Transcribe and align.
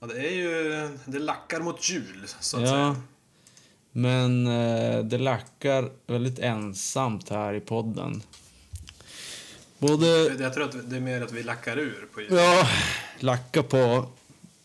Ja, 0.00 0.06
det 0.06 0.26
är 0.28 0.32
ju... 0.34 0.88
Det 1.04 1.18
lackar 1.18 1.60
mot 1.60 1.88
jul, 1.90 2.26
så 2.40 2.56
att 2.56 2.62
Ja. 2.62 2.68
säga. 2.68 2.96
Men 3.92 4.46
eh, 4.46 4.98
det 5.04 5.18
lackar 5.18 5.90
väldigt 6.06 6.38
ensamt 6.38 7.28
här 7.28 7.54
i 7.54 7.60
podden. 7.60 8.22
Både 9.78 10.06
Jag 10.42 10.54
tror 10.54 10.64
att 10.64 10.90
det 10.90 10.96
är 10.96 11.00
mer 11.00 11.22
att 11.22 11.32
vi 11.32 11.42
lackar 11.42 11.78
ur 11.78 12.08
på 12.14 12.20
jul. 12.20 12.32
ja, 12.34 12.68
lacka 13.18 13.62
på, 13.62 14.06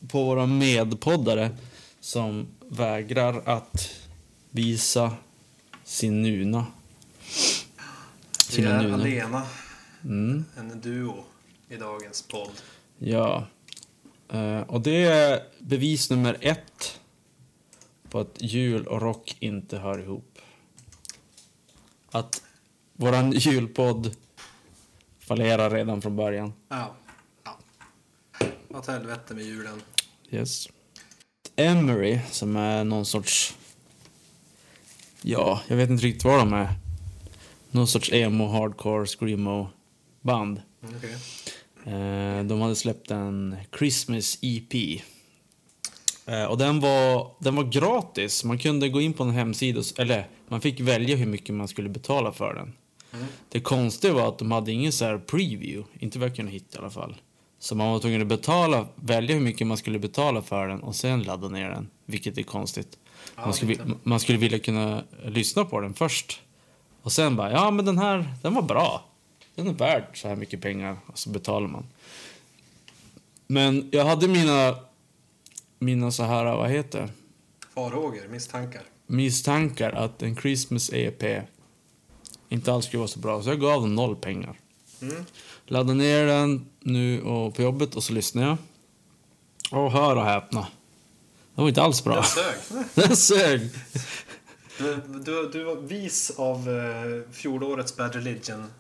på 0.08 0.24
våra 0.24 0.46
medpoddare 0.46 1.50
som 2.00 2.48
vägrar 2.70 3.42
att 3.46 3.90
visa 4.50 5.12
sin 5.86 6.22
nuna. 6.22 6.66
Vi 8.58 8.64
är 8.64 8.94
alena, 8.94 9.44
Mm, 10.04 10.46
en 10.58 10.82
duo, 10.82 11.24
i 11.70 11.76
dagens 11.76 12.22
podd. 12.22 12.52
ja. 12.98 13.48
Eh, 14.30 14.60
och 14.60 14.82
det 14.82 15.04
är 15.04 15.44
bevis 15.60 16.10
nummer 16.10 16.38
ett 16.42 17.00
på 18.10 18.20
att 18.20 18.42
jul 18.42 18.88
och 18.88 19.02
rock 19.02 19.36
inte 19.40 19.78
hör 19.78 20.00
ihop. 20.00 20.40
Att 22.12 22.42
våran 22.94 23.32
julpodd 23.32 24.16
fallerar 25.20 25.70
redan 25.70 26.02
från 26.02 26.16
början. 26.16 26.54
Ja. 26.70 26.96
ja. 27.44 27.58
Åt 28.70 28.88
helvete 28.88 29.34
med 29.34 29.44
julen. 29.44 29.82
Yes. 30.30 30.70
Emery, 31.56 32.20
som 32.32 32.56
är 32.56 32.84
någon 32.84 33.06
sorts... 33.06 33.56
Ja, 35.28 35.62
jag 35.68 35.76
vet 35.76 35.90
inte 35.90 36.06
riktigt 36.06 36.24
vad 36.24 36.40
de 36.40 36.54
är. 36.54 36.70
Någon 37.72 37.88
sorts 37.88 38.14
emo, 38.14 38.48
hardcore, 38.48 39.06
screamo 39.06 39.68
band. 40.22 40.62
Mm, 40.84 40.96
okej. 40.98 41.14
Eh, 41.94 42.44
de 42.44 42.62
hade 42.62 42.76
släppt 42.76 43.12
en 43.12 43.56
Christmas 43.78 44.38
EP. 44.42 45.02
Eh, 46.26 46.44
och 46.44 46.58
den 46.58 46.80
var, 46.80 47.32
den 47.40 47.56
var 47.56 47.64
gratis. 47.64 48.44
Man 48.44 48.58
kunde 48.58 48.90
gå 48.90 49.02
in 49.02 49.14
på 49.14 49.24
en 49.24 49.30
hemsida, 49.30 49.82
eller 49.98 50.28
man 50.48 50.62
fick 50.62 50.80
välja 50.80 51.16
hur 51.16 51.26
mycket 51.26 51.56
man 51.56 51.68
skulle 51.68 51.90
betala 51.90 52.32
för 52.32 52.54
den. 52.54 52.74
Det 53.50 53.60
konstiga 53.60 54.14
var 54.14 54.28
att 54.28 54.38
de 54.38 54.52
hade 54.52 54.72
ingen 54.72 54.92
så 54.92 55.06
här 55.06 55.18
preview, 55.18 55.84
inte 56.00 56.20
vad 56.20 56.30
jag 56.30 56.36
kunde 56.36 56.52
hitta 56.52 56.78
i 56.78 56.82
alla 56.82 56.90
fall. 56.90 57.16
Så 57.60 57.76
man 57.76 57.92
var 57.92 58.00
tvungen 58.00 58.22
att 58.22 58.28
betala, 58.28 58.88
välja 58.96 59.36
hur 59.36 59.44
mycket 59.44 59.68
man 59.68 59.78
skulle 59.78 60.00
betala 60.00 60.42
för 60.42 60.68
den 60.68 60.84
och 60.84 60.96
sen 60.96 61.24
ladda 61.24 61.48
ner 61.48 61.70
den, 61.70 61.90
vilket 62.06 62.38
är 62.38 62.44
konstigt. 62.44 62.98
Man 63.36 63.54
skulle, 63.54 63.78
man 64.04 64.20
skulle 64.20 64.38
vilja 64.38 64.60
kunna 64.60 65.04
lyssna 65.26 65.66
på 65.66 65.80
den 65.80 65.94
först. 65.94 66.42
Och 67.02 67.12
sen 67.12 67.36
bara, 67.36 67.52
ja 67.52 67.72
men 67.72 67.86
den 67.86 67.98
här, 67.98 68.34
den 68.42 68.54
var 68.54 68.62
bra. 68.62 69.06
Den 69.56 69.68
är 69.68 69.74
värd 69.74 70.04
så 70.14 70.28
här 70.28 70.36
mycket 70.36 70.62
pengar. 70.62 70.98
Och 71.08 71.20
så 71.20 71.30
betalar 71.30 71.68
man. 71.68 71.86
Men 73.48 73.90
jag 73.92 74.06
hade 74.06 74.28
mina, 74.28 74.76
mina 75.80 76.12
så 76.12 76.24
här, 76.24 76.46
vad 76.46 76.70
heter 76.70 77.02
det? 77.02 77.10
Farhågor, 77.74 78.28
misstankar. 78.28 78.82
misstankar 79.08 79.92
att 79.92 80.22
en 80.22 80.36
Christmas 80.36 80.90
EP 80.94 81.24
inte 82.50 82.74
alls 82.74 82.86
skulle 82.86 83.00
vara 83.00 83.08
så 83.08 83.20
bra. 83.20 83.44
Så 83.44 83.50
jag 83.50 83.60
gav 83.60 83.82
dem 83.82 83.96
noll 83.96 84.16
pengar. 84.16 84.60
Mm. 85.02 85.26
Laddade 85.66 85.94
ner 85.94 86.26
den 86.26 86.66
nu 86.80 87.22
och 87.22 87.56
på 87.56 87.62
jobbet 87.62 87.96
och 87.96 88.04
så 88.04 88.14
lyssnade 88.14 88.48
jag. 88.48 88.58
Och 89.84 89.92
hör 89.92 90.16
och 90.16 90.26
häpna. 90.26 90.68
Det 91.56 91.62
var 91.62 91.70
inte 91.70 91.82
alls 91.82 92.04
bra. 92.04 92.16
Den 92.16 92.26
sög. 92.26 92.86
Den 92.94 93.18
sög. 93.18 93.70
Du, 94.78 94.96
du, 95.24 95.50
du 95.50 95.64
var 95.64 95.76
vis 95.76 96.32
av 96.38 96.70
uh, 96.70 97.32
fjolårets 97.32 97.96
Bad 97.98 98.16
Religion 98.16 98.72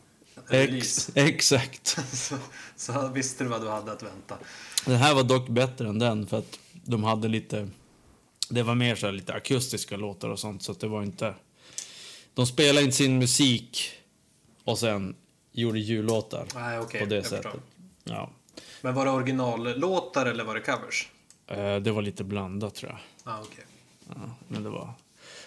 Ex, 0.50 1.12
exakt. 1.16 1.88
så, 2.14 2.36
så 2.75 3.08
visste 3.08 3.44
du 3.44 3.50
vad 3.50 3.62
du 3.62 3.69
hade 3.69 3.91
att 3.91 4.03
vänta. 4.03 4.38
Den 4.86 4.96
här 4.96 5.13
var 5.13 5.24
dock 5.24 5.47
bättre 5.47 5.88
än 5.88 6.00
den 6.00 6.28
för 6.28 6.38
att 6.40 6.59
de 6.72 7.03
hade 7.03 7.28
lite... 7.28 7.69
Det 8.50 8.63
var 8.63 8.75
mer 8.75 8.96
så 8.96 9.12
lite 9.12 9.34
akustiska 9.34 9.97
låtar 9.97 10.30
och 10.30 10.40
sånt 10.40 10.63
så 10.63 10.72
att 10.72 10.80
det 10.80 10.88
var 10.88 11.03
inte... 11.03 11.34
De 12.34 12.47
spelade 12.47 12.81
inte 12.81 12.96
sin 12.96 13.19
musik 13.19 13.92
och 14.63 14.80
sen 14.80 15.16
gjorde 15.52 15.80
jullåtar 15.80 16.46
Nej, 16.56 16.80
okej. 16.80 17.00
på 17.00 17.06
det 17.06 17.24
sättet. 17.24 17.44
förstår. 17.44 17.62
Ja. 18.03 18.30
Men 18.81 18.94
var 18.94 19.06
det 19.06 19.12
originallåtar 19.12 20.25
eller 20.25 20.44
var 20.44 20.56
det 20.56 20.62
covers? 20.62 21.09
Eh, 21.47 21.75
Det 21.75 21.91
var 21.91 22.01
lite 22.01 22.23
blandat 22.23 22.75
tror 22.75 22.91
jag. 22.91 23.00
Ja, 23.33 23.41
okej. 23.44 23.66
Ja, 24.07 24.35
men 24.47 24.63
det 24.63 24.69
var, 24.69 24.94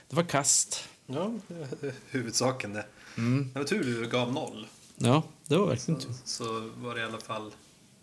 det 0.08 0.16
var 0.16 0.22
kast. 0.22 0.88
Ja, 1.06 1.32
huvudsaken 2.10 2.72
det. 2.72 2.86
Mm. 3.16 3.50
Det 3.52 3.58
var 3.58 3.66
tur 3.66 3.84
du 3.84 4.08
gav 4.08 4.32
noll. 4.32 4.66
Ja, 4.96 5.22
det 5.46 5.56
var 5.56 5.66
verkligen 5.66 6.00
tur. 6.00 6.12
Så 6.24 6.70
var 6.76 6.94
det 6.94 7.00
i 7.00 7.04
alla 7.04 7.20
fall... 7.20 7.52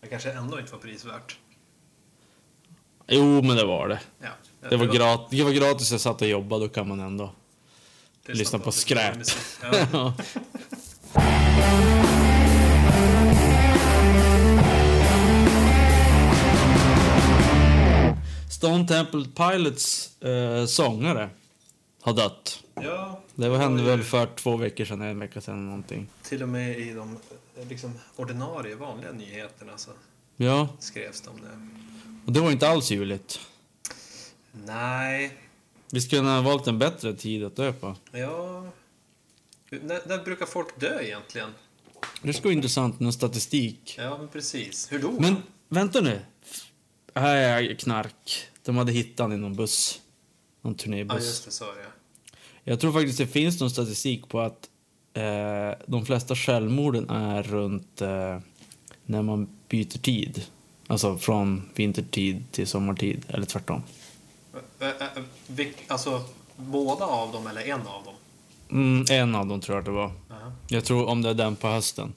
Det 0.01 0.07
kanske 0.07 0.31
ändå 0.31 0.59
inte 0.59 0.71
var 0.71 0.79
prisvärt. 0.79 1.37
Jo, 3.07 3.41
men 3.41 3.55
det 3.57 3.65
var 3.65 3.87
det. 3.87 3.99
Ja, 4.19 4.29
Det 4.69 4.77
var, 4.77 4.85
grat, 4.85 5.27
det 5.31 5.43
var 5.43 5.51
gratis, 5.51 5.91
jag 5.91 6.01
satt 6.01 6.21
och 6.21 6.27
jobbade, 6.27 6.65
då 6.65 6.69
kan 6.69 6.87
man 6.87 6.99
ändå... 6.99 7.31
det 8.25 8.33
lyssna 8.33 8.59
på 8.59 8.65
det 8.65 8.71
skräp. 8.71 9.17
Stone 18.55 18.87
Temple 18.87 19.25
Pilots 19.35 20.21
eh, 20.23 20.65
sångare 20.65 21.29
har 22.01 22.13
dött. 22.13 22.63
ja, 22.75 23.21
Det 23.35 23.49
var, 23.49 23.57
hände 23.57 23.83
väl 23.83 24.03
för 24.03 24.27
två 24.35 24.57
veckor 24.57 24.85
sedan, 24.85 25.01
en 25.01 25.19
vecka 25.19 25.41
sedan 25.41 25.65
någonting. 25.65 26.07
Till 26.23 26.43
och 26.43 26.49
med 26.49 26.79
i 26.79 26.93
de 26.93 27.17
eh, 27.57 27.67
liksom, 27.67 27.93
ordinarie, 28.15 28.75
vanliga 28.75 29.11
nyheterna 29.11 29.77
så 29.77 29.91
Ja, 30.37 30.67
skrevs 30.79 31.21
det 31.21 31.29
om 31.29 31.41
det. 31.41 31.67
och 32.25 32.31
det 32.31 32.39
var 32.39 32.51
inte 32.51 32.67
alls 32.69 32.91
juligt. 32.91 33.39
Nej, 34.65 35.37
Vi 35.91 36.01
skulle 36.01 36.21
ha 36.21 36.41
valt 36.41 36.67
en 36.67 36.79
bättre 36.79 37.13
tid 37.13 37.43
att 37.43 37.55
dö 37.55 37.73
på. 37.73 37.95
ja... 38.11 38.65
När, 39.69 40.01
när 40.07 40.23
brukar 40.23 40.45
folk 40.45 40.79
dö 40.79 41.01
egentligen? 41.01 41.49
Det 42.21 42.33
skulle 42.33 42.49
vara 42.49 42.53
intressant 42.55 42.99
med 42.99 43.13
statistik. 43.13 43.95
Ja, 43.97 44.17
men 44.17 44.27
precis. 44.27 44.91
Hur 44.91 44.99
dog 44.99 45.21
Men 45.21 45.35
vänta 45.69 46.01
nu. 46.01 46.19
Är 47.17 47.73
knark. 47.75 48.43
De 48.65 48.77
hade 48.77 48.91
hittat 48.91 49.19
honom 49.23 49.37
i 49.37 49.41
någon 49.41 49.55
buss. 49.55 50.01
Någon 50.61 50.73
Ja, 50.73 50.83
turnébuss. 50.83 51.25
just 51.25 51.45
det, 51.45 51.51
sa 51.51 51.65
jag. 51.65 51.75
Jag 52.63 52.79
tror 52.79 52.93
faktiskt 52.93 53.17
det 53.17 53.27
finns 53.27 53.59
någon 53.59 53.69
statistik 53.69 54.29
på 54.29 54.39
att 54.39 54.69
eh, 55.13 55.71
de 55.87 56.05
flesta 56.05 56.35
självmorden 56.35 57.09
är 57.09 57.43
runt 57.43 58.01
eh, 58.01 58.39
när 59.05 59.21
man 59.21 59.47
byter 59.69 59.85
tid. 59.99 60.45
Alltså 60.87 61.17
från 61.17 61.69
vintertid 61.75 62.43
till 62.51 62.67
sommartid, 62.67 63.25
eller 63.27 63.45
tvärtom. 63.45 63.83
Alltså, 65.87 66.23
båda 66.55 67.05
av 67.05 67.31
dem 67.31 67.47
eller 67.47 67.61
en 67.61 67.81
av 67.81 68.03
dem? 68.05 68.13
Mm, 68.71 69.05
en 69.11 69.35
av 69.35 69.47
dem 69.47 69.61
tror 69.61 69.75
jag 69.75 69.79
att 69.81 69.85
det 69.85 69.91
var. 69.91 70.11
Ja. 70.29 70.51
Jag 70.69 70.85
tror 70.85 71.05
om 71.05 71.21
det 71.21 71.29
är 71.29 71.33
den 71.33 71.55
på 71.55 71.67
hösten. 71.67 72.13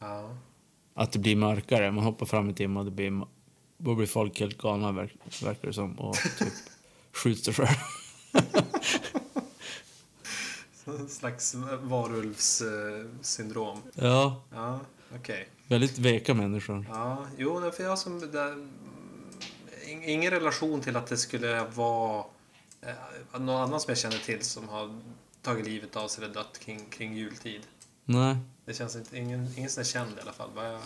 ja. 0.00 0.34
Att 0.94 1.12
det 1.12 1.18
blir 1.18 1.36
mörkare. 1.36 1.90
Man 1.90 2.04
hoppar 2.04 2.26
fram 2.26 2.50
i 2.50 2.54
timme 2.54 2.78
och 2.78 2.84
det 2.84 2.90
blir, 2.90 3.22
då 3.78 3.94
blir 3.94 4.06
folk 4.06 4.40
helt 4.40 4.58
galna 4.58 4.92
verk, 4.92 5.14
verkar 5.42 5.68
det 5.68 5.74
som. 5.74 5.98
Och 5.98 6.16
typ 6.38 6.52
skjuter 7.12 7.52
sig. 7.52 7.68
En 10.86 11.08
slags 11.08 11.54
varulvssyndrom. 11.82 13.82
Ja, 13.94 14.42
Ja, 14.54 14.80
okej. 15.16 15.48
väldigt 15.66 15.98
veka 15.98 16.34
människor. 16.34 16.86
Ja, 16.88 17.26
jo, 17.38 17.70
för 17.70 17.84
jag 17.84 17.98
som... 17.98 18.20
Där, 18.20 18.66
ing- 19.86 20.04
ingen 20.04 20.30
relation 20.30 20.80
till 20.80 20.96
att 20.96 21.06
det 21.06 21.16
skulle 21.16 21.64
vara 21.64 22.24
eh, 22.80 22.92
någon 23.40 23.62
annan 23.62 23.80
som 23.80 23.90
jag 23.90 23.98
känner 23.98 24.18
till 24.18 24.42
som 24.44 24.68
har 24.68 25.00
tagit 25.42 25.66
livet 25.66 25.96
av 25.96 26.08
sig 26.08 26.24
eller 26.24 26.34
dött 26.34 26.58
kring, 26.64 26.84
kring 26.90 27.14
jultid. 27.14 27.60
Nej. 28.04 28.36
Det 28.64 28.74
känns 28.74 28.96
inte, 28.96 29.18
ingen, 29.18 29.54
ingen 29.56 29.70
sån 29.70 29.80
är 29.80 29.84
känd 29.84 30.18
i 30.18 30.20
alla 30.20 30.32
fall, 30.32 30.50
vad 30.54 30.66
jag 30.72 30.80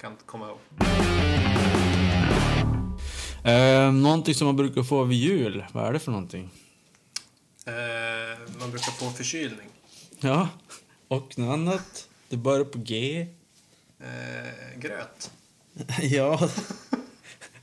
kan 0.00 0.16
komma 0.26 0.48
ihåg. 0.48 0.58
Eh, 3.44 3.92
någonting 3.92 4.34
som 4.34 4.46
man 4.46 4.56
brukar 4.56 4.82
få 4.82 5.04
vid 5.04 5.18
jul, 5.18 5.64
vad 5.72 5.86
är 5.86 5.92
det 5.92 5.98
för 5.98 6.12
någonting? 6.12 6.50
Eh, 7.66 7.72
man 8.60 8.70
brukar 8.70 8.92
få 8.92 9.10
förkylning. 9.10 9.68
Ja, 10.20 10.48
och 11.08 11.38
något 11.38 11.52
annat. 11.52 12.08
Det 12.28 12.36
börjar 12.36 12.64
på 12.64 12.78
G. 12.78 13.26
Eh, 14.00 14.78
gröt. 14.78 15.30
ja. 16.02 16.48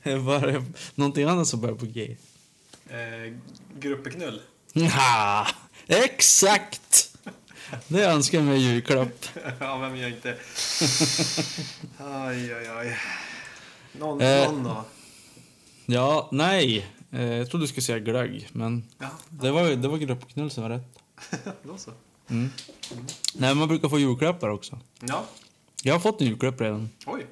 Börjar, 0.04 0.64
någonting 0.94 1.24
annat 1.24 1.48
som 1.48 1.60
börjar 1.60 1.74
på 1.76 1.86
G. 1.86 2.16
Eh, 2.90 3.34
gruppeknull. 3.78 4.42
Ja, 4.72 5.46
exakt! 5.86 7.16
Det 7.88 8.04
önskar 8.04 8.38
jag 8.38 8.44
mig 8.46 8.58
i 8.58 8.64
julklapp. 8.64 9.24
ja, 9.60 9.76
vem 9.78 9.96
gör 9.96 10.08
inte? 10.08 10.28
Aj, 11.98 12.52
aj, 12.54 12.68
aj. 12.68 12.98
Någon, 13.92 14.20
Eh. 14.20 14.52
någon 14.52 14.64
då? 14.64 14.84
Ja, 15.90 16.28
nej. 16.32 16.86
Eh, 17.10 17.24
jag 17.32 17.50
trodde 17.50 17.62
du 17.64 17.68
skulle 17.68 17.82
säga 17.82 17.98
glögg, 17.98 18.48
men 18.52 18.84
Ja, 18.98 19.08
det 19.28 19.50
var, 19.50 19.70
det 19.70 19.88
var 19.88 19.98
gruppknull 19.98 20.50
som 20.50 20.62
var 20.62 20.70
rätt. 20.70 20.98
då 21.62 21.76
så. 21.78 21.90
Mm. 22.30 22.48
Nej, 23.34 23.54
man 23.54 23.68
brukar 23.68 23.88
få 23.88 23.98
julklappar 23.98 24.48
också. 24.48 24.78
Ja, 25.00 25.24
Jag 25.82 25.94
har 25.94 26.00
fått 26.00 26.20
en 26.20 26.26
julklapp 26.26 26.60
redan. 26.60 26.88
oj. 27.06 27.26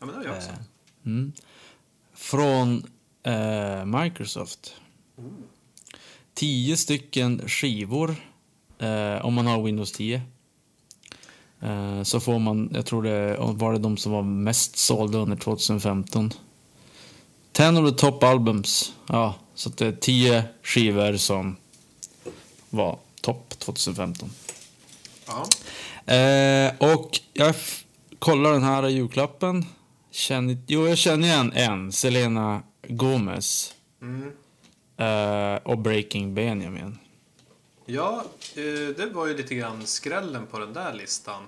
Ja, 0.00 0.06
men 0.06 0.08
det 0.08 0.14
har 0.14 0.24
jag 0.24 0.36
också. 0.36 0.50
Eh, 0.50 0.56
Mm. 1.04 1.32
Från 2.14 2.86
eh, 3.22 3.84
Microsoft. 3.84 4.74
Tio 6.34 6.76
stycken 6.76 7.48
skivor 7.48 8.14
eh, 8.78 9.24
om 9.24 9.34
man 9.34 9.46
har 9.46 9.62
Windows 9.62 9.92
10. 9.92 10.22
Eh, 11.60 12.02
så 12.02 12.20
får 12.20 12.38
man, 12.38 12.70
jag 12.74 12.86
tror 12.86 13.02
det 13.02 13.36
var 13.38 13.72
det 13.72 13.78
de 13.78 13.96
som 13.96 14.12
var 14.12 14.22
mest 14.22 14.76
sålda 14.76 15.18
under 15.18 15.36
2015. 15.36 16.30
10 17.52 17.78
of 17.78 17.90
the 17.90 17.96
top 17.96 18.22
albums. 18.22 18.92
Ja, 19.06 19.34
så 19.54 19.68
det 19.68 19.86
är 19.86 19.92
tio 19.92 20.44
skivor 20.62 21.16
som 21.16 21.56
var 22.70 22.98
topp 23.20 23.58
2015. 23.58 24.30
Ja. 25.26 25.46
Eh, 26.14 26.72
och 26.78 27.20
jag 27.32 27.54
kollar 28.18 28.52
den 28.52 28.62
här 28.62 28.88
julklappen. 28.88 29.64
Känner, 30.10 30.56
jo, 30.66 30.88
jag 30.88 30.98
känner 30.98 31.28
igen 31.28 31.52
en. 31.52 31.92
Selena 31.92 32.62
Gomez. 32.88 33.74
Mm. 34.02 34.32
Eh, 34.96 35.62
och 35.62 35.78
Breaking 35.78 36.34
Benjamin. 36.34 36.98
Ja, 37.86 38.24
eh, 38.54 38.96
det 38.96 39.10
var 39.12 39.26
ju 39.26 39.36
lite 39.36 39.54
grann 39.54 39.86
skrällen 39.86 40.46
på 40.46 40.58
den 40.58 40.72
där 40.72 40.94
listan. 40.94 41.42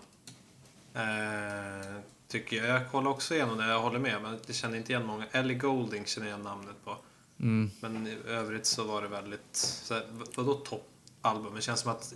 Tycker 2.35 2.57
jag. 2.57 2.67
Jag 2.67 2.91
kollar 2.91 3.11
också 3.11 3.35
igenom 3.35 3.59
det, 3.59 3.67
jag 3.69 3.81
håller 3.81 3.99
med. 3.99 4.23
Men 4.23 4.39
jag 4.47 4.57
känner 4.57 4.77
inte 4.77 4.93
igen 4.93 5.07
många. 5.07 5.25
Ellie 5.33 5.55
Golding 5.55 6.07
känner 6.07 6.29
jag 6.29 6.41
namnet 6.41 6.85
på. 6.85 6.97
Mm. 7.41 7.71
Men 7.81 8.07
i 8.07 8.17
övrigt 8.29 8.67
så 8.67 8.85
var 8.85 9.03
det 9.03 9.09
väldigt... 9.09 9.41
Så 9.53 9.95
här, 9.95 10.07
v- 10.13 10.25
vadå 10.37 10.55
toppalbum? 10.55 11.55
Det 11.55 11.63
känns 11.63 11.81
som 11.81 11.91
att 11.91 12.15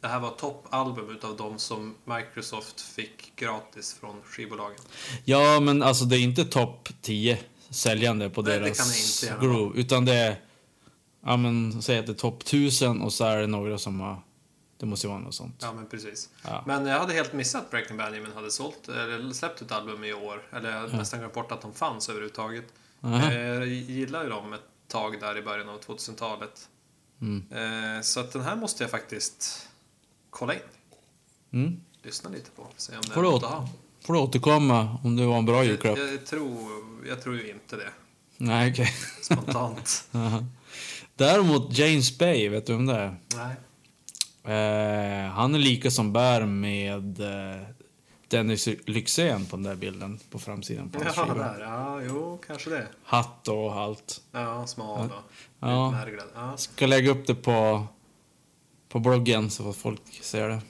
det 0.00 0.08
här 0.08 0.20
var 0.20 0.30
toppalbum 0.30 1.10
utav 1.10 1.36
de 1.36 1.58
som 1.58 1.94
Microsoft 2.04 2.80
fick 2.80 3.36
gratis 3.36 3.96
från 4.00 4.22
skivbolagen. 4.24 4.78
Ja, 5.24 5.60
men 5.60 5.82
alltså 5.82 6.04
det 6.04 6.16
är 6.16 6.20
inte 6.22 6.44
topp 6.44 6.88
10 7.02 7.38
säljande 7.70 8.30
på 8.30 8.42
Nej, 8.42 8.52
det 8.58 8.64
deras 8.64 9.20
det 9.20 9.46
groove. 9.46 9.80
Utan 9.80 10.04
det 10.04 10.14
är, 10.14 10.40
ja 11.24 11.36
men 11.36 11.82
säg 11.82 11.98
att 11.98 12.06
det 12.06 12.12
är 12.12 12.14
topp 12.14 12.42
1000 12.42 13.00
och 13.00 13.12
så 13.12 13.24
är 13.24 13.36
det 13.40 13.46
några 13.46 13.78
som 13.78 14.00
har, 14.00 14.20
det 14.78 14.86
måste 14.86 15.06
ju 15.06 15.10
vara 15.10 15.20
något 15.22 15.34
sånt. 15.34 15.56
Ja, 15.62 15.72
men 15.72 15.86
precis. 15.86 16.28
Ja. 16.42 16.62
Men 16.66 16.86
jag 16.86 16.98
hade 17.00 17.12
helt 17.12 17.32
missat 17.32 17.62
att 17.64 17.70
Breaking 17.70 17.96
Benjamin 17.96 18.32
hade 18.34 18.50
sålt, 18.50 18.88
eller 18.88 19.32
släppt 19.32 19.60
ett 19.62 19.72
album 19.72 20.04
i 20.04 20.12
år. 20.12 20.42
Eller 20.52 20.70
jag 20.70 20.80
hade 20.80 20.96
nästan 20.96 21.18
glömt 21.20 21.34
bort 21.34 21.52
att 21.52 21.60
de 21.62 21.74
fanns 21.74 22.08
överhuvudtaget. 22.08 22.64
Eh, 23.04 23.36
Jag 23.38 23.66
gillar 23.66 24.22
ju 24.24 24.28
dem 24.30 24.52
ett 24.52 24.60
tag 24.88 25.20
där 25.20 25.38
i 25.38 25.42
början 25.42 25.68
av 25.68 25.80
2000-talet. 25.80 26.68
Mm. 27.20 27.44
Eh, 27.96 28.02
Så 28.02 28.20
att 28.20 28.32
den 28.32 28.42
här 28.42 28.56
måste 28.56 28.84
jag 28.84 28.90
faktiskt 28.90 29.68
kolla 30.30 30.54
in. 30.54 30.60
Mm. 31.52 31.80
Lyssna 32.02 32.30
lite 32.30 32.50
på. 32.50 32.66
Se 32.76 32.92
om 32.96 33.02
det 33.02 33.10
Får 33.10 33.20
är 33.26 33.30
något 33.30 33.42
att 33.44 33.50
ha. 33.50 33.68
får 34.00 34.14
du 34.14 34.20
återkomma 34.20 34.98
om 35.04 35.16
det 35.16 35.26
var 35.26 35.38
en 35.38 35.44
bra 35.46 35.56
Jag, 35.56 35.64
julklapp. 35.66 35.98
jag, 35.98 36.26
tror, 36.26 36.58
jag 37.08 37.22
tror 37.22 37.36
ju 37.36 37.50
inte 37.50 37.76
det. 37.76 37.88
Nej, 38.36 38.70
okej. 38.72 38.94
Spontant. 39.22 40.08
Aha. 40.12 40.44
Däremot 41.14 41.78
James 41.78 42.18
Bay, 42.18 42.48
vet 42.48 42.66
du 42.66 42.72
vem 42.72 42.86
det 42.86 42.94
är? 42.94 43.16
Nej. 43.36 43.54
Eh, 44.46 45.30
han 45.32 45.54
är 45.54 45.58
lika 45.58 45.90
som 45.90 46.12
bär 46.12 46.46
med 46.46 47.20
eh, 47.20 47.62
Dennis 48.28 48.68
Lyxzén 48.86 49.46
på 49.46 49.56
den 49.56 49.62
där 49.62 49.74
bilden 49.74 50.18
på 50.30 50.38
framsidan 50.38 50.90
på 50.90 51.04
hans 51.04 51.16
Ja, 51.16 51.22
skiva. 51.26 51.34
där. 51.52 51.60
Ja, 51.60 52.00
jo, 52.02 52.40
kanske 52.46 52.70
det. 52.70 52.86
Hatt 53.04 53.48
och 53.48 53.74
allt. 53.74 54.20
Ja, 54.32 54.66
smal 54.66 55.06
och 55.10 55.12
Ja. 55.60 55.88
utmärglad. 55.88 56.26
Ja. 56.34 56.56
Ska 56.56 56.86
lägga 56.86 57.10
upp 57.10 57.26
det 57.26 57.34
på, 57.34 57.86
på 58.88 58.98
bloggen 58.98 59.50
så 59.50 59.70
att 59.70 59.76
folk 59.76 60.02
ser 60.22 60.48
det. 60.48 60.60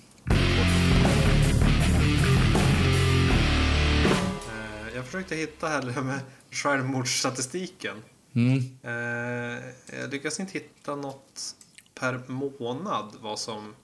Eh, 4.51 4.95
Jag 4.97 5.05
försökte 5.07 5.37
hitta 5.37 5.69
här 5.69 5.83
det 5.83 6.03
med 6.03 6.21
självmordsstatistiken. 6.51 7.97
Mm. 8.35 8.59
Eh, 8.83 9.65
Jag 10.01 10.11
lyckas 10.11 10.41
inte 10.41 10.53
hitta 10.53 10.97
något 10.97 11.55
per 12.01 12.21
månad 12.27 13.17
vad 13.21 13.39
som 13.39 13.75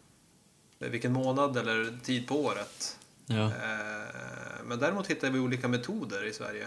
vilken 0.79 1.13
månad 1.13 1.57
eller 1.57 1.99
tid 2.05 2.29
på 2.29 2.45
året. 2.45 2.99
Ja. 3.27 3.45
Eh, 3.45 3.51
Men 4.65 4.79
däremot 4.79 5.07
hittar 5.11 5.31
vi 5.31 5.39
olika 5.39 5.69
metoder 5.69 6.25
i 6.27 6.33
Sverige. 6.33 6.67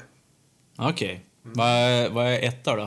Okej. 0.78 1.26
Vad, 1.42 1.68
är, 1.70 2.10
vad 2.10 2.26
är 2.28 2.40
etta 2.44 2.76
då? 2.76 2.84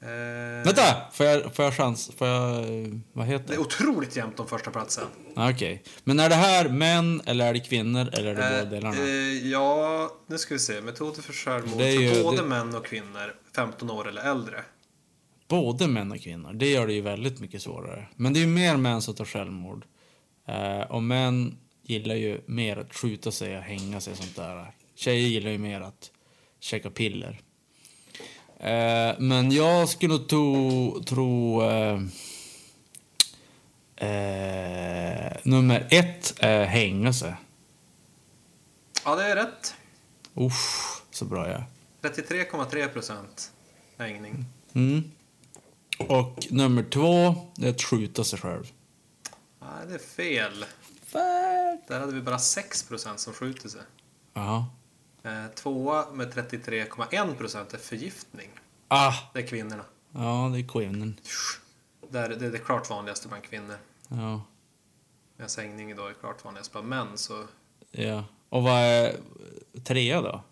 Eh, 0.00 0.64
Vänta! 0.64 0.96
Får 1.12 1.26
jag, 1.26 1.54
får 1.54 1.64
jag 1.64 1.74
chans? 1.76 2.10
Får 2.18 2.28
jag... 2.28 2.64
Vad 3.12 3.26
heter 3.26 3.46
Det 3.48 3.52
är 3.52 3.56
det? 3.56 3.62
otroligt 3.62 4.16
jämnt 4.16 4.40
om 4.40 4.46
första 4.46 4.70
platsen. 4.70 5.04
Okej. 5.36 5.82
Men 6.04 6.20
är 6.20 6.28
det 6.28 6.34
här 6.34 6.68
män 6.68 7.22
eller 7.26 7.46
är 7.46 7.52
det 7.52 7.60
kvinnor 7.60 8.08
eller 8.12 8.30
är 8.30 8.34
det 8.34 8.40
båda 8.42 8.62
Eh, 8.62 8.68
delarna? 8.70 8.96
eh, 8.96 9.48
ja, 9.48 10.10
nu 10.26 10.38
ska 10.38 10.54
vi 10.54 10.58
se. 10.60 10.80
Metoder 10.80 11.22
för 11.22 11.32
självmord 11.32 11.80
är 11.80 12.14
för 12.14 12.22
både 12.22 12.36
det- 12.36 12.42
män 12.48 12.74
och 12.74 12.86
kvinnor 12.86 13.34
15 13.56 13.90
år 13.90 14.08
eller 14.08 14.22
äldre. 14.30 14.64
Både 15.48 15.86
män 15.86 16.12
och 16.12 16.20
kvinnor. 16.20 16.52
Det 16.52 16.70
gör 16.70 16.86
det 16.86 16.92
ju 16.92 17.00
väldigt 17.00 17.40
mycket 17.40 17.62
svårare. 17.62 18.06
Men 18.16 18.32
det 18.32 18.38
är 18.38 18.40
ju 18.40 18.46
mer 18.46 18.76
män 18.76 19.02
som 19.02 19.14
tar 19.14 19.24
självmord. 19.24 19.84
Eh, 20.46 20.80
och 20.80 21.02
män 21.02 21.58
gillar 21.82 22.14
ju 22.14 22.40
mer 22.46 22.76
att 22.76 22.94
skjuta 22.94 23.30
sig 23.30 23.56
och 23.56 23.62
hänga 23.62 24.00
sig 24.00 24.10
och 24.10 24.16
sånt 24.16 24.36
där. 24.36 24.72
Tjejer 24.94 25.28
gillar 25.28 25.50
ju 25.50 25.58
mer 25.58 25.80
att 25.80 26.10
käka 26.60 26.90
piller. 26.90 27.40
Eh, 28.58 29.14
men 29.18 29.50
jag 29.52 29.88
skulle 29.88 30.14
nog 30.30 31.06
tro... 31.06 31.62
eh, 31.62 32.00
eh, 33.96 35.36
nummer 35.42 35.86
ett 35.90 36.34
är 36.38 36.64
hänga 36.64 37.12
sig. 37.12 37.34
Ja, 39.04 39.16
det 39.16 39.24
är 39.24 39.36
rätt. 39.36 39.74
Uff, 40.34 41.02
så 41.10 41.24
bra 41.24 41.48
jag 41.48 41.60
är. 41.60 41.64
33,3 42.02 42.88
procent 42.88 43.52
hängning. 43.98 44.44
Mm. 44.74 45.10
Och 45.98 46.46
nummer 46.50 46.82
två, 46.82 47.34
det 47.56 47.66
är 47.66 47.70
att 47.70 47.82
skjuta 47.82 48.24
sig 48.24 48.38
själv. 48.38 48.72
Nej, 49.60 49.86
det 49.88 49.94
är 49.94 49.98
fel. 49.98 50.64
Där 51.88 52.00
hade 52.00 52.12
vi 52.12 52.20
bara 52.20 52.38
6 52.38 52.82
procent 52.82 53.20
som 53.20 53.32
skjuter 53.32 53.68
sig. 53.68 53.80
Ja. 54.34 54.66
Eh, 55.22 55.46
tvåa 55.54 56.10
med 56.12 56.32
33,1 56.34 57.34
procent 57.34 57.74
är 57.74 57.78
förgiftning. 57.78 58.48
Ah, 58.88 59.12
Det 59.34 59.38
är 59.42 59.46
kvinnorna. 59.46 59.84
ja, 60.12 60.50
det 60.52 60.58
är 60.60 60.68
kvinnor. 60.68 61.12
Där, 62.10 62.28
det 62.28 62.46
är 62.46 62.50
det 62.50 62.58
klart 62.58 62.90
vanligaste 62.90 63.28
bland 63.28 63.42
kvinnor. 63.44 63.76
Ja. 64.08 64.42
Medan 65.36 65.50
hängning 65.56 65.90
idag 65.90 66.10
är 66.10 66.14
klart 66.14 66.44
vanligast 66.44 66.72
bland 66.72 66.88
män. 66.88 67.18
Så 67.18 67.44
ja. 67.90 68.24
Och 68.48 68.62
vad 68.62 68.80
är 68.80 69.16
trea 69.84 70.20
då? 70.22 70.42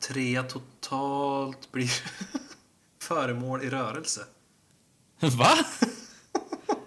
trea 0.00 0.42
totalt 0.42 1.72
blir 1.72 1.90
föremål 3.02 3.62
i 3.62 3.70
rörelse. 3.70 4.24
Va? 5.36 5.58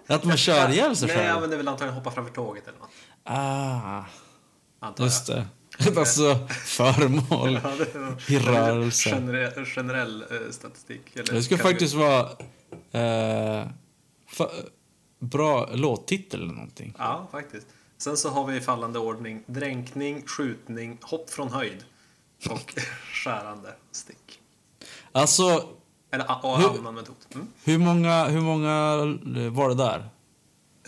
Att 0.06 0.24
man 0.24 0.36
kör 0.36 0.70
ihjäl 0.70 0.96
sig 0.96 1.08
Nej, 1.08 1.16
själv? 1.16 1.40
men 1.40 1.50
det 1.50 1.56
är 1.56 1.58
väl 1.58 1.68
antagligen 1.68 1.94
hoppa 1.94 2.10
framför 2.10 2.32
tåget 2.34 2.68
eller 2.68 2.78
något. 2.78 2.90
Ah, 3.24 4.04
Antar 4.80 5.04
just 5.04 5.26
det. 5.26 5.46
Alltså, 5.96 6.48
föremål 6.64 7.60
i 8.28 8.38
rörelse. 8.38 9.10
Generell, 9.10 9.64
generell 9.66 10.22
eh, 10.30 10.50
statistik. 10.50 11.00
Eller 11.16 11.32
Det 11.34 11.42
ska 11.42 11.56
kategori. 11.56 11.72
faktiskt 11.72 11.94
vara 11.94 12.20
eh, 12.92 13.66
fa- 14.36 14.50
bra 15.18 15.68
låttitel 15.74 16.42
eller 16.42 16.52
någonting. 16.54 16.94
Ja, 16.98 17.28
faktiskt. 17.32 17.66
Sen 17.98 18.16
så 18.16 18.28
har 18.30 18.46
vi 18.46 18.56
i 18.56 18.60
fallande 18.60 18.98
ordning 18.98 19.42
dränkning, 19.46 20.22
skjutning, 20.26 20.98
hopp 21.02 21.30
från 21.30 21.48
höjd 21.52 21.84
och 22.50 22.74
skärande 23.12 23.74
stick. 23.92 24.38
Alltså, 25.12 25.68
Eller 26.12 26.44
och 26.44 26.58
Hur- 26.58 26.78
annan 26.78 26.94
metod. 26.94 27.14
Mm. 27.34 27.46
hur 27.64 27.78
många, 27.78 28.24
hur 28.28 28.40
många 28.40 28.96
var 29.50 29.68
det 29.68 29.74
där? 29.74 30.08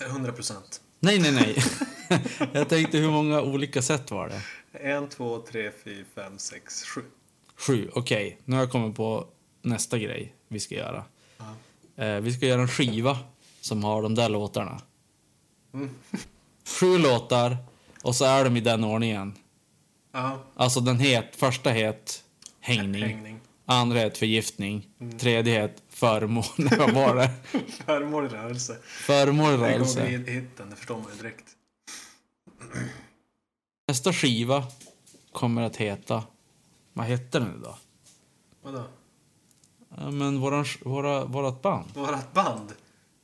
100 0.06 0.32
procent. 0.32 0.80
Nej, 1.00 1.18
nej, 1.18 1.32
nej. 1.32 1.56
Jag 2.52 2.68
tänkte 2.68 2.98
hur 2.98 3.10
många 3.10 3.42
olika 3.42 3.82
sätt 3.82 4.10
var 4.10 4.28
det? 4.28 4.40
1, 5.04 5.10
2, 5.10 5.38
3, 5.50 5.70
4, 5.84 6.04
5, 6.14 6.38
6, 6.38 6.82
7. 6.84 7.02
Sju, 7.56 7.90
okej. 7.94 8.38
Nu 8.44 8.56
har 8.56 8.62
jag 8.62 8.72
kommit 8.72 8.96
på 8.96 9.26
nästa 9.62 9.98
grej 9.98 10.34
vi 10.48 10.60
ska 10.60 10.74
göra. 10.74 11.04
Eh, 11.96 12.14
vi 12.14 12.32
ska 12.32 12.46
göra 12.46 12.60
en 12.62 12.68
skiva 12.68 13.18
som 13.60 13.84
har 13.84 14.02
de 14.02 14.14
där 14.14 14.28
låtarna. 14.28 14.80
Mm. 15.74 15.90
Sju 16.80 16.98
låtar 16.98 17.56
och 18.02 18.14
så 18.16 18.24
är 18.24 18.44
de 18.44 18.56
i 18.56 18.60
den 18.60 18.84
ordningen. 18.84 19.34
Ja, 20.12 20.38
Alltså 20.56 20.80
den 20.80 20.98
het, 20.98 21.36
första 21.36 21.70
het 21.70 22.24
hängning, 22.60 23.02
hängning. 23.02 23.40
Andra 23.66 23.98
het 23.98 24.18
förgiftning, 24.18 24.88
Mm. 25.00 25.18
tredje 25.18 25.60
het 25.60 25.82
föremål. 25.88 26.44
Vad 26.78 26.94
var 26.94 27.14
det? 27.16 27.30
Föremål 27.86 28.24
i 28.24 28.28
rörelse. 28.28 28.76
Föremål 28.84 29.48
i 29.48 29.50
Det 29.52 29.56
kommer 29.58 29.72
rörelse. 29.72 30.06
bli 30.06 30.32
hitten, 30.34 30.70
det 30.70 30.76
förstår 30.76 30.94
man 30.96 31.06
ju 31.16 31.22
direkt. 31.22 31.44
Nästa 33.88 34.12
skiva 34.12 34.64
kommer 35.32 35.62
att 35.62 35.76
heta... 35.76 36.22
Vad 36.92 37.06
hette 37.06 37.38
den 37.38 37.62
då? 37.62 37.78
Vadå? 38.62 38.84
Ja, 39.96 40.10
men 40.10 40.40
våran, 40.40 40.64
våra, 40.82 41.24
vårat 41.24 41.62
band? 41.62 41.86
Vårat 41.94 42.32
band? 42.32 42.72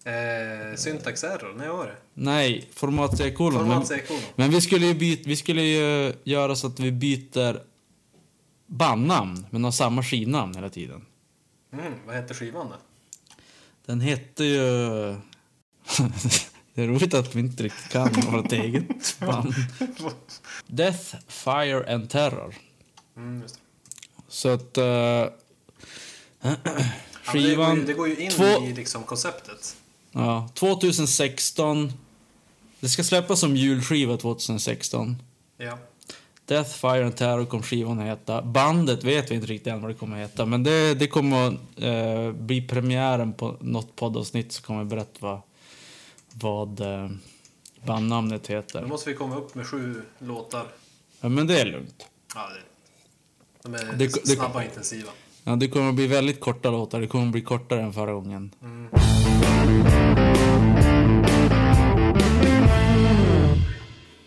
Eh, 0.05 0.77
Syntax 0.77 1.25
Error, 1.25 1.55
när 1.57 1.69
var 1.69 1.87
det? 1.87 1.97
Nej, 2.15 2.69
format 2.75 3.19
C-kolon. 3.19 3.69
Men, 3.69 3.83
men 4.37 4.51
vi 4.51 4.61
skulle 4.61 4.87
ju, 4.87 4.95
byt, 4.95 5.27
vi 5.27 5.37
skulle 5.37 5.63
ju 5.63 6.13
göra 6.25 6.57
så 6.57 6.67
att 6.67 6.81
vi 6.81 6.93
byter 6.93 7.63
bandnamn, 8.71 9.47
men 9.51 9.65
har 9.65 9.71
samma 9.71 10.03
skivnamn 10.03 10.55
hela 10.55 10.69
tiden. 10.71 11.07
Mm, 11.73 11.93
vad 12.07 12.15
hette 12.17 12.35
skivan 12.35 12.67
då? 12.69 12.77
Den 13.87 14.01
hette 14.01 14.45
ju... 14.45 14.59
det 16.75 16.83
är 16.83 16.87
roligt 16.87 17.15
att 17.15 17.35
vi 17.35 17.41
inte 17.41 17.63
riktigt 17.63 17.89
kan 17.93 18.13
vårt 18.33 18.53
eget 18.53 19.19
band. 19.21 19.55
Death, 20.67 21.15
Fire 21.29 21.95
and 21.95 22.11
Terror. 22.11 22.55
Mm. 23.17 23.43
Så 24.29 24.49
att... 24.49 24.77
eh, 24.79 24.85
Ja, 26.43 26.57
men 27.35 27.45
det, 27.45 27.55
går 27.55 27.67
skivan... 27.67 27.77
ju, 27.77 27.85
det 27.85 27.93
går 27.95 28.09
ju 28.09 28.17
in 28.17 28.31
två- 28.31 28.65
i 28.67 28.73
liksom 28.75 29.03
konceptet. 29.03 29.77
Ja, 30.13 30.49
2016. 30.55 31.93
Det 32.81 32.89
ska 32.89 33.05
släppas 33.05 33.41
som 33.41 33.57
julskiva 33.57 34.17
2016. 34.17 35.23
Ja. 35.57 35.79
Death, 36.51 36.71
Fire 36.71 37.05
and 37.05 37.17
Terror 37.17 37.45
kom 37.45 37.63
skivan 37.63 37.99
att 37.99 38.07
heta. 38.07 38.43
Bandet 38.43 39.05
vet 39.05 39.31
vi 39.31 39.35
inte 39.35 39.47
riktigt 39.47 39.73
än 39.73 39.81
vad 39.83 39.91
det 39.91 39.95
kommer 39.95 40.17
att 40.23 40.31
heta. 40.31 40.47
Men 40.47 40.63
det, 40.65 40.95
det 40.95 41.07
kommer 41.07 41.49
att 41.49 41.55
eh, 41.77 42.33
bli 42.33 42.63
premiären 42.69 43.33
på 43.33 43.57
något 43.61 43.97
poddavsnitt 43.97 44.53
så 44.53 44.63
kommer 44.63 44.81
jag 44.81 44.87
berätta 44.87 45.19
vad, 45.21 45.41
vad 46.33 46.81
eh, 46.81 47.11
bandnamnet 47.87 48.45
Då 48.45 48.55
heter. 48.55 48.87
måste 48.87 49.11
vi 49.11 49.17
komma 49.17 49.37
upp 49.37 49.55
med 49.55 49.67
sju 49.67 50.03
låtar. 50.19 50.67
Ja, 51.21 51.29
men 51.29 51.47
det 51.47 51.61
är 51.61 51.67
lugnt. 51.67 52.07
Ja, 52.35 52.49
det, 52.49 53.69
de 53.69 53.75
är 53.75 53.93
Det- 53.97 54.11
snabba 54.29 54.55
och 54.59 54.63
intensiva. 54.65 55.09
Ja, 55.45 55.57
det 55.57 55.69
kommer 55.69 55.89
att 55.89 55.95
bli 55.95 56.07
väldigt 56.07 56.41
korta 56.41 56.71
låtar. 56.71 57.01
Det 57.01 57.07
kommer 57.07 57.27
att 57.27 57.33
bli 57.33 57.43
kortare 57.43 57.83
än 57.83 57.93
förra 57.93 58.13
gången. 58.13 58.51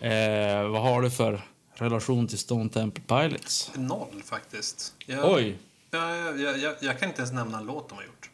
Eh, 0.01 0.67
vad 0.69 0.81
har 0.81 1.01
du 1.01 1.09
för 1.11 1.41
relation 1.75 2.27
till 2.27 2.37
Stone 2.37 2.69
Temple 2.69 3.03
Pilots? 3.03 3.71
Noll 3.75 4.23
faktiskt. 4.23 4.93
Jag, 5.05 5.33
Oj! 5.33 5.57
Ja, 5.91 6.15
jag, 6.15 6.39
jag, 6.39 6.57
jag, 6.57 6.75
jag 6.79 6.99
kan 6.99 7.09
inte 7.09 7.21
ens 7.21 7.33
nämna 7.33 7.57
en 7.57 7.65
låt 7.65 7.89
de 7.89 7.95
har 7.95 8.03
gjort. 8.03 8.29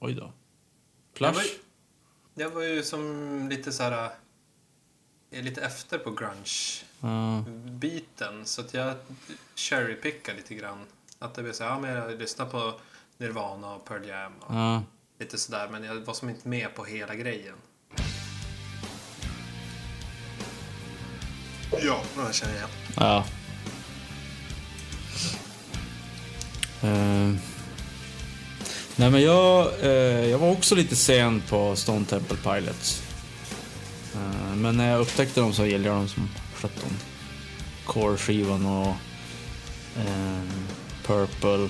Oj 0.00 0.14
då. 0.14 0.32
Jag 1.18 1.32
var, 1.32 1.40
Plush? 1.40 1.54
jag 2.34 2.50
var 2.50 2.62
ju 2.62 2.82
som 2.82 3.46
lite 3.50 3.72
så 3.72 3.82
här... 3.82 4.10
är 5.30 5.42
lite 5.42 5.62
efter 5.62 5.98
på 5.98 6.10
grunge-biten. 6.10 8.38
Ja. 8.38 8.44
Så 8.44 8.60
att 8.60 8.74
jag 8.74 8.94
cherrypickar 9.54 10.34
lite 10.34 10.54
grann. 10.54 10.78
Att 11.18 11.34
det 11.34 11.42
blir 11.42 11.52
så 11.52 11.64
här, 11.64 11.70
ja 11.70 11.78
men 11.78 11.90
jag 11.90 12.18
lyssnar 12.18 12.46
på 12.46 12.80
Nirvana 13.18 13.74
och 13.74 13.84
Pearl 13.84 14.08
Jam 14.08 14.32
och 14.40 14.54
ja. 14.54 14.82
lite 15.18 15.38
sådär. 15.38 15.68
Men 15.68 15.84
jag 15.84 15.94
var 15.94 16.14
som 16.14 16.28
inte 16.28 16.48
med 16.48 16.74
på 16.74 16.84
hela 16.84 17.14
grejen. 17.14 17.56
Ja, 21.70 22.02
det 22.28 22.34
känner 22.34 22.52
jag 22.52 22.58
igen. 22.58 22.70
Ja. 22.96 23.24
Uh, 26.84 27.34
nej 28.96 29.10
men 29.10 29.22
jag, 29.22 29.72
uh, 29.82 30.28
jag 30.28 30.38
var 30.38 30.50
också 30.50 30.74
lite 30.74 30.96
sen 30.96 31.42
på 31.48 31.76
Stone 31.76 32.04
Temple 32.04 32.36
Pilots. 32.36 33.02
Uh, 34.14 34.56
men 34.56 34.76
när 34.76 34.90
jag 34.90 35.00
upptäckte 35.00 35.40
dem 35.40 35.52
så 35.52 35.66
gillade 35.66 35.88
jag 35.88 35.96
dem 35.96 36.08
som 36.08 36.28
17. 36.54 36.70
Core-skivan 37.86 38.66
och 38.66 38.94
Purple. 41.06 41.68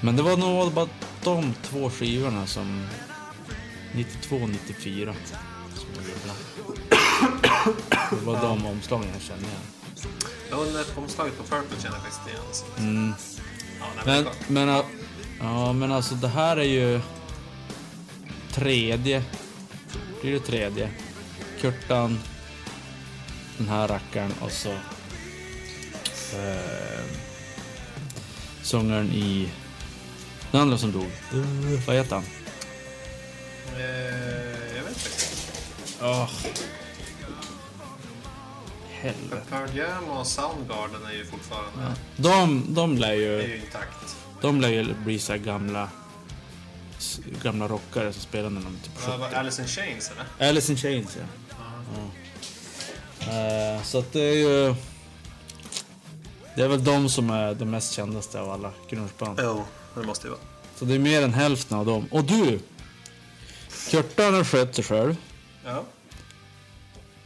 Men 0.00 0.16
det 0.16 0.22
var 0.22 0.36
nog 0.36 0.72
bara 0.72 0.88
de 1.24 1.54
två 1.62 1.90
skivorna 1.90 2.46
som 2.46 2.86
92 3.94 4.46
94 4.46 5.14
som 5.74 5.88
jag 5.94 6.04
gillade. 6.04 6.99
Det 8.10 8.24
var 8.24 8.40
de 8.42 8.66
omslagen 8.66 9.08
jag 9.12 9.22
kände 9.22 9.44
igen. 9.44 9.60
Ja, 10.50 10.56
omslaget 10.96 11.38
på 11.38 11.44
Purple 11.44 11.80
känner 11.82 11.96
jag 11.96 12.04
faktiskt 12.04 12.28
igen. 12.28 12.88
Mm. 12.88 13.14
Ja, 13.80 13.86
Men, 14.06 14.26
men, 14.48 14.84
ja, 15.40 15.72
men 15.72 15.92
alltså 15.92 16.14
det 16.14 16.28
här 16.28 16.56
är 16.56 16.64
ju 16.64 17.00
tredje. 18.52 19.24
Blir 20.20 20.32
det 20.32 20.40
tredje? 20.40 20.90
Kurtan, 21.60 22.20
den 23.58 23.68
här 23.68 23.88
rackaren 23.88 24.32
och 24.40 24.52
så 24.52 24.70
eh, 26.36 27.04
sångaren 28.62 29.12
i 29.12 29.48
den 30.52 30.60
andra 30.60 30.78
som 30.78 30.92
dog. 30.92 31.10
Uh, 31.34 31.86
vad 31.86 31.96
heter 31.96 32.14
han? 32.16 32.24
eh, 33.76 34.76
jag 34.76 34.84
vet 34.84 34.96
inte. 34.96 36.04
Oh. 36.04 36.30
Helvete. 39.02 39.42
Pearl 39.50 39.76
Jam 39.76 40.04
och 40.10 40.26
Soundgarden 40.26 41.04
är 41.06 41.12
ju 41.16 41.24
fortfarande... 41.26 41.94
De, 42.16 42.64
de 42.74 42.98
lär 42.98 43.08
Det 43.08 43.14
är 43.14 43.18
ju, 43.42 43.46
ju 43.48 43.56
intakt. 43.56 44.16
de 44.40 44.60
lär 44.60 44.68
ju 44.68 44.94
bli 44.94 45.18
så 45.18 45.36
gamla 45.36 45.88
gamla 47.42 47.68
rockare 47.68 48.12
som 48.12 48.22
spelar 48.22 48.50
när 48.50 48.60
de 48.60 48.76
typ 48.82 48.92
Ja, 49.06 49.10
70. 49.12 49.18
var 49.18 49.32
Alice 49.32 49.62
in 49.62 49.68
Chains 49.68 50.10
eller? 50.10 50.48
Alice 50.48 50.72
in 50.72 50.78
Chains, 50.78 51.16
ja. 51.16 51.56
ja. 51.96 52.10
Eh, 53.32 53.82
så 53.82 53.98
att 53.98 54.12
det 54.12 54.20
är 54.20 54.34
ju... 54.36 54.74
Det 56.56 56.62
är 56.62 56.68
väl 56.68 56.84
de 56.84 57.08
som 57.08 57.30
är 57.30 57.54
de 57.54 57.64
mest 57.64 57.92
kändaste 57.92 58.40
av 58.40 58.50
alla 58.50 58.72
grungeband. 58.90 59.38
Jo, 59.42 59.64
det 59.94 60.02
måste 60.02 60.26
ju 60.26 60.30
vara. 60.30 60.40
Så 60.76 60.84
det 60.84 60.94
är 60.94 60.98
mer 60.98 61.22
än 61.22 61.34
hälften 61.34 61.78
av 61.78 61.86
dem. 61.86 62.06
Och 62.10 62.24
du! 62.24 62.60
Kurtan 63.90 64.34
har 64.34 64.44
skött 64.44 64.74
sig 64.74 64.84
själv. 64.84 65.16
Ja. 65.64 65.82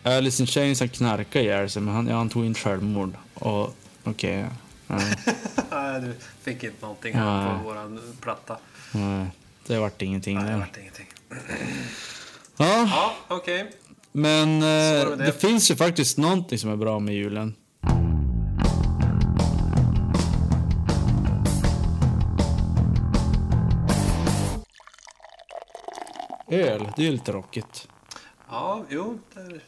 Alice 0.04 0.42
in 0.42 0.46
Chains 0.46 0.80
han 0.80 0.88
knarkade 0.88 1.44
ihjäl 1.44 1.70
sig, 1.70 1.82
men 1.82 1.94
han, 1.94 2.06
ja, 2.06 2.16
han 2.16 2.28
tog 2.28 2.44
inte 2.44 2.61
självmord. 2.61 3.14
Och 3.34 3.76
okej. 4.04 4.46
ja. 4.87 4.96
Nej, 5.70 6.00
du 6.00 6.14
fick 6.42 6.62
inte 6.62 6.76
någonting 6.80 7.14
här 7.14 7.44
Nej. 7.49 7.58
på 7.58 7.64
våran 7.64 8.00
platta. 8.20 8.56
Nej, 8.92 9.26
det 9.66 9.78
vart 9.78 10.02
ingenting 10.02 10.38
Nej, 10.38 10.52
det 10.52 10.56
vart 10.58 10.76
ingenting. 10.76 11.06
Ja, 12.56 12.88
Ja, 12.90 13.14
okej. 13.28 13.70
men 14.12 14.61
Så 14.61 14.66
eh, 15.12 15.16
det 15.18 15.25
det. 15.25 15.32
finns 15.40 15.70
ju 15.70 15.76
faktiskt 15.76 16.18
någonting 16.18 16.58
som 16.58 16.70
är 16.70 16.76
bra 16.76 16.99
med 16.99 17.14
julen. 17.14 17.54
Öl, 26.49 26.88
det 26.96 27.02
är 27.02 27.06
ju 27.06 27.12
lite 27.12 27.32
rockigt. 27.32 27.88
Ja, 28.50 28.84
jo. 28.90 29.18
Det, 29.34 29.40
eh, 29.40 29.61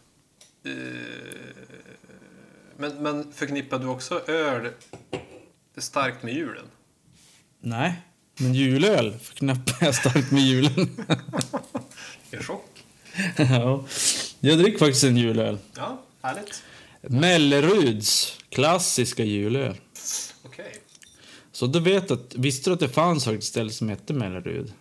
men, 2.77 3.03
men 3.03 3.33
förknippar 3.33 3.79
du 3.79 3.87
också 3.87 4.21
öl 4.31 4.71
starkt 5.77 6.23
med 6.23 6.35
julen? 6.35 6.65
Nej, 7.61 8.03
men 8.39 8.55
julöl 8.55 9.13
förknippar 9.23 9.77
jag 9.81 9.95
starkt 9.95 10.31
med 10.33 10.43
julen. 10.43 11.05
En 12.31 12.43
chock. 12.43 12.85
ja. 13.37 13.85
Jag 14.41 14.59
dricker 14.59 14.79
faktiskt 14.79 15.05
en 15.05 15.17
julöl. 15.17 15.59
Ja, 15.77 16.03
härligt. 16.23 16.63
Melleruds 17.01 18.39
klassiska 18.49 19.25
julöl. 19.25 19.75
Okej. 20.43 20.77
Så 21.53 21.67
du 21.67 21.81
vet 21.81 22.11
att, 22.11 22.35
visste 22.35 22.71
du 22.71 22.75
att 22.75 22.81
det 22.81 22.89
fanns 22.89 23.27
ett 23.27 23.45
ställe 23.45 23.71
som 23.71 23.89
hette 23.89 24.13
Mellerud? 24.15 24.73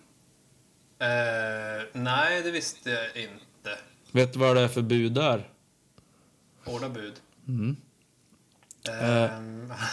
Eh, 0.99 1.83
nej, 1.93 2.41
det 2.41 2.51
visste 2.51 2.89
jag 2.89 3.23
inte. 3.23 3.77
Vet 4.11 4.33
du 4.33 4.39
vad 4.39 4.55
det 4.55 4.61
är 4.61 4.67
för 4.67 4.81
bud 4.81 5.11
där? 5.11 5.49
Hårda 6.65 6.89
bud. 6.89 7.13
Mm. 7.47 7.75
Ehm, 9.01 9.73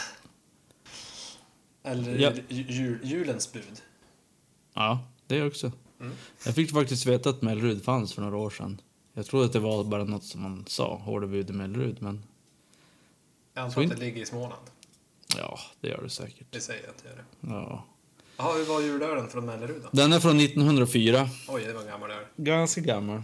Eller 1.83 2.19
Ja. 2.19 2.33
jul, 2.49 2.99
julens 3.02 3.52
bud. 3.52 3.83
Ja, 4.75 5.05
det 5.26 5.43
också. 5.43 5.73
Mm. 6.00 6.12
Jag 6.45 6.55
fick 6.55 6.71
faktiskt 6.71 7.07
veta 7.07 7.31
att 7.31 7.43
Mellerud 7.43 7.85
fanns 7.85 8.12
för 8.14 8.23
några 8.23 8.37
år 8.37 8.50
sedan. 8.50 8.81
Jag 9.14 9.26
trodde 9.26 9.47
att 9.47 9.52
det 9.52 9.59
var 9.59 9.85
bara 9.85 10.05
något 10.05 10.25
som 10.25 10.43
man 10.43 10.64
sa, 10.69 10.97
hårda 10.97 11.26
bud 11.26 11.50
i 11.50 11.52
Mellerud, 11.52 12.02
men 12.02 12.23
Jag 13.55 13.64
antar 13.64 13.83
att 13.83 13.91
det 13.91 13.97
ligger 13.97 14.23
i 14.23 14.26
Småland. 14.26 14.62
ja, 15.38 15.59
det 15.81 15.88
gör 15.88 16.02
det 16.02 16.11
säkert. 16.11 16.47
Det 16.50 16.61
säger 16.61 16.88
att 16.88 17.02
det 17.02 17.09
gör 17.09 17.17
det. 17.17 17.25
Ja. 17.55 17.85
Jaha, 18.37 18.52
hur 18.59 18.64
var 18.64 18.81
julölen 18.81 19.29
från 19.29 19.47
Mellerud 19.47 19.83
då? 19.83 19.88
Den 19.93 20.12
är 20.12 20.21
från 20.21 20.41
1904. 20.41 21.29
Oj, 21.49 21.64
det 21.64 21.73
var 21.73 21.81
en 21.81 21.87
gammal 21.87 22.11
öl. 22.11 22.25
Ganska 22.37 22.81
gammal. 22.81 23.23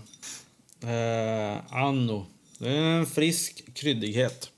Eh, 0.80 1.74
anno. 1.76 2.26
Det 2.58 2.68
är 2.68 2.98
en 2.98 3.06
frisk 3.06 3.74
kryddighet. 3.74 4.52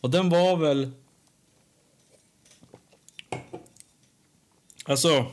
Och 0.00 0.10
den 0.10 0.28
var 0.28 0.56
väl... 0.56 0.90
Alltså... 4.84 5.26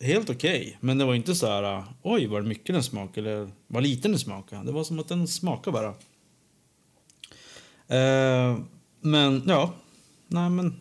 Helt 0.00 0.30
okej, 0.30 0.76
men 0.80 0.98
det 0.98 1.04
var 1.04 1.14
inte 1.14 1.34
så 1.34 1.46
här... 1.46 1.84
Oj, 2.02 2.26
vad 2.26 2.46
mycket 2.46 2.74
den 2.74 2.82
smakade, 2.82 3.30
eller 3.30 3.50
vad 3.66 3.82
liten 3.82 4.10
den 4.10 4.20
smakade. 4.20 4.64
Det 4.64 4.72
var 4.72 4.84
som 4.84 4.98
att 4.98 5.08
den 5.08 5.28
smakade 5.28 5.72
bara. 5.72 5.94
Eh, 7.98 8.58
men 9.00 9.42
ja, 9.46 9.74
nej 10.26 10.50
men... 10.50 10.80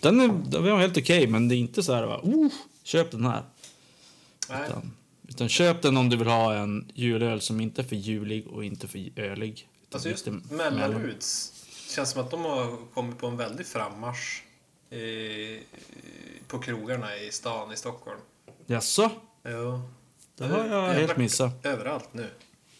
Den, 0.00 0.20
är, 0.20 0.28
den 0.28 0.64
var 0.64 0.80
helt 0.80 0.96
okej, 0.96 1.26
men 1.26 1.48
det 1.48 1.54
är 1.54 1.58
inte 1.58 1.82
så 1.82 1.94
här 1.94 2.02
va, 2.06 2.20
oh, 2.22 2.52
köp 2.82 3.10
den 3.10 3.24
här. 3.24 3.42
Nej. 4.48 4.66
Utan, 4.66 4.95
utan 5.28 5.48
köp 5.48 5.82
den 5.82 5.96
om 5.96 6.08
du 6.08 6.16
vill 6.16 6.26
ha 6.28 6.54
en 6.54 6.92
julöl 6.94 7.40
som 7.40 7.60
inte 7.60 7.82
är 7.82 7.84
för 7.84 7.96
julig 7.96 8.46
och 8.46 8.64
inte 8.64 8.88
för 8.88 9.10
ölig. 9.16 9.68
Alltså 9.92 10.08
just 10.08 10.26
lite 10.26 10.54
mellan. 10.54 10.74
Mellaruds 10.74 11.52
känns 11.88 12.10
som 12.10 12.20
att 12.20 12.30
de 12.30 12.44
har 12.44 12.76
kommit 12.94 13.18
på 13.18 13.26
en 13.26 13.36
väldig 13.36 13.66
frammarsch 13.66 14.42
i, 14.90 15.60
på 16.46 16.58
krogarna 16.58 17.16
i 17.16 17.32
stan 17.32 17.72
i 17.72 17.76
Stockholm. 17.76 18.20
Jaså? 18.66 19.10
Jo. 19.44 19.80
Det 20.36 20.44
har 20.46 20.66
jag 20.66 20.94
helt 20.94 21.16
missat. 21.16 21.66
Överallt 21.66 22.08
nu. 22.12 22.26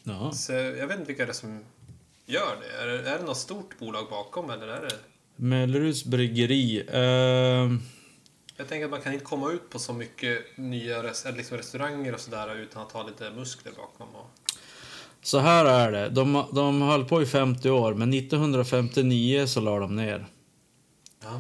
Ja. 0.03 0.33
Så 0.33 0.53
jag 0.53 0.87
vet 0.87 0.99
inte 0.99 1.05
vilka 1.07 1.25
det 1.25 1.33
är 1.33 1.35
som 1.35 1.65
gör 2.27 2.57
det. 2.63 2.83
Är, 2.83 2.87
det. 2.87 3.11
är 3.11 3.19
det 3.19 3.25
något 3.25 3.37
stort 3.37 3.79
bolag 3.79 4.07
bakom 4.11 4.51
eller 4.51 4.69
är 4.69 4.81
det... 4.81 4.95
Melleruds 5.37 6.05
bryggeri. 6.05 6.87
ehm, 6.93 7.83
Jag 8.57 8.69
tänker 8.69 8.85
att 8.85 8.91
man 8.91 9.01
kan 9.01 9.13
inte 9.13 9.25
komma 9.25 9.53
ut 9.53 9.71
på 9.71 9.79
så 9.79 9.93
mycket 9.93 10.45
nya 10.57 11.03
res, 11.03 11.27
liksom 11.37 11.57
restauranger 11.57 12.15
och 12.15 12.21
sådär 12.21 12.57
utan 12.57 12.83
att 12.83 12.93
ha 12.93 13.07
lite 13.07 13.31
muskler 13.31 13.73
bakom. 13.73 14.09
Och... 14.15 14.31
så 15.23 15.39
här 15.39 15.65
är 15.65 15.93
det. 15.93 16.09
De, 16.09 16.45
de 16.53 16.83
höll 16.83 17.05
på 17.05 17.23
i 17.23 17.27
50 17.27 17.71
år, 17.71 17.95
men 17.95 18.15
1959 18.15 19.47
så 19.47 19.61
la 19.61 19.79
de 19.79 19.97
ner. 19.97 20.27
Ja. 21.23 21.35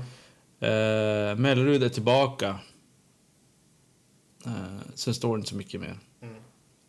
Uh, 0.63 1.37
Mellerud 1.39 1.83
är 1.83 1.89
tillbaka. 1.89 2.59
Uh, 4.47 4.79
sen 4.95 5.15
står 5.15 5.37
det 5.37 5.39
inte 5.39 5.51
så 5.51 5.57
mycket 5.57 5.81
mer. 5.81 5.99
Mm. 6.23 6.37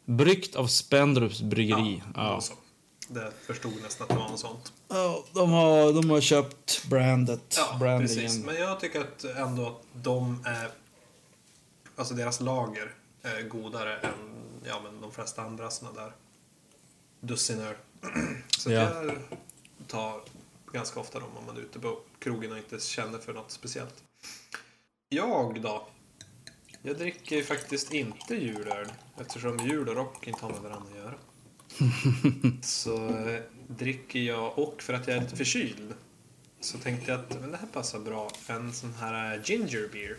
Bryggt 0.05 0.55
av 0.55 0.67
Spendrups 0.67 1.41
bryggeri. 1.41 2.03
Ja. 2.15 2.41
så. 2.41 2.53
Det 3.07 3.31
förstod 3.45 3.81
nästan 3.81 4.03
att 4.03 4.09
det 4.09 4.15
var 4.15 4.29
något 4.29 4.39
sånt. 4.39 4.73
Ja, 4.87 5.23
de, 5.33 5.51
har, 5.51 5.93
de 5.93 6.09
har 6.09 6.21
köpt 6.21 6.85
brandet. 6.89 7.55
Ja, 7.57 7.77
brandingen. 7.79 8.07
precis. 8.25 8.45
Men 8.45 8.55
jag 8.55 8.79
tycker 8.79 9.01
att 9.01 9.23
ändå 9.23 9.67
att 9.67 9.81
de 9.93 10.43
är... 10.45 10.71
Alltså 11.95 12.13
deras 12.13 12.39
lager 12.41 12.95
är 13.21 13.41
godare 13.41 13.97
än 13.97 14.11
ja, 14.63 14.79
men 14.83 15.01
de 15.01 15.11
flesta 15.11 15.41
andra 15.41 15.69
såna 15.71 15.91
där 15.91 16.11
dussiner. 17.19 17.77
Så 18.57 18.71
Ja. 18.71 18.81
jag 18.81 19.11
tar 19.87 20.21
ganska 20.71 20.99
ofta 20.99 21.19
dem 21.19 21.29
om 21.39 21.45
man 21.45 21.57
är 21.57 21.61
ute 21.61 21.79
på 21.79 21.99
krogen 22.19 22.51
och 22.51 22.57
inte 22.57 22.79
känner 22.79 23.19
för 23.19 23.33
något 23.33 23.51
speciellt. 23.51 24.03
Jag 25.09 25.61
då? 25.61 25.87
Jag 26.81 26.97
dricker 26.97 27.35
ju 27.35 27.43
faktiskt 27.43 27.93
inte 27.93 28.35
julöl 28.35 28.87
eftersom 29.21 29.57
jul 29.59 29.89
och 29.89 29.95
rock 29.95 30.27
inte 30.27 30.45
har 30.45 30.51
med 30.51 30.61
varandra 30.61 30.89
att 30.91 30.97
göra. 30.97 31.13
Så 32.61 33.07
eh, 33.07 33.41
dricker 33.67 34.19
jag, 34.19 34.59
och 34.59 34.81
för 34.81 34.93
att 34.93 35.07
jag 35.07 35.17
är 35.17 35.21
lite 35.21 35.35
förkyld, 35.35 35.93
så 36.59 36.77
tänkte 36.77 37.11
jag 37.11 37.19
att 37.19 37.41
men 37.41 37.51
det 37.51 37.57
här 37.57 37.67
passar 37.67 37.99
bra. 37.99 38.31
En 38.47 38.73
sån 38.73 38.93
här 38.93 39.35
eh, 39.35 39.41
ginger 39.43 39.89
beer. 39.93 40.15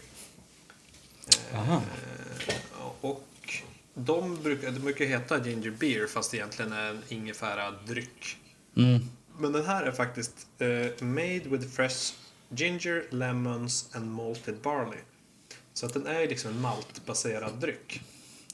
Eh, 1.52 1.60
Aha. 1.60 1.82
och 3.00 3.24
de 3.94 4.42
brukar, 4.42 4.70
de 4.70 4.80
brukar 4.80 5.04
heta 5.04 5.46
ginger 5.46 5.70
beer 5.70 6.06
fast 6.06 6.34
egentligen 6.34 6.72
är 6.72 6.90
en 6.90 7.02
ingefära-dryck. 7.08 8.36
Mm. 8.76 9.00
Men 9.38 9.52
den 9.52 9.64
här 9.64 9.82
är 9.82 9.92
faktiskt 9.92 10.46
eh, 10.58 11.06
made 11.06 11.40
with 11.44 11.68
fresh 11.68 12.14
ginger, 12.48 13.06
lemons 13.10 13.90
and 13.92 14.10
malted 14.10 14.56
barley. 14.62 14.98
Så 15.72 15.86
att 15.86 15.94
den 15.94 16.06
är 16.06 16.28
liksom 16.28 16.50
en 16.50 16.60
maltbaserad 16.60 17.60
dryck. 17.60 18.02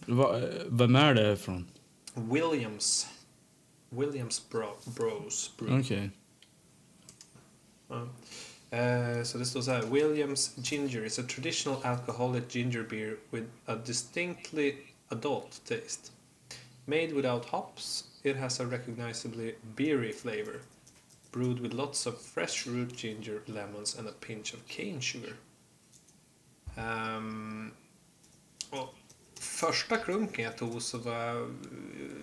Va, 0.07 0.41
vem 0.67 0.97
är 0.97 1.15
det 1.15 1.37
från? 1.37 1.67
Williams. 2.15 3.07
Williams 3.91 4.51
Bro, 4.51 4.77
Bros. 4.97 5.51
Brew. 5.59 5.81
Okej. 5.81 6.11
Ja. 7.89 8.09
Eh, 8.71 9.23
så 9.23 9.39
det 9.39 9.47
står 9.47 9.63
så 9.63 9.71
här. 9.71 9.83
Williams 9.83 10.57
Ginger 10.63 11.05
is 11.05 11.19
a 11.19 11.23
traditional 11.29 11.83
alcoholic 11.85 12.45
ginger 12.49 12.83
beer 12.83 13.17
with 13.31 13.47
a 13.67 13.77
distinctly 13.77 14.77
adult 15.09 15.61
taste. 15.65 16.13
Made 16.87 17.13
without 17.15 17.45
hops, 17.45 18.05
it 18.23 18.37
has 18.37 18.61
a 18.61 18.67
recognizably 18.67 19.55
beery 19.77 20.13
flavor. 20.13 20.61
Brewed 21.33 21.61
with 21.61 21.75
lots 21.75 22.07
of 22.07 22.21
fresh 22.21 22.67
root 22.67 22.97
ginger, 22.97 23.43
lemons 23.47 23.99
and 23.99 24.09
a 24.09 24.13
pinch 24.13 24.55
of 24.55 24.67
cane 24.67 25.01
sugar. 25.01 25.37
Ehm, 26.77 27.73
och 28.71 28.95
första 29.45 29.97
klunken 29.97 30.45
jag 30.45 30.59
tog 30.59 30.83
så 30.83 30.99
var 30.99 31.15
jag 31.15 31.43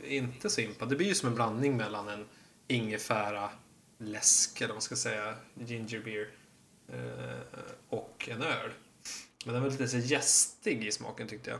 eh, 0.03 0.15
inte 0.15 0.49
så 0.49 0.61
impad. 0.61 0.89
Det 0.89 0.95
blir 0.95 1.07
ju 1.07 1.15
som 1.15 1.29
en 1.29 1.35
blandning 1.35 1.77
mellan 1.77 2.07
en 2.07 2.25
ingefära 2.67 3.49
läsk, 3.97 4.61
eller 4.61 4.67
vad 4.67 4.75
man 4.75 4.81
ska 4.81 4.95
säga, 4.95 5.35
ginger 5.53 5.99
beer, 5.99 6.29
eh, 6.87 7.41
och 7.89 8.29
en 8.31 8.41
öl. 8.41 8.71
Men 9.45 9.53
den 9.53 9.63
var 9.63 9.69
lite 9.69 9.87
så 9.87 9.97
gästig 9.97 10.85
i 10.85 10.91
smaken 10.91 11.27
tyckte 11.27 11.49
jag. 11.49 11.59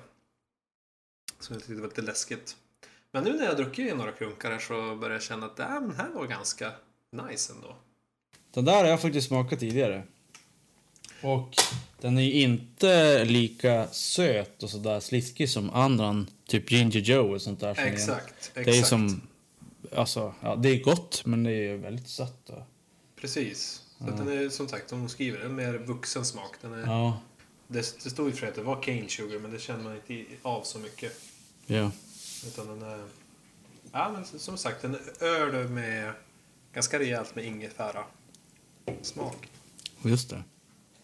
Så 1.40 1.54
jag 1.54 1.60
tyckte 1.60 1.74
det 1.74 1.82
var 1.82 1.88
lite 1.88 2.02
läskigt. 2.02 2.58
Men 3.12 3.24
nu 3.24 3.34
när 3.34 3.46
jag 3.46 3.58
druckit 3.58 3.98
några 3.98 4.12
klunkar 4.12 4.52
här 4.52 4.60
så 4.60 4.96
börjar 4.96 5.14
jag 5.14 5.24
känna 5.24 5.46
att 5.46 5.60
äh, 5.60 5.82
den 5.82 5.96
här 5.96 6.10
var 6.10 6.28
ganska 6.28 6.72
nice 7.12 7.54
ändå. 7.54 7.76
Den 8.52 8.66
där 8.66 8.84
har 8.84 8.86
jag 8.86 9.02
faktiskt 9.02 9.28
smakat 9.28 9.60
tidigare. 9.60 10.04
Och 11.22 11.54
den 12.02 12.18
är 12.18 12.22
ju 12.22 12.32
inte 12.32 13.26
lika 13.26 13.88
söt 13.88 14.64
och 14.64 14.70
sådär 14.70 15.00
sliskig 15.00 15.50
som 15.50 15.70
andra, 15.70 16.26
typ 16.48 16.72
Ginger 16.72 17.00
Joe 17.00 17.34
och 17.34 17.42
sånt 17.42 17.60
där. 17.60 17.74
som 17.74 17.84
Exakt. 17.84 18.52
Det 18.54 18.78
är 18.78 18.84
som, 18.84 19.22
alltså, 19.96 20.34
ja, 20.42 20.56
det 20.56 20.70
är 20.70 20.84
gott 20.84 21.26
men 21.26 21.44
det 21.44 21.52
är 21.52 21.78
väldigt 21.78 22.08
sött. 22.08 22.50
Och, 22.50 22.64
Precis. 23.16 23.82
Så 23.98 24.08
att 24.08 24.18
den 24.18 24.28
är 24.28 24.50
som 24.50 24.68
sagt, 24.68 24.90
de 24.90 25.10
skriver, 25.10 25.40
en 25.40 25.56
mer 25.56 25.74
vuxen 25.74 26.26
smak. 26.26 26.56
Den 26.62 26.74
är, 26.74 26.82
ja, 26.82 27.20
det, 27.68 28.04
det 28.04 28.10
stod 28.10 28.28
ju 28.28 28.34
för 28.34 28.48
att 28.48 28.56
det 28.56 28.64
var 28.64 28.82
cane 28.82 29.10
sugar 29.10 29.40
men 29.40 29.52
det 29.52 29.60
känner 29.60 29.84
man 29.84 29.96
inte 30.08 30.26
av 30.42 30.64
så 30.64 30.80
mycket. 30.80 31.12
ja. 31.66 31.92
Utan 32.48 32.68
den 32.68 32.82
är... 32.90 33.04
Ja, 33.92 34.12
men 34.14 34.40
som 34.40 34.58
sagt, 34.58 34.84
en 34.84 34.98
öl 35.20 35.68
med 35.70 36.14
ganska 36.74 37.00
rejält 37.00 37.36
med 37.36 37.46
ingefära 37.46 38.04
smak. 39.02 39.50
Just 40.04 40.30
det. 40.30 40.44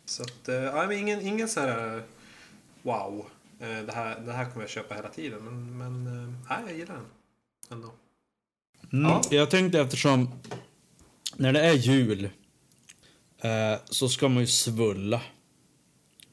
Så 0.09 0.23
att, 0.23 0.49
eh, 0.49 0.55
ja, 0.55 0.87
men 0.87 0.97
ingen, 0.97 1.21
ingen 1.21 1.49
så 1.49 1.59
här 1.59 2.03
wow. 2.81 3.25
eh, 3.59 3.67
Det 3.85 3.91
här, 3.93 4.19
det 4.25 4.31
här 4.33 4.45
kommer 4.45 4.63
jag 4.63 4.69
köpa 4.69 4.95
hela 4.95 5.09
tiden. 5.09 5.39
Men, 5.43 5.77
men 5.77 6.07
eh, 6.23 6.33
nej, 6.49 6.57
jag 6.67 6.77
gillar 6.77 6.95
den 6.95 7.05
ändå. 7.71 7.91
Mm, 8.93 9.05
Ja. 9.11 9.21
Jag 9.31 9.49
tänkte 9.49 9.79
eftersom 9.79 10.29
när 11.35 11.53
det 11.53 11.59
är 11.61 11.73
jul 11.73 12.29
eh, 13.41 13.79
så 13.85 14.09
ska 14.09 14.29
man 14.29 14.41
ju 14.43 14.47
svulla. 14.47 15.21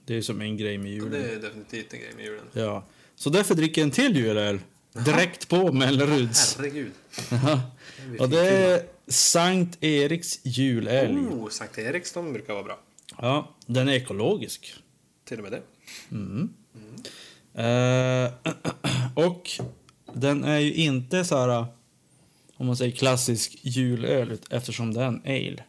Det 0.04 0.12
är 0.12 0.16
ju 0.16 0.22
som 0.22 0.40
en 0.40 0.56
grej 0.56 0.78
med 0.78 0.86
Det 0.86 0.90
julen. 0.94 1.24
är 1.24 1.36
definitivt 1.36 1.92
en 1.92 2.00
grej 2.00 2.12
med 2.16 2.24
julen. 2.24 2.44
Ja. 2.52 2.84
Så 3.16 3.30
därför 3.30 3.54
dricker 3.54 3.80
jag 3.80 3.86
en 3.86 3.90
till 3.92 4.16
julöl. 4.16 4.60
Direkt 4.92 5.48
på 5.48 5.72
Melleruds. 5.72 6.56
Herregud. 6.56 6.92
Ja. 7.30 7.60
Och 8.18 8.28
det 8.28 8.48
är 8.48 8.86
Sankt 9.08 9.84
Eriks 9.84 10.40
julälg. 10.42 11.18
Oh, 11.18 11.48
Sankt 11.48 11.78
Eriks, 11.78 12.12
de 12.12 12.32
brukar 12.32 12.52
vara 12.54 12.64
bra. 12.64 12.80
Ja, 13.20 13.54
den 13.66 13.88
är 13.88 13.92
ekologisk. 13.92 14.74
Till 15.24 15.38
och 15.38 15.50
med 15.50 15.52
det. 15.52 15.62
Eh, 17.54 18.32
och 19.26 19.50
den 20.14 20.44
är 20.44 20.58
ju 20.58 20.74
inte 20.74 21.24
så 21.24 21.36
här, 21.38 21.66
om 22.56 22.66
man 22.66 22.76
säger 22.76 22.92
klassisk 22.96 23.58
julöl, 23.62 24.38
eftersom 24.50 24.94
det 24.94 25.02
är 25.02 25.06
en 25.06 25.22
ale. 25.24 25.64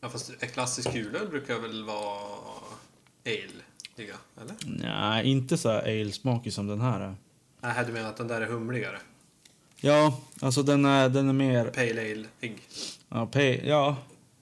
Ja, 0.00 0.08
fast 0.08 0.40
klassisk 0.40 0.94
julöl 0.94 1.28
brukar 1.28 1.58
väl 1.58 1.84
vara 1.84 2.20
ale, 3.26 3.62
eller? 4.36 4.56
Nej, 4.66 5.30
inte 5.30 5.58
så 5.58 5.70
ale-smakig 5.70 6.52
som 6.52 6.66
den 6.66 6.80
här 6.80 7.00
är. 7.00 7.14
Nej, 7.60 7.84
du 7.86 7.92
menar 7.92 8.08
att 8.08 8.16
den 8.16 8.28
där 8.28 8.40
är 8.40 8.46
humligare? 8.46 8.98
Ja, 9.76 10.20
alltså 10.40 10.62
den 10.62 10.84
är, 10.84 11.08
den 11.08 11.28
är 11.28 11.32
mer, 11.32 11.64
Pale 11.64 12.00
ale-ig. 12.12 12.58
ja, 13.08 13.26
pe, 13.26 13.68
ja, 13.68 13.96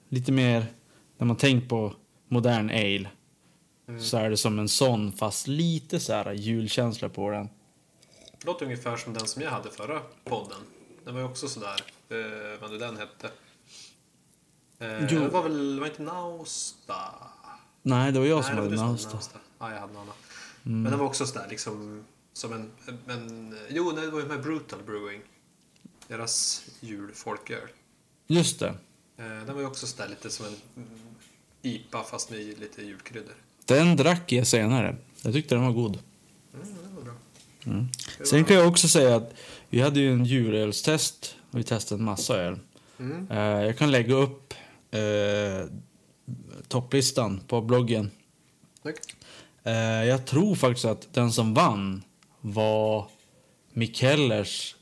lite 0.09 0.31
mer, 0.31 0.65
när 1.19 1.25
man 1.27 1.35
tänker 1.35 1.67
på 1.67 1.93
modern 2.27 2.69
ale. 2.69 3.09
Så 3.99 4.17
är 4.17 4.29
det 4.29 4.37
som 4.37 4.59
en 4.59 4.69
sån, 4.69 5.11
fast 5.11 5.47
lite 5.47 5.99
så 5.99 6.13
här 6.13 6.33
julkänsla 6.33 7.09
på 7.09 7.29
den. 7.29 7.49
Låter 8.45 8.65
ungefär 8.65 8.97
som 8.97 9.13
den 9.13 9.27
som 9.27 9.41
jag 9.41 9.51
hade 9.51 9.69
förra 9.69 10.01
podden. 10.23 10.57
Den 11.05 11.13
var 11.13 11.21
ju 11.21 11.27
också 11.27 11.47
sådär, 11.47 11.81
eh, 12.09 12.61
vad 12.61 12.71
nu 12.71 12.77
den 12.77 12.97
hette. 12.97 13.31
Eh, 14.79 15.13
Jo. 15.13 15.19
Det 15.19 15.29
var 15.29 15.43
väl, 15.43 15.75
det 15.75 15.79
var 15.79 15.87
inte 15.87 16.01
Nausta? 16.01 16.95
Nej, 17.81 18.11
det 18.11 18.19
var 18.19 18.25
jag 18.25 18.35
Nej, 18.39 18.47
som 18.47 18.55
hade 18.57 18.75
Nausta. 18.75 19.13
Nausta. 19.13 19.39
Ja, 19.59 19.71
jag 19.73 19.79
hade 19.79 19.93
någon 19.93 20.01
annan. 20.01 20.15
Men 20.63 20.83
den 20.91 20.99
var 20.99 21.05
också 21.05 21.25
sådär 21.25 21.47
liksom, 21.49 22.05
som 22.33 22.53
en, 22.53 22.71
en 23.07 23.57
jo, 23.69 23.91
det 23.91 24.07
var 24.09 24.19
ju 24.19 24.25
med 24.25 24.41
Brutal 24.41 24.83
Brewing. 24.83 25.21
Deras 26.07 26.65
julfolköl. 26.79 27.67
Just 28.27 28.59
det. 28.59 28.67
Eh, 29.17 29.25
den 29.45 29.53
var 29.53 29.61
ju 29.61 29.67
också 29.67 29.87
sådär 29.87 30.09
lite 30.09 30.29
som 30.29 30.45
en 30.45 30.55
mm, 30.75 30.89
IPA 31.61 32.03
fast 32.03 32.29
med 32.29 32.39
lite 32.59 32.81
julkryddor. 32.81 33.33
Den 33.65 33.95
drack 33.95 34.31
jag 34.31 34.47
senare. 34.47 34.95
Jag 35.21 35.33
tyckte 35.33 35.55
den 35.55 35.63
var 35.63 35.71
god. 35.71 35.99
Mm, 36.53 36.67
den 36.83 36.95
var 36.95 37.01
bra. 37.01 37.13
Det 38.17 38.25
Sen 38.25 38.45
kan 38.45 38.55
jag 38.55 38.67
också 38.67 38.87
säga 38.87 39.15
att 39.15 39.33
vi 39.69 39.81
hade 39.81 39.99
ju 39.99 40.13
en 40.13 40.25
julölstest 40.25 41.35
och 41.51 41.59
vi 41.59 41.63
testade 41.63 42.01
en 42.01 42.05
massa 42.05 42.35
öl. 42.37 42.59
Mm. 42.99 43.27
Eh, 43.31 43.37
Jag 43.37 43.77
kan 43.77 43.91
lägga 43.91 44.13
upp 44.13 44.53
eh, 44.91 44.99
topplistan 46.67 47.39
på 47.47 47.61
bloggen. 47.61 48.11
Snyggt. 48.81 49.15
Eh, 49.63 49.73
jag 50.03 50.25
tror 50.25 50.55
faktiskt 50.55 50.85
att 50.85 51.13
den 51.13 51.31
som 51.31 51.53
vann 51.53 52.03
var 52.41 53.07
Mikellers 53.73 54.75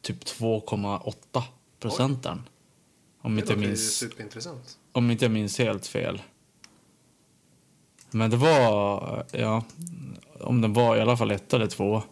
typ 0.00 0.24
2,8 0.24 1.42
procenten. 1.80 2.42
Om 3.22 3.34
Det 3.34 3.40
inte, 3.40 3.52
jag 3.52 3.56
låter 3.56 3.62
ju 3.62 3.68
minns, 3.68 3.96
superintressant. 3.96 4.78
Om 4.92 5.10
inte 5.10 5.24
jag 5.24 5.32
minns 5.32 5.58
helt 5.58 5.86
fel. 5.86 6.22
Men 8.10 8.30
det 8.30 8.36
var, 8.36 9.26
ja, 9.32 9.64
om 10.40 10.60
den 10.60 10.72
var 10.72 10.96
i 10.96 11.00
alla 11.00 11.16
fall 11.16 11.30
ett 11.30 11.54
eller 11.54 11.66
två. 11.66 12.02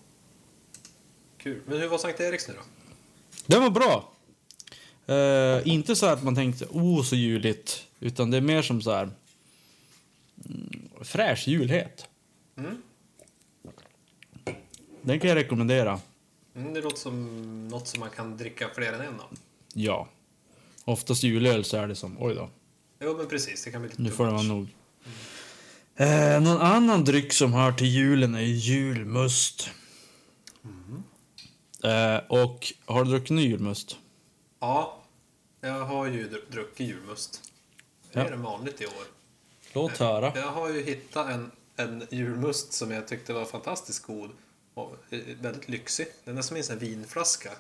Kul. 1.38 1.62
Men 1.66 1.80
hur 1.80 1.88
var 1.88 1.98
Sankt 1.98 2.20
Eriks 2.20 2.48
nu 2.48 2.54
då? 2.54 2.60
Den 3.46 3.62
var 3.62 3.70
bra. 3.70 4.12
Eh, 5.14 5.68
inte 5.68 5.96
så 5.96 6.06
att 6.06 6.22
man 6.22 6.34
tänkte, 6.34 6.66
oh 6.70 7.02
så 7.02 7.16
juligt. 7.16 7.86
Utan 8.00 8.30
det 8.30 8.36
är 8.36 8.40
mer 8.40 8.62
som 8.62 8.82
så 8.82 8.92
här 8.92 9.10
mm, 10.44 10.88
fräsch 11.00 11.48
julhet. 11.48 12.08
Mm. 12.56 12.82
Den 15.02 15.20
kan 15.20 15.28
jag 15.28 15.36
rekommendera. 15.36 16.00
Mm, 16.54 16.74
det 16.74 16.80
låter 16.80 16.96
som 16.96 17.68
något 17.68 17.88
som 17.88 18.00
man 18.00 18.10
kan 18.10 18.36
dricka 18.36 18.68
fler 18.74 18.92
än 18.92 19.00
en 19.00 19.20
av. 19.20 19.38
Ja. 19.74 20.08
Oftast 20.84 21.22
julöl 21.22 21.64
så 21.64 21.76
är 21.76 21.88
det 21.88 21.94
som, 21.94 22.16
oj 22.20 22.34
då, 22.34 22.48
Jo, 23.00 23.16
men 23.16 23.26
precis. 23.28 23.64
Det 23.64 23.70
kan 23.70 23.80
bli 23.80 23.90
lite 23.90 24.02
nu 24.02 24.10
får 24.10 24.26
det 24.26 24.32
vara 24.32 24.42
nog. 24.42 24.68
Eh, 25.96 26.40
någon 26.42 26.60
annan 26.60 27.04
dryck 27.04 27.32
som 27.32 27.52
hör 27.52 27.72
till 27.72 27.86
julen 27.86 28.34
är 28.34 28.40
julmust. 28.40 29.70
Eh, 31.84 32.16
och 32.28 32.72
har 32.84 33.04
du 33.04 33.10
druckit 33.10 33.30
ny 33.30 33.48
julmust? 33.48 33.96
Ja, 34.60 35.02
jag 35.60 35.84
har 35.84 36.06
ju 36.06 36.28
dr- 36.28 36.52
druckit 36.52 36.88
julmust. 36.88 37.42
Det 38.12 38.18
Ja. 38.20 38.26
är 38.26 38.30
det 38.30 38.36
vanligt 38.36 38.80
i 38.80 38.86
år. 38.86 39.04
Låt 39.72 39.96
höra. 39.98 40.32
Jag 40.36 40.50
har 40.50 40.68
ju 40.68 40.82
hittat 40.82 41.30
en, 41.30 41.50
en 41.76 42.06
julmust 42.10 42.72
som 42.72 42.90
jag 42.90 43.08
tyckte 43.08 43.32
var 43.32 43.44
fantastiskt 43.44 44.02
god 44.06 44.30
och 44.74 44.96
eh, 45.10 45.18
väldigt 45.40 45.68
lyxig. 45.68 46.06
Den 46.24 46.38
är 46.38 46.42
som 46.42 46.56
en 46.56 46.64
sån 46.64 46.78
vinflaska. 46.78 47.50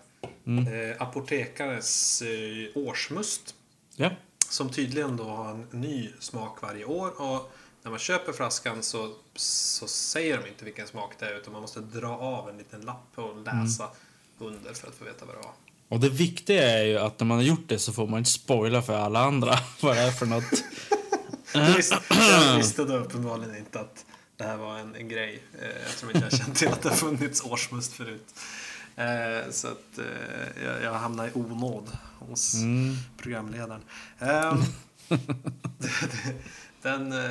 Mm. 0.46 0.90
Eh, 0.90 1.02
apotekares 1.02 2.22
eh, 2.22 2.68
årsmust. 2.74 3.54
Ja. 3.96 4.10
Som 4.50 4.70
tydligen 4.70 5.16
då 5.16 5.24
har 5.24 5.50
en 5.50 5.66
ny 5.70 6.10
smak 6.20 6.62
varje 6.62 6.84
år. 6.84 7.20
Och 7.20 7.52
när 7.82 7.90
man 7.90 7.98
köper 7.98 8.32
flaskan 8.32 8.82
så, 8.82 9.14
så 9.36 9.86
säger 9.88 10.38
de 10.38 10.48
inte 10.48 10.64
vilken 10.64 10.86
smak 10.86 11.12
det 11.18 11.26
är 11.26 11.36
utan 11.36 11.52
man 11.52 11.62
måste 11.62 11.80
dra 11.80 12.18
av 12.18 12.48
en 12.48 12.58
liten 12.58 12.80
lapp 12.80 13.12
och 13.14 13.36
läsa 13.36 13.88
under 14.38 14.74
för 14.74 14.88
att 14.88 14.94
få 14.94 15.04
veta 15.04 15.24
vad 15.26 15.34
det 15.34 15.42
var. 15.42 15.52
Och 15.88 16.00
det 16.00 16.08
viktiga 16.08 16.78
är 16.78 16.84
ju 16.84 16.98
att 16.98 17.20
när 17.20 17.26
man 17.26 17.36
har 17.36 17.44
gjort 17.44 17.68
det 17.68 17.78
så 17.78 17.92
får 17.92 18.06
man 18.06 18.18
inte 18.18 18.30
spoila 18.30 18.82
för 18.82 18.94
alla 18.94 19.20
andra 19.20 19.58
vad 19.80 19.96
det 19.96 20.02
är 20.02 20.10
för 20.10 20.26
något. 20.26 20.44
Jag 21.54 22.56
visste, 22.56 22.84
då 22.84 22.96
uppenbarligen 22.96 23.56
inte 23.56 23.80
att 23.80 24.04
det 24.36 24.44
här 24.44 24.56
var 24.56 24.78
en, 24.78 24.94
en 24.94 25.08
grej. 25.08 25.42
Eh, 25.62 25.86
eftersom 25.86 26.10
inte 26.10 26.20
jag 26.30 26.32
känt 26.32 26.56
till 26.56 26.68
att 26.68 26.82
det 26.82 26.88
har 26.88 26.96
funnits 26.96 27.42
årsmust 27.44 27.92
förut. 27.92 28.34
Eh, 29.00 29.50
så 29.50 29.68
att 29.68 29.98
eh, 29.98 30.64
jag, 30.64 30.82
jag 30.82 30.94
hamnade 30.94 31.28
i 31.28 31.32
onåd 31.34 31.90
hos 32.18 32.54
Mm. 32.54 32.94
programledaren. 33.16 33.80
Ehm, 34.18 34.62
den, 36.82 37.12
eh, 37.12 37.28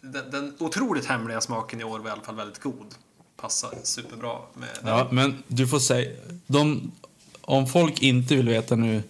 den, 0.00 0.30
den 0.30 0.54
otroligt 0.58 1.06
hemliga 1.06 1.40
smaken 1.40 1.80
i 1.80 1.84
år 1.84 1.98
var 1.98 2.08
i 2.08 2.12
alla 2.12 2.22
fall 2.22 2.36
väldigt 2.36 2.62
god. 2.62 2.94
Passar 3.36 3.70
superbra 3.82 4.38
med 4.54 4.68
den. 4.82 4.88
Ja, 4.88 5.08
men 5.12 5.42
du 5.48 5.66
får 5.68 5.78
säga... 5.78 6.12
De, 6.46 6.92
om 7.40 7.66
folk 7.66 8.02
inte 8.02 8.36
vill 8.36 8.48
veta 8.48 8.76
nu 8.76 9.02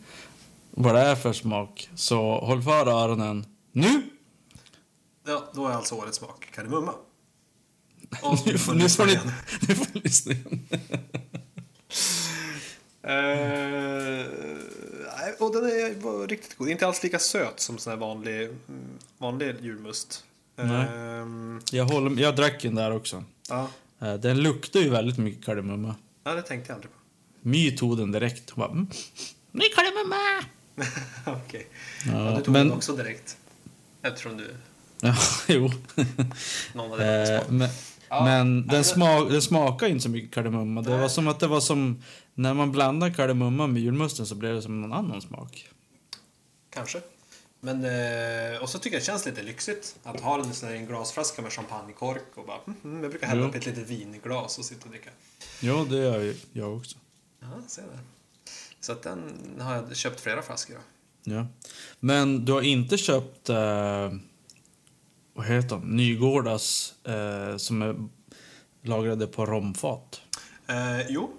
vad 0.70 0.94
det 0.94 1.00
är 1.00 1.16
för 1.16 1.32
smak, 1.32 1.88
så 1.94 2.38
håll 2.40 2.62
för 2.62 2.86
öronen 2.88 3.46
nu. 3.72 4.02
Ja, 5.26 5.44
då 5.54 5.66
är 5.68 5.72
alltså 5.72 5.94
årets 5.94 6.18
smak 6.18 6.48
kardemumma. 6.54 6.92
Och 8.22 8.46
Nu 8.46 8.58
får, 8.58 8.74
ni, 8.74 8.82
nu 9.68 9.74
får 9.74 9.86
ni 9.94 10.00
lyssna 10.00 10.32
igen. 10.32 10.66
Nej, 15.16 15.34
och 15.38 15.52
den 15.52 15.64
är, 15.64 16.26
riktigt 16.26 16.56
god. 16.58 16.68
Inte 16.68 16.86
alls 16.86 17.02
lika 17.02 17.18
söt 17.18 17.60
som 17.60 17.78
sån 17.78 17.90
här 17.90 17.98
vanlig, 17.98 18.50
vanlig 19.18 19.56
julmust. 19.60 20.24
Nej. 20.56 20.86
Ehm, 20.94 21.60
Jag, 21.72 21.84
håller, 21.84 22.22
jag 22.22 22.36
drack 22.36 22.64
en 22.64 22.74
där 22.74 22.90
också. 22.96 23.24
Eh, 24.00 24.14
Den 24.14 24.42
luktar 24.42 24.80
ju 24.80 24.88
väldigt 24.90 25.18
mycket 25.18 25.44
kardemumma. 25.44 25.94
ja, 26.24 26.34
det 26.34 26.42
tänkte 26.42 26.70
jag 26.70 26.74
aldrig 26.76 26.92
på. 26.92 26.98
My 27.48 27.76
tog 27.76 27.98
den 27.98 28.12
direkt. 28.12 28.50
Hon 28.50 28.60
bara, 28.62 28.70
mm, 28.70 28.88
är 29.52 29.74
kardemumma! 29.74 30.44
Okej. 31.46 31.66
Ja, 32.06 32.30
Ja, 32.30 32.36
du 32.38 32.44
tog 32.44 32.52
men- 32.52 32.68
den 32.68 32.76
också 32.76 32.96
direkt. 32.96 33.36
Eftersom 34.02 34.36
du, 34.36 34.54
Ja, 35.00 35.16
jo. 35.48 35.70
någon 36.74 36.90
hade 36.90 37.34
Eh, 37.36 37.42
men 37.50 37.68
Ja, 38.18 38.24
men 38.24 38.66
den, 38.66 38.76
det- 38.78 38.84
smak, 38.84 39.30
den 39.30 39.42
smakar 39.42 39.86
inte 39.86 40.02
så 40.02 40.08
mycket 40.10 40.30
kardemumma. 40.34 40.82
Det 40.82 40.96
var 40.98 41.08
som 41.08 41.28
att 41.28 41.40
det 41.40 41.46
var 41.46 41.60
som... 41.60 42.02
När 42.34 42.54
man 42.54 42.72
blandar 42.72 43.10
kardemumma 43.14 43.66
med 43.66 43.82
julmusten 43.82 44.26
så 44.26 44.34
blev 44.34 44.54
det 44.54 44.62
som 44.62 44.80
någon 44.80 44.92
annan 44.92 45.20
smak. 45.22 45.68
Kanske. 46.70 47.00
Men, 47.60 47.84
eh, 47.84 48.62
och 48.62 48.68
så 48.68 48.78
tycker 48.78 48.96
jag 48.96 49.02
det 49.02 49.06
känns 49.06 49.26
lite 49.26 49.42
lyxigt 49.42 49.96
att 50.02 50.20
ha 50.20 50.36
den 50.36 50.50
i 50.50 50.54
sån 50.54 50.68
här 50.68 50.76
en 50.76 50.86
glasflaska 50.86 51.42
med 51.42 51.52
champagnekork 51.52 52.22
och 52.34 52.46
bara, 52.46 52.56
mm, 52.66 52.78
mm, 52.84 53.02
jag 53.02 53.10
brukar 53.10 53.26
hälla 53.26 53.40
Jo. 53.40 53.48
upp 53.48 53.54
ett 53.54 53.66
litet 53.66 53.88
vinglas 53.90 54.58
och 54.58 54.64
sitta 54.64 54.84
och 54.84 54.90
dricka. 54.90 55.10
Ja, 55.60 55.86
det 55.90 55.96
gör 55.96 56.34
jag 56.52 56.76
också. 56.76 56.96
Ja, 57.40 57.46
se 57.68 57.80
där. 57.82 57.98
Så 58.80 58.92
att 58.92 59.02
den 59.02 59.20
har 59.60 59.74
jag 59.74 59.96
köpt 59.96 60.20
flera 60.20 60.42
flaskor 60.42 60.76
av. 60.76 60.82
Ja. 61.24 61.46
Men 62.00 62.44
du 62.44 62.52
har 62.52 62.62
inte 62.62 62.98
köpt... 62.98 63.48
Eh, 63.48 64.10
vad 65.34 65.46
heter 65.46 65.68
de? 65.68 65.96
Nygårdas 65.96 66.94
eh, 67.04 67.56
som 67.56 67.82
är 67.82 68.08
lagrade 68.82 69.26
på 69.26 69.46
romfat. 69.46 70.20
Eh, 70.66 71.08
jo. 71.08 71.30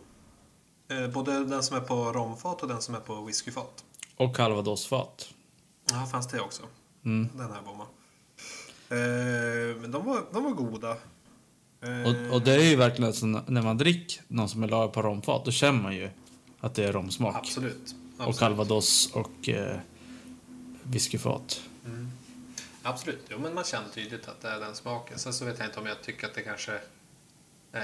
Eh, 0.87 1.07
både 1.07 1.45
den 1.45 1.63
som 1.63 1.77
är 1.77 1.81
på 1.81 1.95
romfat 1.95 2.61
och 2.61 2.67
den 2.67 2.81
som 2.81 2.95
är 2.95 2.99
på 2.99 3.21
whiskyfat. 3.25 3.83
Och 4.17 4.35
calvadosfat. 4.35 5.29
Ja, 5.91 6.05
fanns 6.11 6.27
det 6.27 6.39
också. 6.41 6.63
Mm. 7.05 7.29
Den 7.37 7.51
här 7.51 7.61
bomman. 7.65 7.87
Eh, 8.89 9.81
men 9.81 9.91
de 9.91 10.05
var, 10.05 10.21
de 10.33 10.43
var 10.43 10.51
goda. 10.51 10.91
Eh, 11.81 12.01
Och, 12.29 12.35
och 12.35 12.41
det 12.41 12.55
är 12.55 12.69
ju 12.69 12.75
verkligen 12.75 13.13
så 13.13 13.25
när 13.25 13.61
man 13.61 13.77
dricker 13.77 14.21
någon 14.27 14.49
som 14.49 14.63
är 14.63 14.67
lagad 14.67 14.93
på 14.93 15.01
romfat, 15.01 15.45
då 15.45 15.51
känner 15.51 15.81
man 15.83 15.95
ju 15.95 16.09
att 16.59 16.75
det 16.75 16.83
är 16.85 16.93
romsmak. 16.93 17.35
Absolut. 17.35 17.95
Och 18.17 18.19
Absolut. 18.19 18.39
calvados 18.39 19.11
och 19.13 19.49
eh, 19.49 19.77
whiskyfat. 20.83 21.61
Absolut. 22.85 23.21
Jo, 23.29 23.39
men 23.39 23.53
man 23.53 23.63
känner 23.63 23.89
tydligt 23.89 24.27
att 24.27 24.41
det 24.41 24.47
är 24.49 24.59
den 24.59 24.75
smaken. 24.75 25.19
Sen 25.19 25.33
så 25.33 25.45
vet 25.45 25.59
jag 25.59 25.67
inte 25.67 25.79
om 25.79 25.85
jag 25.85 26.01
tycker 26.03 26.27
att 26.27 26.33
det 26.33 26.41
kanske 26.41 26.73
eh, 27.73 27.81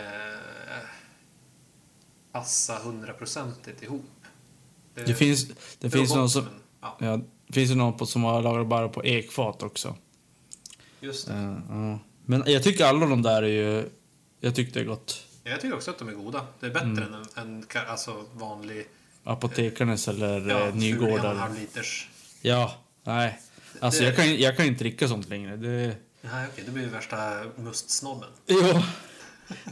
passar 2.31 2.79
hundraprocentigt 2.79 3.83
ihop. 3.83 4.05
Det 4.93 5.15
finns, 5.15 5.47
det 5.79 5.89
finns 5.89 6.09
var 6.09 6.17
någon 6.17 6.29
som... 6.29 6.43
men, 6.43 6.53
Ja, 6.81 6.97
Ja, 6.99 7.19
det 7.47 7.53
finns 7.53 7.71
ju 7.71 7.75
någon 7.75 7.97
på, 7.97 8.05
som 8.05 8.23
har 8.23 8.41
lagat 8.41 8.67
bara 8.67 8.89
på 8.89 9.05
ekfat 9.05 9.63
också. 9.63 9.95
just 10.99 11.27
det. 11.27 11.33
Eh, 11.33 11.55
ja. 11.69 11.99
Men 12.25 12.43
jag 12.45 12.63
tycker 12.63 12.85
alla 12.85 13.05
de 13.05 13.21
där 13.21 13.43
är 13.43 13.47
ju... 13.47 13.89
Jag 14.39 14.55
tycker 14.55 14.73
det 14.73 14.79
är 14.79 14.83
gott. 14.85 15.27
Jag 15.43 15.61
tycker 15.61 15.75
också 15.75 15.91
att 15.91 15.97
de 15.99 16.07
är 16.09 16.13
goda. 16.13 16.45
Det 16.59 16.65
är 16.65 16.69
bättre 16.71 16.87
Mm. 17.05 17.23
än 17.35 17.63
ka- 17.63 17.85
alltså 17.85 18.25
vanlig 18.33 18.87
Apotekarnes 19.23 20.07
eller 20.07 20.49
ja, 20.49 20.59
ja, 20.65 20.71
Nygårdar. 20.73 21.35
halvliters. 21.35 22.09
Ja, 22.41 22.75
nej. 23.03 23.39
Alltså 23.81 24.01
Det- 24.01 24.07
jag 24.07 24.15
kan, 24.15 24.37
jag 24.39 24.57
kan 24.57 24.65
inte 24.65 24.79
dricka 24.83 25.07
sånt 25.07 25.29
längre. 25.29 25.57
Det... 25.57 25.95
Nej, 26.21 26.47
okej, 26.51 26.63
det 26.65 26.71
blir 26.71 26.83
ju 26.83 26.89
värsta 26.89 27.43
mustsnobben. 27.55 28.29
Jo. 28.47 28.57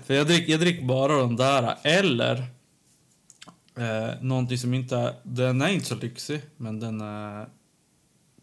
För 0.06 0.14
jag 0.14 0.28
dricker, 0.28 0.52
jag 0.52 0.60
dricker 0.60 0.86
bara 0.86 1.18
de 1.18 1.36
där. 1.36 1.78
Eller 1.84 2.36
eh, 3.78 4.22
någonting 4.22 4.58
som 4.58 4.74
inte 4.74 4.98
är... 4.98 5.16
Den 5.24 5.62
är 5.62 5.70
inte 5.70 5.86
så 5.86 5.96
lyxig, 5.96 6.42
men 6.58 6.80
den 6.80 7.02
är 7.02 7.50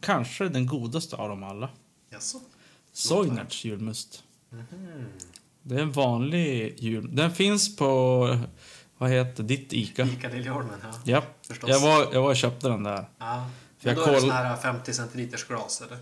kanske 0.01 0.49
den 0.49 0.67
godaste 0.67 1.17
av 1.17 1.29
dem 1.29 1.43
alla. 1.43 1.69
Jaså? 2.11 2.41
Soinerts 2.93 3.65
julmust. 3.65 4.23
Mhm. 4.51 5.05
Det 5.63 5.75
är 5.75 5.79
en 5.81 5.93
vanlig 5.93 6.75
jul... 6.79 7.17
Den 7.17 7.31
finns 7.35 7.77
på... 7.77 8.39
Vad 8.99 9.11
heter 9.11 9.43
ditt 9.43 9.73
Ica? 9.73 10.05
Ica 10.05 10.29
Liljeholmen, 10.29 10.79
ja. 10.83 10.91
Ja. 11.05 11.23
Förstås. 11.47 11.71
Jag 11.71 11.81
var, 11.81 12.07
jag 12.13 12.23
var 12.23 12.31
och 12.31 12.37
köpte 12.37 12.69
den 12.69 12.83
där. 12.83 13.07
ja. 13.19 13.51
Men 13.87 13.97
jag 13.97 14.07
då 14.07 14.11
är 14.11 14.15
det 14.15 14.21
koll- 14.21 14.31
här 14.31 14.57
50 14.57 14.93
centiliters 14.95 15.45
glas, 15.45 15.81
eller? 15.87 15.99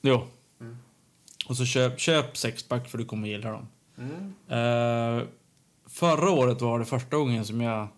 Jo. 0.00 0.26
Mm. 0.60 0.76
Och 1.48 1.56
så 1.56 1.64
köp, 1.64 2.00
köp 2.00 2.36
sexpack 2.36 2.88
för 2.88 2.98
du 2.98 3.04
kommer 3.04 3.28
gilla 3.28 3.50
dem. 3.50 3.68
Mm. 3.98 4.34
Eh, 4.48 5.26
förra 5.86 6.30
året 6.30 6.60
var 6.60 6.78
det 6.78 6.84
första 6.84 7.16
gången 7.16 7.44
som 7.44 7.60
jag... 7.60 7.88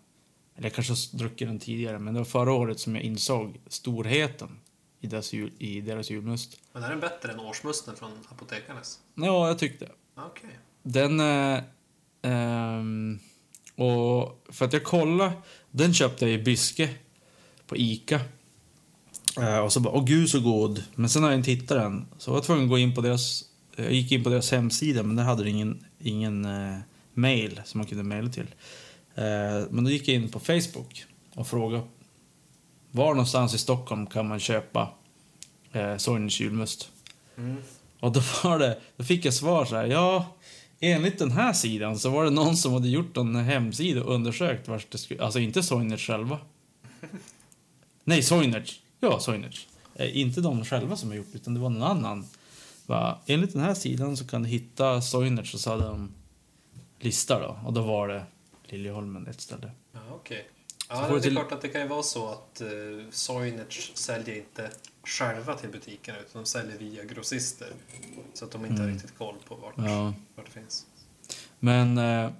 Eller 0.56 0.66
jag 0.66 0.74
kanske 0.74 0.92
har 0.92 1.18
druckit 1.18 1.48
den 1.48 1.58
tidigare, 1.58 1.98
men 1.98 2.14
det 2.14 2.20
var 2.20 2.24
förra 2.24 2.52
året 2.52 2.80
som 2.80 2.94
jag 2.96 3.04
insåg 3.04 3.60
storheten 3.66 4.58
i 5.00 5.06
deras, 5.06 5.32
jul, 5.32 5.52
i 5.58 5.80
deras 5.80 6.10
julmust. 6.10 6.60
Men 6.72 6.82
är 6.82 6.90
den 6.90 7.00
bättre 7.00 7.32
än 7.32 7.40
årsmusten 7.40 7.96
från 7.96 8.12
Apotekarnes? 8.28 8.98
Ja, 9.14 9.48
jag 9.48 9.58
tyckte. 9.58 9.88
Okej. 10.16 10.58
Den... 10.82 11.20
eh, 11.20 11.62
ehm, 12.22 13.18
och 13.76 14.44
för 14.48 14.64
att 14.64 14.72
jag 14.72 14.84
kollade... 14.84 15.32
Den 15.70 15.94
köpte 15.94 16.24
jag 16.26 16.34
i 16.40 16.42
Byske 16.42 16.94
på 17.66 17.76
Ica. 17.76 18.20
Eh, 19.38 19.58
och 19.58 19.72
så 19.72 19.80
bara, 19.80 19.94
åh 19.94 20.04
gud 20.04 20.30
så 20.30 20.40
god. 20.40 20.84
Men 20.94 21.10
sen 21.10 21.22
har 21.22 21.30
jag 21.30 21.38
inte 21.38 21.50
hittat 21.50 21.78
den. 21.78 22.06
Så 22.18 22.30
jag 22.30 22.34
var 22.34 22.42
tvungen 22.42 22.64
att 22.64 22.70
gå 22.70 22.78
in 22.78 22.94
på 22.94 23.00
deras, 23.00 23.44
jag 23.76 23.92
gick 23.92 24.12
in 24.12 24.24
på 24.24 24.30
deras 24.30 24.50
hemsida 24.50 25.02
men 25.02 25.16
där 25.16 25.24
hade 25.24 25.44
det 25.44 25.50
ingen, 25.50 25.84
ingen 25.98 26.44
eh, 26.44 26.78
mail 27.14 27.60
som 27.64 27.78
man 27.78 27.86
kunde 27.86 28.04
mejla 28.04 28.28
till. 28.28 28.46
Eh, 29.14 29.24
men 29.70 29.84
då 29.84 29.90
gick 29.90 30.08
jag 30.08 30.14
in 30.14 30.28
på 30.28 30.40
Facebook 30.40 31.04
och 31.34 31.46
frågade 31.46 31.82
var 32.90 33.08
någonstans 33.08 33.54
i 33.54 33.58
Stockholm 33.58 34.06
kan 34.06 34.28
man 34.28 34.40
köpa 34.40 34.90
eh, 35.72 35.96
Soinerts 35.96 36.40
julmust? 36.40 36.88
Mm. 37.36 37.56
Och 38.00 38.12
då, 38.12 38.20
var 38.44 38.58
det, 38.58 38.80
då 38.96 39.04
fick 39.04 39.24
jag 39.24 39.34
svar 39.34 39.64
så 39.64 39.76
här, 39.76 39.86
ja, 39.86 40.26
enligt 40.80 41.18
den 41.18 41.30
här 41.30 41.52
sidan 41.52 41.98
så 41.98 42.10
var 42.10 42.24
det 42.24 42.30
någon 42.30 42.56
som 42.56 42.72
hade 42.72 42.88
gjort 42.88 43.16
en 43.16 43.36
hemsida 43.36 44.04
och 44.04 44.14
undersökt 44.14 44.68
vart 44.68 44.90
det 44.90 44.98
skulle, 44.98 45.22
alltså 45.22 45.38
inte 45.38 45.62
Soinerts 45.62 46.06
själva. 46.06 46.38
Nej, 48.04 48.22
Soinerts. 48.22 48.80
Ja, 49.00 49.20
Soinerts. 49.20 49.68
Eh, 49.94 50.16
inte 50.18 50.40
de 50.40 50.64
själva 50.64 50.96
som 50.96 51.08
har 51.08 51.16
gjort 51.16 51.34
utan 51.34 51.54
det 51.54 51.60
var 51.60 51.70
någon 51.70 51.82
annan. 51.82 52.26
Va, 52.86 53.18
enligt 53.26 53.52
den 53.52 53.62
här 53.62 53.74
sidan 53.74 54.16
så 54.16 54.26
kan 54.26 54.42
du 54.42 54.48
hitta 54.48 55.00
Soinerts 55.02 55.54
och 55.54 55.60
så 55.60 55.70
hade 55.70 55.84
de 55.84 56.10
lista 56.98 57.40
då. 57.40 57.56
Och 57.66 57.72
då 57.72 57.82
var 57.82 58.08
det 58.08 58.24
Liljeholmen 58.64 59.26
ett 59.26 59.40
ställe. 59.40 59.70
Ja, 59.92 60.00
okej. 60.12 60.48
Så 60.78 60.86
Ja, 60.88 61.08
det 61.08 61.14
är 61.16 61.20
till- 61.20 61.32
klart 61.36 61.52
att 61.52 61.60
det 61.62 61.68
kan 61.68 61.80
ju 61.80 61.88
vara 61.88 62.02
så 62.02 62.28
att 62.28 62.62
uh, 62.64 63.04
Soinerts 63.10 63.92
säljer 63.94 64.36
inte 64.36 64.70
själva 65.04 65.54
till 65.54 65.68
butikerna 65.70 66.18
utan 66.18 66.42
de 66.42 66.46
säljer 66.48 66.78
via 66.78 67.04
grossister. 67.04 67.68
Så 68.34 68.44
att 68.44 68.50
de 68.50 68.66
inte 68.66 68.82
har 68.82 68.88
riktigt 68.88 69.18
koll 69.18 69.34
på 69.48 69.54
vart, 69.54 69.78
Mm. 69.78 69.90
Ja. 69.90 70.14
vart 70.36 70.46
det 70.46 70.52
finns. 70.60 70.86
Men 71.58 71.98
eh, 71.98 72.30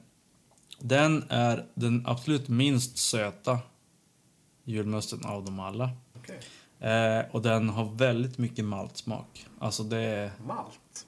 den 0.79 1.25
är 1.29 1.67
den 1.75 2.05
absolut 2.07 2.49
minst 2.49 2.99
söta 2.99 3.59
julmusten 4.65 5.25
av 5.25 5.45
dem 5.45 5.61
alla. 5.61 5.91
Eh, 6.81 7.25
och 7.31 7.43
den 7.43 7.69
har 7.69 7.85
väldigt 7.85 8.39
mycket 8.39 8.65
maltsmak. 8.65 9.47
Alltså 9.59 9.83
det 9.83 9.99
är... 9.99 10.31
Malt. 10.47 11.07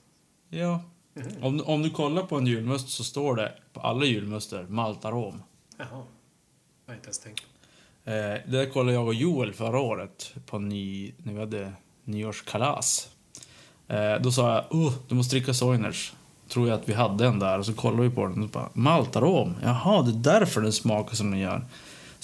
Ja. 0.49 0.81
Mhm. 1.13 1.43
Om, 1.43 1.61
om 1.65 1.81
du 1.81 1.89
kollar 1.89 2.23
på 2.23 2.37
en 2.37 2.47
julmust 2.47 2.89
så 2.89 3.03
står 3.03 3.35
det 3.35 3.53
på 3.73 3.79
alla 3.79 4.05
julmuster 4.05 4.65
maltarom. 4.69 5.43
Jaha. 5.77 5.87
Jag 6.85 6.91
har 6.91 6.95
inte 6.95 7.07
ens 7.07 7.19
tänkt. 7.19 7.43
Eh, 8.05 8.13
det 8.13 8.43
där 8.57 8.69
kollade 8.69 8.93
jag 8.93 9.07
och 9.07 9.13
Joel 9.13 9.53
förra 9.53 9.79
året 9.79 10.33
på 10.45 10.59
ny, 10.59 11.13
när 11.17 11.33
vi 11.33 11.39
hade 11.39 11.73
nyårskalas. 12.03 13.09
Eh, 13.87 14.15
då 14.21 14.31
sa 14.31 14.55
jag, 14.55 14.65
oh, 14.69 14.93
du 15.07 15.15
måste 15.15 15.35
dricka 15.35 15.53
Soiners. 15.53 16.13
Tror 16.47 16.67
jag 16.67 16.79
att 16.79 16.89
vi 16.89 16.93
hade 16.93 17.25
en 17.25 17.39
där 17.39 17.59
och 17.59 17.65
så 17.65 17.73
kollade 17.73 18.03
vi 18.03 18.15
på 18.15 18.27
den 18.27 18.43
och 18.43 18.49
bara, 18.49 18.69
maltarom. 18.73 19.55
Jaha, 19.63 20.01
det 20.01 20.11
är 20.11 20.39
därför 20.39 20.61
den 20.61 20.73
smakar 20.73 21.15
som 21.15 21.31
den 21.31 21.39
gör. 21.39 21.65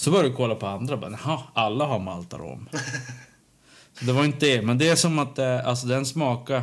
Så 0.00 0.10
började 0.10 0.28
jag 0.28 0.36
kolla 0.36 0.54
på 0.54 0.66
andra 0.66 0.96
bara, 0.96 1.10
jaha, 1.10 1.42
alla 1.54 1.86
har 1.86 1.98
maltarom. 1.98 2.68
så 3.92 4.04
det 4.04 4.12
var 4.12 4.24
inte 4.24 4.46
det, 4.46 4.62
men 4.62 4.78
det 4.78 4.88
är 4.88 4.96
som 4.96 5.18
att 5.18 5.38
eh, 5.38 5.66
alltså 5.66 5.86
den 5.86 6.06
smakar, 6.06 6.62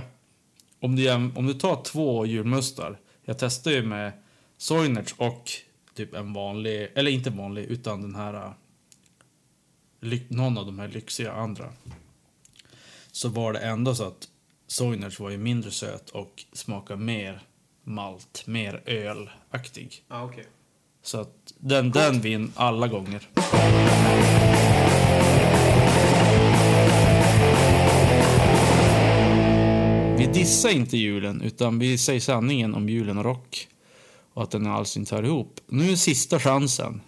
om 0.80 0.95
du, 0.95 1.13
om 1.13 1.47
du 1.47 1.54
tar 1.54 1.84
två 1.84 2.26
julmustar, 2.26 3.00
jag 3.26 3.39
testade 3.39 3.76
ju 3.76 3.84
med 3.84 4.12
Soinerts 4.58 5.15
och 5.17 5.52
typ 5.93 6.13
en 6.13 6.34
vanlig, 6.34 6.91
eller 6.95 7.12
inte 7.12 7.30
vanlig, 7.30 7.63
utan 7.63 8.02
den 8.02 8.15
här 8.15 8.34
eh, 10.02 10.19
någon 10.28 10.58
av 10.58 10.65
de 10.65 10.80
här 10.80 10.88
lyxiga 10.88 11.32
andra. 11.32 11.73
Så 13.12 13.30
var 13.30 13.54
det 13.54 13.60
ändå 13.60 13.95
så 13.95 14.08
att 14.08 14.28
Soinerts 14.67 15.19
var 15.19 15.30
ju 15.30 15.38
mindre 15.38 15.71
söt 15.71 16.10
och 16.10 16.45
smakade 16.54 17.00
mer 17.02 17.41
malt, 17.84 18.43
mer 18.47 18.82
ölaktig. 18.86 20.04
Ah, 20.08 20.23
okay. 20.23 20.43
Så 21.08 21.20
att 21.20 21.54
den, 21.58 21.91
den 21.91 22.22
vinner 22.22 22.50
alla 22.56 22.88
gånger. 22.88 23.30
Vi 30.17 30.26
dissar 30.26 30.70
inte 30.70 30.98
julen, 30.98 31.41
utan 31.41 31.80
vi 31.80 31.98
säger 31.98 32.20
sanningen 32.20 32.76
om 32.76 32.89
julen 32.89 33.17
och 33.17 33.24
rock. 33.24 33.67
Och 34.34 34.43
att 34.43 34.52
den 34.52 34.67
alls 34.67 34.98
inte 34.98 35.15
hör 35.15 35.24
ihop. 35.24 35.60
Nu 35.67 35.91
är 35.91 35.96
sista 35.96 36.39
chansen 36.39 37.02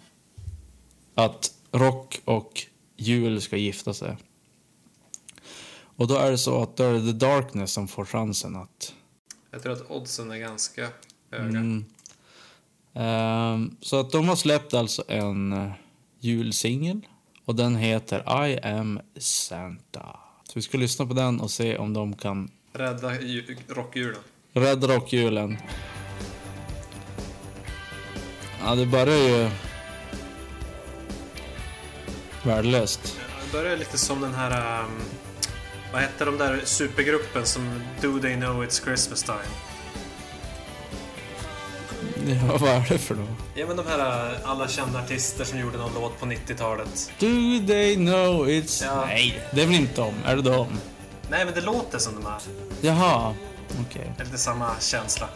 att 1.14 1.54
rock 1.72 2.20
och 2.24 2.66
jul 2.96 3.40
ska 3.40 3.56
gifta 3.56 3.94
sig. 3.94 4.16
Och 5.72 6.08
då 6.08 6.16
är 6.16 6.30
det 6.30 6.38
så 6.38 6.62
att 6.62 6.76
då 6.76 6.84
är 6.84 6.92
det 6.92 7.00
The 7.00 7.26
Darkness 7.26 7.72
som 7.72 7.88
får 7.88 8.04
chansen 8.04 8.56
att 8.56 8.94
Jag 9.50 9.62
tror 9.62 9.72
att 9.72 9.90
oddsen 9.90 10.30
är 10.30 10.38
ganska 10.38 10.88
höga. 11.30 11.44
Mm. 11.44 11.84
Ehm, 12.94 13.76
så 13.80 14.00
att 14.00 14.10
de 14.12 14.28
har 14.28 14.36
släppt 14.36 14.74
alltså 14.74 15.04
en 15.08 15.52
uh, 15.52 15.70
julsingel 16.20 17.00
och 17.44 17.54
den 17.54 17.76
heter 17.76 18.46
I 18.48 18.60
am 18.60 19.00
Santa. 19.18 20.16
Så 20.44 20.52
vi 20.54 20.62
ska 20.62 20.78
lyssna 20.78 21.06
på 21.06 21.14
den 21.14 21.40
och 21.40 21.50
se 21.50 21.78
om 21.78 21.92
de 21.92 22.16
kan 22.16 22.50
Rädda 22.72 23.20
ju- 23.20 23.56
rockjulen. 23.68 24.20
rädda 24.52 24.94
rockjulen. 24.96 25.56
Ja, 28.64 28.74
det 28.74 28.86
börjar 28.86 29.28
ju 29.28 29.50
värdelöst. 32.44 33.16
Det 33.46 33.52
börjar 33.58 33.76
lite 33.76 33.98
som 33.98 34.20
den 34.20 34.34
här... 34.34 34.80
Um, 34.84 34.90
vad 35.92 36.02
hette 36.02 36.24
de 36.24 36.38
där 36.38 36.60
supergruppen 36.64 37.46
som 37.46 37.82
Do 38.02 38.18
They 38.20 38.34
Know 38.36 38.64
It's 38.64 38.84
Christmas 38.84 39.22
Time? 39.22 39.38
Ja, 42.30 42.56
vad 42.60 42.70
är 42.70 42.86
det 42.88 42.98
för 42.98 43.14
då? 43.14 43.26
Ja 43.54 43.66
men 43.66 43.76
de 43.76 43.86
här 43.86 44.30
uh, 44.32 44.50
alla 44.50 44.68
kända 44.68 44.98
artister 44.98 45.44
som 45.44 45.58
gjorde 45.58 45.78
någon 45.78 45.94
låt 45.94 46.20
på 46.20 46.26
90-talet. 46.26 47.12
Do 47.18 47.66
they 47.66 47.96
know 47.96 48.48
it's... 48.48 48.84
Ja. 48.84 49.04
Nej, 49.06 49.40
det 49.52 49.62
är 49.62 49.66
väl 49.66 49.74
inte 49.74 50.00
de? 50.00 50.14
Är 50.24 50.36
det 50.36 50.42
de? 50.42 50.66
Nej 51.30 51.44
men 51.44 51.54
det 51.54 51.60
låter 51.60 51.98
som 51.98 52.14
de 52.14 52.26
här. 52.26 52.40
Jaha, 52.80 53.34
okej. 53.80 54.12
Det 54.16 54.22
är 54.22 54.26
lite 54.26 54.38
samma 54.38 54.80
känsla. 54.80 55.28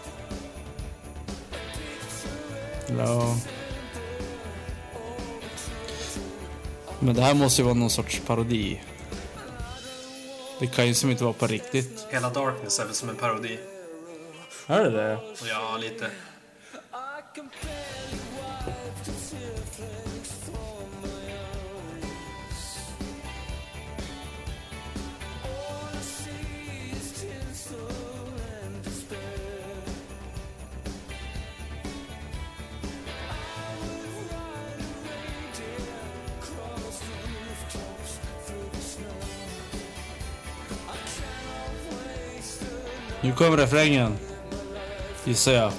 Ja. 2.99 3.37
Men 7.01 7.15
det 7.15 7.23
här 7.23 7.35
måste 7.35 7.61
ju 7.63 7.65
vara 7.65 7.75
någon 7.75 7.91
sorts 7.91 8.21
parodi. 8.27 8.83
Det 10.61 10.67
kan 10.67 10.87
ju 10.87 10.95
som 10.95 11.11
inte 11.11 11.25
vara 11.25 11.35
på 11.35 11.47
riktigt. 11.47 12.07
Hela 12.11 12.31
Darkness 12.31 12.79
är 12.79 12.85
väl 12.85 12.95
som 12.95 13.09
en 13.09 13.17
parodi. 13.17 13.59
Är 14.67 14.85
det 14.85 14.91
det? 14.91 15.19
Ja, 15.49 15.77
lite. 15.81 16.11
Nu 17.35 17.43
kommer 43.33 43.57
refrängen. 43.57 44.19
Gissar 45.25 45.53
jag. 45.53 45.73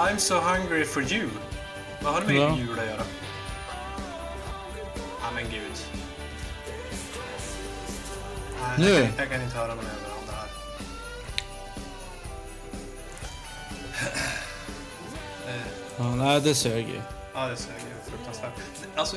I'm 0.00 0.18
so 0.18 0.34
hungry 0.40 0.84
for 0.84 1.02
you. 1.02 1.28
Vad 2.02 2.12
har 2.14 2.20
det 2.20 2.26
med 2.26 2.36
Ja. 2.36 2.56
jul 2.56 2.78
att 2.78 2.86
göra? 2.86 3.02
Ja 5.22 5.30
men 5.34 5.44
gud. 5.44 5.72
Nej, 8.60 8.78
Nu. 8.78 8.90
Jag, 8.94 9.08
jag 9.18 9.28
kan 9.30 9.42
inte 9.42 9.56
höra 9.56 9.74
någon 9.74 9.84
mer 9.84 9.92
om 10.20 10.26
det 10.26 10.32
här. 10.32 10.48
Ja, 15.98 16.14
nej, 16.14 16.40
det 16.40 16.54
sög 16.54 16.88
ju. 16.88 17.00
Ja, 17.34 17.46
det 17.46 17.52
är 17.52 17.56
så 17.56 17.68
fruktansvärt. 18.10 18.52
Alltså, 18.96 19.16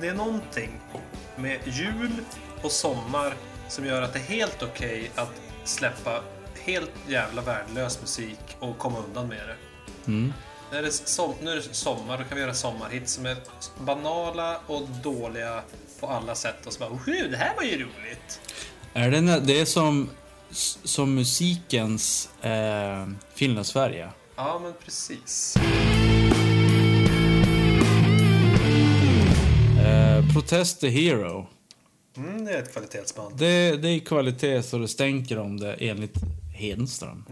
det 0.00 0.08
är 0.08 0.14
någonting 0.14 0.80
med 1.36 1.58
jul 1.64 2.10
och 2.62 2.70
sommar 2.72 3.34
som 3.68 3.86
gör 3.86 4.02
att 4.02 4.12
det 4.12 4.18
är 4.18 4.22
helt 4.22 4.62
okej 4.62 5.10
att 5.14 5.32
släppa 5.64 6.20
helt 6.64 6.90
jävla 7.08 7.42
värdelös 7.42 8.00
musik 8.00 8.38
och 8.58 8.78
komma 8.78 8.98
undan 9.08 9.28
med 9.28 9.38
det. 9.48 9.56
Mm. 10.10 10.32
När 10.72 10.82
det 10.82 10.88
är 10.88 10.90
som, 10.90 11.34
nu 11.42 11.50
är 11.50 11.56
det 11.56 11.62
sommar, 11.62 12.18
då 12.18 12.24
kan 12.24 12.36
vi 12.36 12.40
göra 12.42 12.54
sommarhits 12.54 13.12
som 13.12 13.26
är 13.26 13.36
banala 13.84 14.60
och 14.66 14.88
dåliga 15.02 15.62
på 16.00 16.06
alla 16.06 16.34
sätt 16.34 16.66
och 16.66 16.72
så 16.72 16.78
bara 16.78 16.88
Woho, 16.88 17.28
det 17.30 17.36
här 17.36 17.56
var 17.56 17.62
ju 17.62 17.82
roligt. 17.82 18.40
Är 18.94 19.10
det, 19.10 19.40
det 19.40 19.60
är 19.60 19.64
som, 19.64 20.10
som 20.84 21.14
musikens 21.14 22.28
eh, 22.42 23.08
Finland-Sverige. 23.34 24.10
Ja, 24.36 24.60
men 24.62 24.72
precis. 24.84 25.56
Eh, 29.84 30.32
Protest 30.32 30.80
the 30.80 30.88
Hero. 30.88 31.46
Mm, 32.16 32.44
det 32.44 32.52
är 32.52 32.62
ett 32.62 32.72
kvalitetsband. 32.72 33.36
Det, 33.36 33.76
det 33.76 33.88
är 33.88 33.98
kvalitet 33.98 34.62
så 34.62 34.78
det 34.78 34.88
stänker 34.88 35.38
om 35.38 35.60
det 35.60 35.74
enligt 35.74 36.14
Hedenström. 36.64 37.24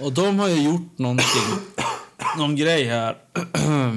Och 0.00 0.12
de 0.12 0.38
har 0.38 0.48
ju 0.48 0.62
gjort 0.62 0.98
någonting, 0.98 1.58
någon 2.38 2.56
grej 2.56 2.84
här. 2.84 3.16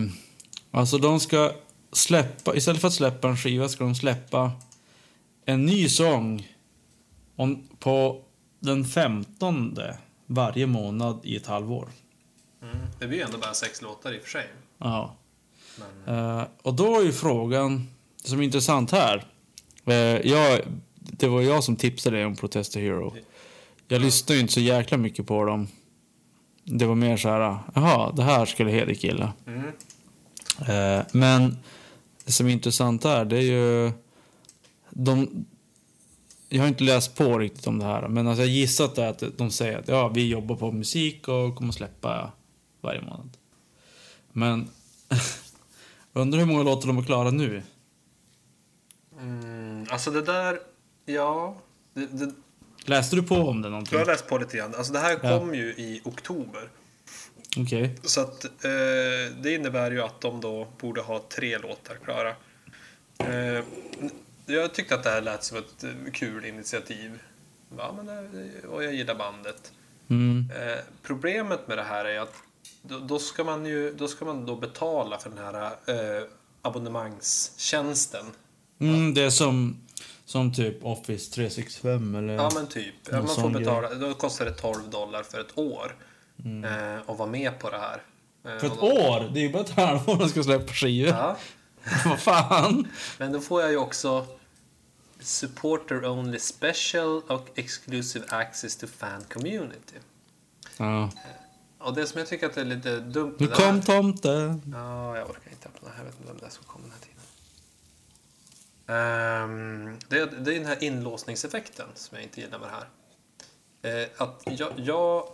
alltså 0.71 0.97
de 0.97 1.19
ska 1.19 1.51
släppa, 1.91 2.55
istället 2.55 2.81
för 2.81 2.87
att 2.87 2.93
släppa 2.93 3.27
en 3.27 3.37
skiva 3.37 3.69
ska 3.69 3.83
de 3.83 3.95
släppa 3.95 4.51
en 5.45 5.65
ny 5.65 5.89
sång 5.89 6.47
om, 7.35 7.67
på 7.79 8.21
den 8.59 8.85
15 8.85 9.79
varje 10.25 10.67
månad 10.67 11.19
i 11.23 11.35
ett 11.35 11.45
halvår. 11.47 11.89
Mm. 12.61 12.77
Det 12.99 13.07
blir 13.07 13.17
ju 13.17 13.23
ändå 13.23 13.37
bara 13.37 13.53
sex 13.53 13.81
låtar 13.81 14.13
i 14.13 14.17
och 14.17 14.21
för 14.23 14.29
sig. 14.29 14.47
Ja. 14.77 15.15
Men, 16.05 16.15
Eh, 16.17 16.43
och 16.61 16.73
då 16.73 16.99
är 16.99 17.03
ju 17.03 17.13
frågan, 17.13 17.87
som 18.23 18.39
är 18.39 18.43
intressant 18.43 18.91
här. 18.91 19.25
eh, 19.85 19.93
jag, 19.95 20.61
det 21.11 21.27
var 21.27 21.41
jag 21.41 21.63
som 21.63 21.75
tipsade 21.75 22.17
dig 22.17 22.25
om 22.25 22.35
Protest 22.35 22.73
the 22.73 22.79
Hero. 22.81 23.15
Jag 23.87 24.01
lyssnade 24.01 24.33
ju 24.33 24.41
inte 24.41 24.53
så 24.53 24.59
jäkla 24.59 24.97
mycket 24.97 25.27
på 25.27 25.45
dem. 25.45 25.67
Det 26.63 26.85
var 26.85 26.95
mer 26.95 27.17
så 27.17 27.29
här, 27.29 27.57
jaha, 27.75 28.11
det 28.11 28.23
här 28.23 28.45
skulle 28.45 28.71
Hedik 28.71 29.03
gilla. 29.03 29.33
mm. 29.47 29.71
Eh, 30.59 31.05
men 31.11 31.57
det 32.25 32.31
som 32.31 32.47
är 32.47 32.51
intressant 32.51 33.03
här, 33.03 33.25
det 33.25 33.37
är 33.37 33.41
ju... 33.41 33.91
De, 34.89 35.45
jag 36.49 36.61
har 36.61 36.67
inte 36.67 36.83
läst 36.83 37.15
på 37.15 37.39
riktigt 37.39 37.67
om 37.67 37.79
det 37.79 37.85
här, 37.85 38.07
men 38.07 38.27
alltså 38.27 38.41
jag 38.41 38.51
gissar 38.51 38.99
är 38.99 39.07
att 39.07 39.23
de 39.37 39.51
säger 39.51 39.79
att 39.79 39.87
ja, 39.87 40.07
vi 40.07 40.27
jobbar 40.27 40.55
på 40.55 40.71
musik 40.71 41.27
och 41.27 41.55
kommer 41.55 41.73
släppa 41.73 42.31
varje 42.81 43.01
månad. 43.01 43.37
Men 44.31 44.67
undrar 46.13 46.39
hur 46.39 46.45
många 46.45 46.63
låtar 46.63 46.87
de 46.87 46.97
är 46.97 47.03
klara 47.03 47.31
nu? 47.31 47.63
Mm, 49.19 49.85
alltså 49.89 50.11
det 50.11 50.21
där, 50.21 50.59
ja. 51.05 51.57
Det, 51.93 52.05
det, 52.05 52.31
Läste 52.85 53.15
du 53.15 53.23
på 53.23 53.35
om 53.35 53.61
det 53.61 53.69
någonting? 53.69 53.99
jag 53.99 54.05
har 54.05 54.11
läst 54.11 54.27
på 54.27 54.37
lite 54.37 54.57
grann. 54.57 54.75
Alltså 54.75 54.93
det 54.93 54.99
här 54.99 55.19
Ja. 55.23 55.39
kom 55.39 55.55
ju 55.55 55.65
i 55.67 56.01
oktober. 56.03 56.69
Okej. 57.57 57.95
Så 58.03 58.21
att 58.21 58.45
eh, 58.45 58.51
det 59.41 59.53
innebär 59.53 59.91
ju 59.91 60.01
att 60.01 60.21
de 60.21 60.41
då 60.41 60.67
borde 60.79 61.01
ha 61.01 61.23
tre 61.29 61.57
låtar 61.57 61.95
klara. 62.03 62.29
Eh, 63.17 63.63
jag 64.45 64.73
tyckte 64.73 64.95
att 64.95 65.03
det 65.03 65.09
här 65.09 65.21
lät 65.21 65.43
som 65.43 65.57
ett 65.57 65.83
eh, 65.83 65.89
kul 66.13 66.45
initiativ. 66.45 67.19
Ja, 67.77 67.93
men 67.97 68.05
det, 68.05 68.67
och 68.67 68.83
jag 68.83 68.93
gillar 68.93 69.15
bandet. 69.15 69.71
Mm. 70.09 70.51
Eh, 70.55 70.77
problemet 71.03 71.67
med 71.67 71.77
det 71.77 71.83
här 71.83 72.05
är 72.05 72.19
att 72.19 72.33
då, 72.81 72.99
då 72.99 73.19
ska 73.19 73.43
man 73.43 73.65
ju 73.65 73.93
då 73.93 74.07
ska 74.07 74.25
man 74.25 74.45
då 74.45 74.55
betala 74.55 75.17
för 75.17 75.29
den 75.29 75.39
här 75.39 75.65
eh, 75.65 76.23
abonnemangstjänsten. 76.61 78.25
Mm, 78.79 79.13
det 79.13 79.21
är 79.21 79.29
som, 79.29 79.77
som 80.25 80.53
typ 80.53 80.85
Office 80.85 81.31
365 81.31 82.15
eller... 82.15 82.33
Ja 82.33 82.51
men 82.55 82.67
typ. 82.67 82.95
Ja, 83.11 83.17
man 83.21 83.27
får 83.35 83.49
betala, 83.49 83.93
då 83.95 84.13
kostar 84.13 84.45
det 84.45 84.51
12 84.53 84.89
dollar 84.89 85.23
för 85.23 85.39
ett 85.39 85.57
år. 85.57 85.95
Eh, 86.45 87.01
och 87.09 87.17
vara 87.17 87.29
med 87.29 87.59
på 87.59 87.69
det 87.69 87.77
här. 87.77 87.93
Eh, 87.95 88.01
Mm. 88.45 88.59
För 88.59 88.67
ett 88.67 88.73
då- 88.79 88.85
år? 88.87 89.29
Det 89.33 89.39
är 89.39 89.43
ju 89.43 89.51
bara 89.51 89.63
ett 89.63 89.69
halvår 89.69 90.15
de 90.19 90.29
ska 90.29 90.43
släppa 90.43 90.73
skivor. 90.73 91.09
Ja. 91.09 91.37
Vad 92.05 92.19
fan? 92.19 92.87
Men 93.17 93.31
då 93.31 93.39
får 93.41 93.61
jag 93.61 93.71
ju 93.71 93.77
också 93.77 94.25
supporter 95.19 96.05
only 96.05 96.39
special 96.39 97.21
och 97.27 97.47
exclusive 97.55 98.25
access 98.29 98.75
to 98.77 98.87
fan 98.87 99.23
community. 99.33 99.95
Ja. 100.77 101.09
Och 101.79 101.93
det 101.93 102.07
som 102.07 102.19
jag 102.19 102.27
tycker 102.27 102.45
att 102.45 102.53
det 102.55 102.61
är 102.61 102.65
lite 102.65 102.99
dumt 102.99 103.35
Nu 103.39 103.47
kom 103.47 103.81
tomten. 103.81 104.61
Ja, 104.73 105.17
jag 105.17 105.29
orkar 105.29 105.51
inte 105.51 105.67
öppna. 105.67 105.89
Jag 105.97 106.05
vet 106.05 106.13
inte 106.15 106.27
vem 106.27 106.37
det 106.39 106.45
är 106.45 106.49
som 106.49 106.63
kom 106.63 106.81
den 106.81 106.91
här 106.91 106.99
tiden. 106.99 107.14
Um, 108.87 109.99
det, 110.07 110.19
är, 110.19 110.25
det 110.25 110.53
är 110.53 110.59
den 110.59 110.65
här 110.65 110.83
inlåsningseffekten 110.83 111.87
som 111.95 112.15
jag 112.17 112.23
inte 112.23 112.41
gillar 112.41 112.59
med 112.59 112.69
det 112.69 112.75
här. 112.75 112.87
Eh, 113.85 114.09
att 114.17 114.43
jag, 114.45 114.71
jag, 114.75 115.27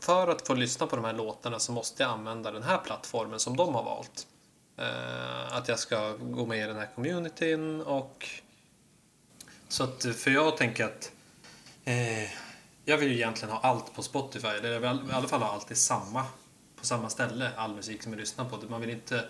för 0.00 0.28
att 0.28 0.46
få 0.46 0.54
lyssna 0.54 0.86
på 0.86 0.96
de 0.96 1.04
här 1.04 1.12
låtarna 1.12 1.58
så 1.58 1.72
måste 1.72 2.02
jag 2.02 2.12
använda 2.12 2.50
den 2.50 2.62
här 2.62 2.78
plattformen 2.78 3.40
som 3.40 3.56
de 3.56 3.74
har 3.74 3.82
valt. 3.82 4.26
Eh, 4.76 5.56
att 5.56 5.68
jag 5.68 5.78
ska 5.78 6.12
gå 6.12 6.46
med 6.46 6.58
i 6.58 6.66
den 6.66 6.76
här 6.76 6.88
communityn 6.94 7.80
och 7.80 8.28
så 9.68 9.84
att, 9.84 10.04
för 10.16 10.30
jag 10.30 10.56
tänker 10.56 10.84
att 10.84 11.12
eh, 11.84 12.30
jag 12.84 12.98
vill 12.98 13.08
ju 13.08 13.16
egentligen 13.16 13.54
ha 13.54 13.60
allt 13.60 13.94
på 13.94 14.02
Spotify. 14.02 14.48
Eller 14.48 14.72
jag 14.72 14.80
vill 14.80 15.10
i 15.10 15.12
alla 15.12 15.28
fall 15.28 15.42
ha 15.42 15.52
allt 15.52 15.70
i 15.70 15.74
samma, 15.74 16.24
på 16.76 16.86
samma 16.86 17.10
ställe, 17.10 17.50
all 17.56 17.74
musik 17.74 18.02
som 18.02 18.12
jag 18.12 18.18
lyssnar 18.20 18.44
på. 18.44 18.58
Man 18.68 18.80
vill 18.80 18.90
inte 18.90 19.24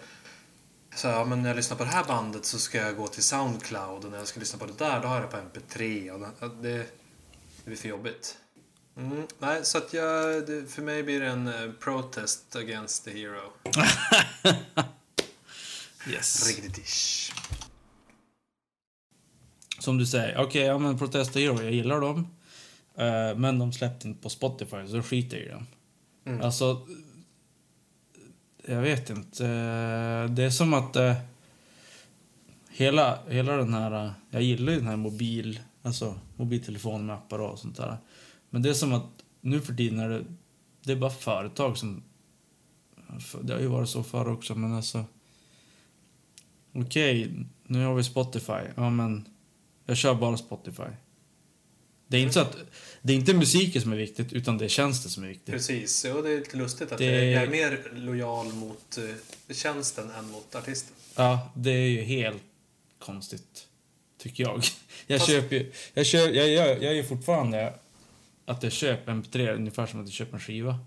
så 0.97 1.09
ja, 1.09 1.25
men 1.25 1.43
när 1.43 1.49
jag 1.49 1.57
lyssnar 1.57 1.77
på 1.77 1.85
det 1.85 1.91
här 1.91 2.05
bandet 2.05 2.45
så 2.45 2.59
ska 2.59 2.79
jag 2.79 2.97
gå 2.97 3.07
till 3.07 3.23
Soundcloud 3.23 4.05
och 4.05 4.11
när 4.11 4.19
jag 4.19 4.27
ska 4.27 4.41
lyssna 4.41 4.59
på 4.59 4.67
det 4.67 4.79
där 4.79 5.01
då 5.01 5.09
har 5.09 5.15
jag 5.15 5.25
det 5.25 5.29
på 5.29 5.37
MP3 5.37 6.11
och 6.11 6.21
det, 6.21 6.79
det, 6.79 6.87
blir 7.65 7.77
för 7.77 7.89
jobbigt. 7.89 8.37
Mm, 8.97 9.27
nej, 9.39 9.65
så 9.65 9.79
att 9.79 9.93
jag, 9.93 10.47
det, 10.47 10.71
för 10.71 10.83
mig 10.83 11.03
blir 11.03 11.21
det 11.21 11.27
en 11.27 11.49
eh, 11.49 11.73
protest 11.81 12.57
against 12.57 13.05
the 13.05 13.11
hero. 13.11 13.53
Yes. 16.09 16.47
Riktigt. 16.47 16.89
Som 19.79 19.99
du 19.99 20.07
säger, 20.07 20.39
okej, 20.39 20.63
ja 20.63 20.79
men 20.79 20.99
Protesta 20.99 21.39
Hero, 21.39 21.63
jag 21.63 21.73
gillar 21.73 22.01
dem. 22.01 22.19
Eh, 22.95 23.37
men 23.37 23.59
de 23.59 23.73
släppte 23.73 24.09
inte 24.09 24.23
på 24.23 24.31
Spotify, 24.31 24.89
så 24.89 25.03
skiter 25.03 25.37
jag 25.37 25.47
i 25.47 25.49
dem. 25.49 25.67
Mm. 26.27 26.41
Alltså, 26.41 26.87
jag 28.66 28.83
vet 28.83 29.11
inte. 29.11 29.46
Eh, 29.46 30.31
det 30.31 30.42
är 30.42 30.50
som 30.50 30.74
att 30.74 30.96
eh, 30.96 31.14
hela, 32.70 33.18
hela 33.29 33.57
den 33.57 33.74
här, 33.74 34.05
eh, 34.05 34.12
jag 34.31 34.42
gillar 34.42 34.72
ju 34.72 34.79
den 34.79 34.88
här 34.88 34.96
mobil, 34.96 35.61
alltså 35.83 36.14
mobiltelefon 36.37 37.07
med 37.07 37.16
appar 37.16 37.38
och 37.38 37.59
sånt 37.59 37.76
där. 37.76 37.96
Men 38.50 38.62
det 38.62 38.68
är 38.68 38.74
som 38.74 38.92
att 38.92 39.07
nu 39.40 39.61
för 39.61 39.74
tiden 39.74 39.98
är 39.98 40.09
det, 40.09 40.24
det 40.85 40.92
är 40.92 40.96
bara 40.96 41.11
företag 41.11 41.79
som, 41.79 42.02
det 43.42 43.52
har 43.52 43.61
ju 43.61 43.66
varit 43.66 43.88
så 43.88 44.02
förr 44.02 44.29
också, 44.29 44.55
men 44.55 44.74
alltså. 44.74 45.05
Okej, 46.72 47.33
nu 47.66 47.85
har 47.85 47.94
vi 47.94 48.05
Spotify. 48.05 48.62
Ja, 48.74 48.90
men 48.90 49.29
jag 49.87 49.96
kör 49.96 50.14
bara 50.14 50.37
Spotify. 50.37 50.83
Det 52.09 52.16
är 52.16 52.21
inte 52.21 52.33
så 52.35 52.40
att 52.40 52.57
det 53.03 53.12
är 53.12 53.16
inte 53.16 53.35
musiken 53.35 53.83
som 53.83 53.92
är 53.92 53.97
viktigt, 53.97 54.33
utan 54.33 54.59
det 54.59 54.64
är 54.64 54.69
tjänsten 54.69 55.11
som 55.11 55.25
är 55.25 55.29
viktig. 55.29 55.53
Precis, 55.55 56.05
och 56.05 56.23
det 56.23 56.31
är 56.33 56.38
lite 56.38 56.57
lustigt 56.57 56.92
att 56.92 56.99
Det- 56.99 57.25
jag 57.31 57.42
är 57.42 57.47
mer 57.51 57.90
lojal 57.95 58.47
mot 58.53 58.99
eh, 58.99 59.55
tjänsten 59.55 60.11
än 60.19 60.31
mot 60.31 60.55
artisten. 60.55 60.97
Ja, 61.16 61.53
det 61.57 61.71
är 61.71 61.88
ju 61.88 62.01
helt 62.03 62.42
konstigt, 62.99 63.66
tycker 64.19 64.42
jag. 64.45 64.62
Jag 65.07 65.19
Fast- 65.21 65.31
köper 65.31 65.57
ju, 65.57 65.73
jag, 65.95 66.07
köper, 66.07 66.33
jag, 66.35 66.49
jag, 66.49 66.69
jag 66.83 66.85
är 66.92 66.95
ju 66.95 67.05
fortfarande 67.05 67.75
att 68.45 68.62
jag 68.62 68.73
köper 68.73 69.12
MP3 69.12 69.55
ungefär 69.55 69.87
som 69.87 70.01
att 70.01 70.07
jag 70.07 70.12
köper 70.12 70.35
en 70.35 70.40
skiva. 70.40 70.79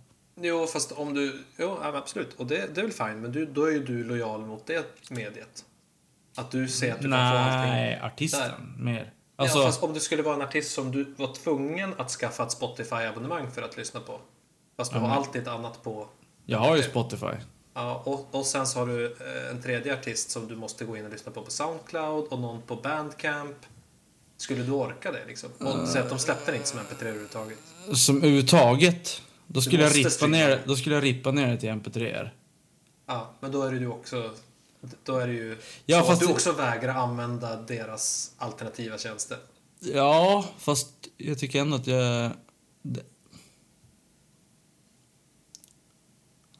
Jo, 0.41 0.67
fast 0.67 0.91
om 0.91 1.13
du... 1.13 1.43
Jo, 1.58 1.77
absolut. 1.82 2.34
Och 2.34 2.45
det, 2.47 2.75
det 2.75 2.82
är 2.82 2.86
väl 2.86 2.91
fine, 2.93 3.21
men 3.21 3.32
du, 3.32 3.45
då 3.45 3.65
är 3.65 3.71
ju 3.71 3.84
du 3.86 4.03
lojal 4.03 4.45
mot 4.45 4.67
det 4.67 4.86
mediet. 5.10 5.65
Att 6.36 6.51
du 6.51 6.67
ser 6.67 6.91
att 6.93 7.01
du 7.01 7.10
kan 7.12 7.32
få 7.32 7.38
allting. 7.38 7.71
Nej, 7.73 7.99
artisten 8.01 8.51
mer. 8.77 9.12
Alltså, 9.39 9.58
ja, 9.58 9.65
fast 9.65 9.84
om 9.84 9.93
du 9.93 9.99
skulle 9.99 10.23
vara 10.23 10.36
en 10.36 10.41
artist 10.41 10.71
som 10.71 10.91
du 10.91 11.04
var 11.17 11.34
tvungen 11.34 11.93
att 11.97 12.12
skaffa 12.12 12.43
ett 12.43 12.52
Spotify-abonnemang 12.52 13.52
för 13.52 13.62
att 13.62 13.78
lyssna 13.78 13.99
på. 13.99 14.19
Fast 14.78 14.91
du 14.91 14.97
Ja, 14.97 15.04
har 15.06 15.15
alltid 15.15 15.41
ett 15.41 15.47
annat 15.47 15.84
på. 15.84 16.08
jag 16.45 16.60
har 16.60 16.75
ju 16.75 16.84
Spotify. 16.84 17.25
Ja, 17.73 18.02
och, 18.06 18.28
och 18.32 18.45
sen 18.45 18.67
så 18.67 18.80
har 18.80 18.88
du 18.88 19.06
eh, 19.06 19.52
en 19.52 19.62
tredje 19.62 19.93
artist 19.93 20.30
som 20.32 20.47
du 20.47 20.56
måste 20.56 20.86
gå 20.86 20.97
in 20.97 21.06
och 21.06 21.12
lyssna 21.12 21.32
på 21.32 21.41
på 21.41 21.52
Soundcloud 21.52 22.25
och 22.25 22.39
någon 22.39 22.62
på 22.62 22.75
Bandcamp. 22.75 23.56
Skulle 24.38 24.63
du 24.63 24.71
orka 24.71 25.12
det 25.12 25.25
liksom? 25.28 25.49
Och 25.60 25.88
säga 25.88 26.04
att 26.04 26.10
de 26.10 26.19
släppte 26.19 26.45
den 26.45 26.56
inte 26.56 26.67
som 26.67 26.80
MP3 26.80 27.02
överhuvudtaget. 27.02 27.58
Som 27.93 28.17
överhuvudtaget, 28.17 29.21
då 29.47 29.62
skulle, 29.62 29.84
jag 29.84 29.95
rippa 29.95 30.28
ner, 30.28 30.62
då 30.65 30.75
skulle 30.75 30.95
jag 30.95 31.04
rippa 31.04 31.32
ner 31.32 31.47
det 31.47 31.58
till 31.58 31.69
MP3. 31.69 32.30
Ja, 33.08 33.30
men 33.39 33.52
då 33.52 33.62
är 33.63 33.71
det 33.71 33.78
ju 33.78 33.88
också... 33.89 34.32
Då 35.03 35.17
är 35.17 35.27
det 35.27 35.33
ju 35.33 35.57
Ja, 35.85 36.03
så 36.03 36.11
att 36.11 36.19
du 36.19 36.27
också 36.27 36.51
vägrar 36.51 36.95
använda 36.95 37.61
deras 37.61 38.33
alternativa 38.37 38.97
tjänster. 38.97 39.37
Ja, 39.80 40.45
fast 40.57 40.89
jag 41.17 41.39
tycker 41.39 41.61
ändå 41.61 41.75
att 41.75 41.88
jag... 41.88 42.32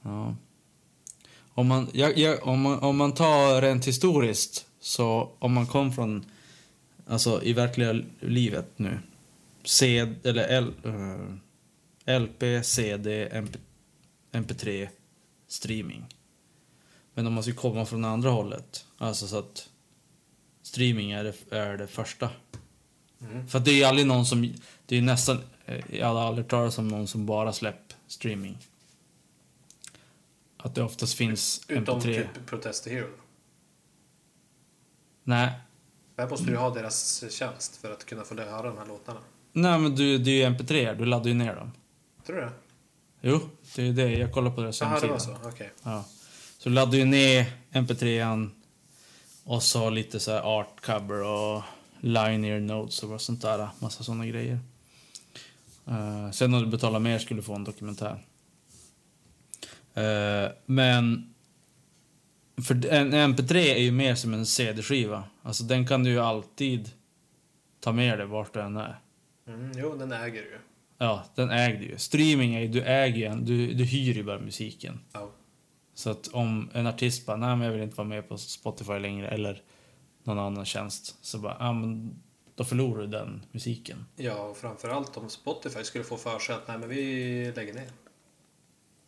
Ja. 0.02 0.36
Om 1.54 1.68
man, 1.68 1.90
jag, 1.94 2.18
jag, 2.18 2.48
om, 2.48 2.62
man, 2.62 2.80
om 2.80 2.98
man 2.98 3.14
tar 3.14 3.62
rent 3.62 3.88
historiskt, 3.88 4.66
så 4.80 5.32
om 5.40 5.54
man 5.54 5.68
kom 5.68 5.94
från, 5.94 6.26
alltså 7.08 7.44
i 7.44 7.54
verkliga 7.54 8.02
livet 8.20 8.72
nu, 8.76 9.00
C, 9.64 10.14
eller 10.24 10.44
L, 10.44 10.74
eh, 12.06 12.20
LP, 12.20 12.66
CD, 12.66 13.30
MP, 13.32 13.60
MP3, 14.32 14.90
streaming. 15.48 16.06
Men 17.20 17.28
om 17.28 17.34
man 17.34 17.44
ska 17.44 17.54
komma 17.54 17.86
från 17.86 18.06
andra 18.06 18.30
hållet, 18.30 18.86
alltså 18.98 19.28
så 19.28 19.40
att 19.40 19.70
streaming 20.62 21.12
är 21.12 21.24
det, 21.24 21.56
är 21.58 21.78
det 21.78 21.88
första. 21.88 22.30
Mm. 23.22 23.48
För 23.48 23.60
det 23.60 23.72
är 23.72 23.76
ju 23.76 23.84
aldrig 23.84 24.08
någon 24.08 24.26
som, 24.26 24.54
det 24.86 24.98
är 24.98 25.02
nästan, 25.02 25.40
eh, 25.66 25.96
jag 25.96 26.08
har 26.08 26.22
aldrig 26.22 26.48
talat 26.48 26.78
om 26.78 26.88
någon 26.88 27.08
som 27.08 27.26
bara 27.26 27.54
släpper 27.54 27.96
streaming. 28.08 28.58
Att 30.58 30.76
det 30.76 30.84
oftast 30.84 31.14
finns 31.14 31.62
Utom 31.68 32.00
MP3. 32.00 32.02
typ 32.04 32.46
Protest 32.46 32.88
Hero. 32.88 33.10
Nej, 35.24 35.52
Där 36.16 36.30
måste 36.30 36.46
du 36.46 36.58
ha 36.58 36.70
deras 36.70 37.24
tjänst 37.32 37.76
för 37.76 37.92
att 37.92 38.06
kunna 38.06 38.24
få 38.24 38.36
höra 38.36 38.68
de 38.68 38.78
här 38.78 38.86
låtarna. 38.86 39.20
Nej, 39.52 39.80
men 39.80 39.96
du, 39.96 40.18
det 40.18 40.32
är 40.32 40.50
ju 40.50 40.56
MP3, 40.58 40.96
du 40.98 41.06
laddar 41.06 41.28
ju 41.28 41.34
ner 41.34 41.56
dem. 41.56 41.72
Tror 42.26 42.36
du 42.36 42.42
det? 42.42 42.52
Jo, 43.22 43.40
det 43.76 43.88
är 43.88 43.94
det. 43.94 44.12
Jag 44.12 44.34
kollar 44.34 44.52
på 44.52 44.62
deras 44.62 44.82
Jaha, 44.82 45.00
det 45.00 45.08
hemsida. 45.08 45.34
var 45.34 45.42
så. 45.44 45.50
Okej. 45.50 45.72
Ja. 45.84 46.06
Så 46.60 46.70
du 46.70 46.76
laddar 46.76 46.98
ju 46.98 47.06
ner 47.06 47.46
MP3an 47.72 48.50
och 49.44 49.64
så 49.64 49.90
lite 49.90 50.20
så 50.20 50.32
här 50.32 50.42
art 50.42 50.82
cover 50.82 51.24
och 51.24 51.64
linear 52.00 52.60
notes 52.60 53.04
och 53.04 53.22
sånt 53.22 53.42
där. 53.42 53.70
Massa 53.80 54.04
såna 54.04 54.26
grejer. 54.26 54.60
Eh, 55.88 56.32
sen 56.32 56.54
om 56.54 56.62
du 56.62 56.68
betalar 56.68 57.00
mer 57.00 57.20
skulle 57.20 57.40
du 57.40 57.44
få 57.44 57.56
en 57.56 57.64
dokumentär. 57.64 58.24
Eh, 59.94 60.52
men 60.66 61.34
för 62.64 62.86
en 62.86 63.14
MP3 63.14 63.56
är 63.56 63.82
ju 63.82 63.92
mer 63.92 64.16
som 64.16 64.34
en 64.34 64.46
CD-skiva. 64.46 65.24
Alltså 65.42 65.64
den 65.64 65.88
kan 65.88 66.04
du 66.04 66.10
ju 66.10 66.20
alltid 66.20 66.90
ta 67.80 67.92
med 67.92 68.20
dig 68.20 68.28
vart 68.28 68.54
du 68.54 68.62
än 68.62 68.78
är. 68.78 69.00
Mm, 69.48 69.72
jo, 69.76 69.96
den 69.96 70.12
äger 70.12 70.42
du 70.42 70.50
ju. 70.50 70.60
Ja, 70.98 71.26
den 71.36 71.50
äger 71.50 71.80
du 71.80 71.86
ju. 71.86 71.98
Streaming 71.98 72.56
är 72.56 72.60
ju, 72.60 72.68
du 72.68 72.82
äger 72.82 73.36
ju 73.36 73.42
du, 73.42 73.74
du 73.74 73.84
hyr 73.84 74.14
ju 74.14 74.24
bara 74.24 74.40
musiken. 74.40 75.00
Ja. 75.14 75.32
Så 76.00 76.10
att 76.10 76.28
om 76.28 76.70
en 76.74 76.88
artist 76.88 77.26
bara, 77.26 77.38
nej 77.38 77.56
men 77.56 77.66
jag 77.66 77.74
vill 77.74 77.82
inte 77.84 77.96
vara 77.96 78.08
med 78.08 78.30
på 78.30 78.38
Spotify 78.38 79.00
längre 79.00 79.28
eller 79.28 79.64
någon 80.24 80.40
annan 80.40 80.66
tjänst. 80.66 81.18
Så 81.22 81.40
bara, 81.40 81.58
ja 81.60 81.74
men 81.74 82.20
då 82.56 82.64
förlorar 82.64 83.02
du 83.02 83.08
den 83.08 83.46
musiken. 83.52 84.06
ja, 84.16 84.42
och 84.44 84.58
framförallt 84.58 85.18
om 85.18 85.30
Spotify 85.30 85.84
skulle 85.84 86.04
få 86.04 86.18
för 86.18 86.40
sig 86.40 86.56
att 86.56 86.68
nej, 86.68 86.78
men 86.80 86.90
vi 86.90 87.52
lägger 87.56 87.74
ner. 87.74 87.90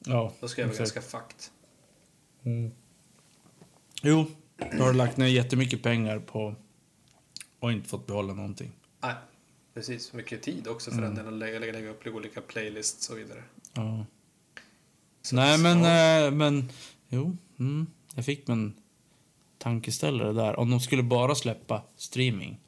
Ja, 0.06 0.34
Då 0.40 0.48
ska 0.48 0.62
jag 0.62 0.68
vara 0.68 0.78
ganska 0.78 1.02
fucked. 1.02 1.42
Mm. 2.44 2.72
Jo, 4.04 4.26
då 4.58 4.84
har 4.84 4.92
du 4.92 4.98
lagt 4.98 5.18
ner 5.18 5.28
jättemycket 5.28 5.84
pengar 5.84 6.20
på 6.20 6.56
och 7.60 7.72
inte 7.72 7.90
fått 7.90 8.08
behålla 8.08 8.34
någonting. 8.34 8.72
Nej, 9.02 9.16
precis. 9.74 10.14
Mycket 10.14 10.42
tid 10.44 10.68
också 10.68 10.92
för 10.92 10.98
Mm. 10.98 11.16
den 11.16 11.26
delen 11.26 11.40
lägga, 11.40 11.60
lägga, 11.60 11.90
upp 11.90 12.08
olika 12.08 12.42
playlists 12.42 13.10
och 13.10 13.16
så 13.16 13.20
vidare. 13.20 13.44
Ja. 13.74 14.06
Så, 15.22 15.36
Nej 15.36 15.58
men, 15.58 15.84
ja. 15.84 16.26
eh, 16.26 16.32
men, 16.32 16.70
jo, 17.10 17.38
mm, 17.60 17.88
jag 18.16 18.26
fick 18.26 18.50
en 18.50 18.74
tankeställare 19.58 20.34
där. 20.34 20.60
Om 20.60 20.70
de 20.70 20.80
skulle 20.80 21.04
bara 21.04 21.36
släppa 21.36 21.84
streaming. 21.98 22.60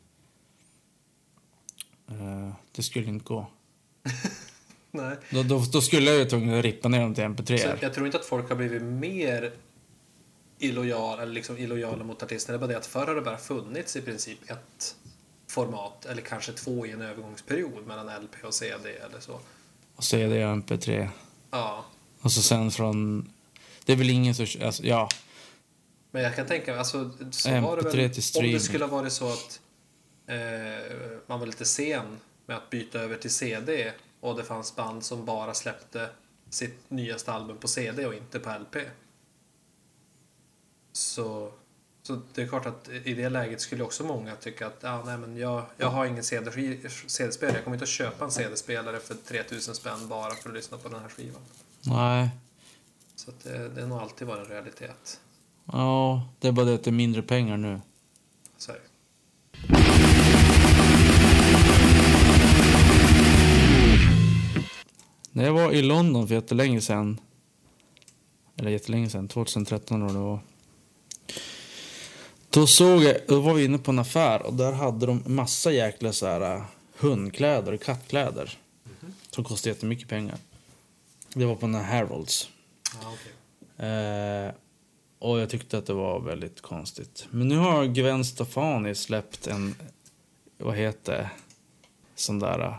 Eh, 2.09 2.53
det 2.71 2.83
skulle 2.83 3.07
inte 3.07 3.25
gå. 3.25 3.47
Nej. 4.91 5.17
Då, 5.29 5.43
då, 5.43 5.63
då 5.73 5.81
skulle 5.81 6.11
jag 6.11 6.19
ju 6.19 6.25
tvungen 6.25 6.59
att 6.59 6.65
rippa 6.65 6.87
ner 6.87 7.01
dem 7.01 7.15
till 7.15 7.23
mp 7.23 7.43
3 7.43 7.57
Så 7.57 7.67
jag 7.81 7.93
tror 7.93 8.05
inte 8.05 8.17
att 8.19 8.25
folk 8.25 8.49
har 8.49 8.55
blivit 8.55 8.81
mer 8.81 9.51
illojala, 10.59 11.21
eller 11.21 11.33
liksom 11.33 11.57
illojala 11.57 12.03
mot 12.03 12.23
artisterna. 12.23 12.57
Det 12.57 12.65
är 12.65 12.67
bara 12.67 12.71
det 12.71 12.77
att 12.77 12.85
förr 12.85 13.07
har 13.07 13.15
det 13.15 13.21
bara 13.21 13.37
funnits 13.37 13.95
i 13.95 14.01
princip 14.01 14.49
ett 14.51 14.95
format, 15.47 16.05
eller 16.05 16.21
kanske 16.21 16.51
två 16.51 16.85
i 16.85 16.91
en 16.91 17.01
övergångsperiod 17.01 17.87
mellan 17.87 18.23
LP 18.23 18.43
och 18.43 18.53
CD 18.53 18.89
eller 18.89 19.19
så. 19.19 19.39
Och 19.95 20.03
CD 20.03 20.45
och 20.45 20.55
mp3. 20.55 21.07
Ja, 21.51 21.85
Och 22.23 22.31
så 22.31 22.41
sen 22.41 22.71
från... 22.71 23.29
Det 23.85 23.93
är 23.93 23.97
väl 23.97 24.09
ingen 24.09 24.35
som... 24.35 24.45
Alltså, 24.61 24.83
ja. 24.83 25.09
men 26.11 26.23
jag 26.23 26.35
kan 26.35 26.47
tänka 26.47 26.71
mig, 26.71 26.79
alltså, 26.79 27.11
så 27.31 27.49
MP3 27.49 27.61
var 27.61 27.77
det 27.77 27.83
väl, 27.83 28.11
om 28.35 28.51
det 28.51 28.59
skulle 28.59 28.85
ha 28.85 28.97
varit 28.97 29.13
så 29.13 29.27
att 29.33 29.61
eh, 30.27 30.37
man 31.27 31.39
var 31.39 31.47
lite 31.47 31.65
sen 31.65 32.19
med 32.45 32.57
att 32.57 32.69
byta 32.69 32.99
över 32.99 33.17
till 33.17 33.31
CD 33.31 33.93
och 34.19 34.37
det 34.37 34.43
fanns 34.43 34.75
band 34.75 35.05
som 35.05 35.25
bara 35.25 35.53
släppte 35.53 36.09
sitt 36.49 36.89
nyaste 36.89 37.31
album 37.31 37.57
på 37.57 37.67
CD 37.67 38.05
och 38.05 38.13
inte 38.13 38.39
på 38.39 38.49
LP. 38.49 38.75
Så, 40.91 41.51
så 42.03 42.21
det 42.33 42.41
är 42.41 42.47
klart 42.47 42.65
att 42.65 42.89
i 43.03 43.13
det 43.13 43.29
läget 43.29 43.61
skulle 43.61 43.83
också 43.83 44.03
många 44.03 44.35
tycka 44.35 44.67
att 44.67 44.77
ja, 44.81 45.03
nej, 45.05 45.17
men 45.17 45.37
jag, 45.37 45.65
jag 45.77 45.87
har 45.89 46.05
ingen 46.05 46.23
CD- 46.23 46.89
CD-spelare. 47.07 47.57
Jag 47.57 47.63
kommer 47.63 47.75
inte 47.75 47.83
att 47.83 47.89
köpa 47.89 48.25
en 48.25 48.31
CD-spelare 48.31 48.99
för 48.99 49.15
3000 49.15 49.75
spänn 49.75 50.07
bara 50.07 50.33
för 50.35 50.49
att 50.49 50.55
lyssna 50.55 50.77
på 50.77 50.89
den 50.89 51.01
här 51.01 51.09
skivan. 51.09 51.41
Nej. 51.85 52.29
Så 53.15 53.29
att 53.29 53.43
det, 53.43 53.69
det 53.69 53.81
har 53.81 53.87
nog 53.87 53.99
alltid 53.99 54.27
varit 54.27 54.45
en 54.45 54.51
realitet. 54.51 55.19
Ja, 55.65 56.27
det 56.39 56.47
är 56.47 56.51
bara 56.51 56.65
det 56.65 56.73
att 56.73 56.83
det 56.83 56.89
är 56.89 56.91
mindre 56.91 57.21
pengar 57.21 57.57
nu. 57.57 57.81
Så 58.57 58.71
är 58.71 58.75
det. 58.75 58.81
När 65.31 65.45
jag 65.45 65.53
var 65.53 65.71
i 65.71 65.81
London 65.81 66.27
för 66.27 66.35
jättelänge 66.35 66.81
sedan, 66.81 67.19
eller 68.55 68.71
jättelänge 68.71 69.09
sedan, 69.09 69.27
2013 69.27 69.99
då 69.99 70.07
det 70.07 70.19
var. 70.19 70.39
Då 72.49 72.67
såg 72.67 73.03
jag, 73.03 73.17
då 73.27 73.41
var 73.41 73.53
vi 73.53 73.65
inne 73.65 73.77
på 73.77 73.91
en 73.91 73.99
affär 73.99 74.41
och 74.41 74.53
där 74.53 74.71
hade 74.71 75.05
de 75.05 75.23
massa 75.25 75.71
jäkla 75.71 76.13
så 76.13 76.25
här 76.25 76.55
äh, 76.55 76.63
hundkläder 76.97 77.73
och 77.73 77.81
kattkläder. 77.81 78.57
Som 79.29 79.43
kostade 79.43 79.75
jättemycket 79.75 80.07
pengar. 80.07 80.37
Det 81.33 81.45
var 81.45 81.55
på 81.55 81.65
den 81.65 81.75
här 81.75 81.97
Harrods. 81.97 82.49
Ja, 83.01 83.13
okej. 83.13 83.87
Eh, 83.89 84.51
och 85.19 85.39
jag 85.39 85.49
tyckte 85.49 85.77
att 85.77 85.85
det 85.85 85.93
var 85.93 86.19
väldigt 86.19 86.61
konstigt. 86.61 87.27
Men 87.29 87.47
nu 87.47 87.57
har 87.57 87.85
Gwen 87.85 88.25
Stefani 88.25 88.95
släppt 88.95 89.47
en, 89.47 89.75
vad 90.57 90.75
heter 90.75 91.11
det, 91.17 91.29
sån 92.15 92.39
där 92.39 92.59
äh, 92.59 92.75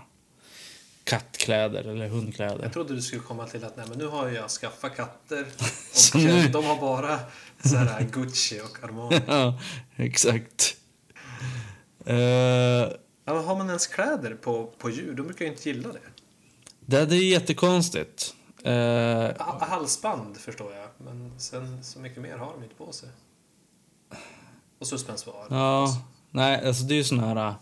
kattkläder 1.05 1.84
eller 1.84 2.09
hundkläder. 2.09 2.62
Jag 2.62 2.72
trodde 2.72 2.94
du 2.94 3.02
skulle 3.02 3.22
komma 3.22 3.46
till 3.46 3.64
att 3.64 3.76
nej, 3.76 3.86
men 3.88 3.98
nu 3.98 4.07
har 4.07 4.28
jag 4.28 4.50
skaffat 4.50 4.96
katter 4.96 5.40
och 6.14 6.20
nu- 6.20 6.48
de 6.48 6.64
har 6.64 6.80
bara 6.80 7.18
så 7.64 7.76
här 7.76 8.02
Gucci 8.12 8.61
och 8.61 8.84
Armani. 8.84 9.20
ja, 9.26 9.61
exakt. 9.96 10.76
Eh, 12.07 12.16
Ja, 13.26 13.34
men 13.34 13.44
har 13.44 13.57
man 13.57 13.66
ens 13.68 13.86
kläder 13.86 14.34
på, 14.34 14.66
på 14.78 14.90
djur? 14.90 15.14
De 15.14 15.22
brukar 15.22 15.44
ju 15.44 15.50
inte 15.50 15.68
gilla 15.68 15.88
det. 15.92 15.98
det, 16.80 17.07
det 17.07 17.16
är 17.16 17.28
jättekonstigt. 17.30 18.34
Eh, 18.64 19.36
Ha- 19.46 19.66
Halsband 19.68 20.36
förstår 20.36 20.72
jag, 20.74 20.88
men 20.98 21.32
sen 21.38 21.84
så 21.84 21.98
mycket 21.98 22.22
mer 22.22 22.36
har 22.36 22.52
de 22.52 22.62
inte 22.62 22.74
på 22.74 22.92
sig. 22.92 23.08
Och 24.78 24.86
suspensvar. 24.86 25.46
ja, 25.50 25.88
nej, 26.30 26.66
alltså 26.66 26.84
det 26.84 26.94
är 26.94 26.96
ju 26.96 27.04
såna 27.04 27.26
här 27.26 27.36
äh, 27.48 27.54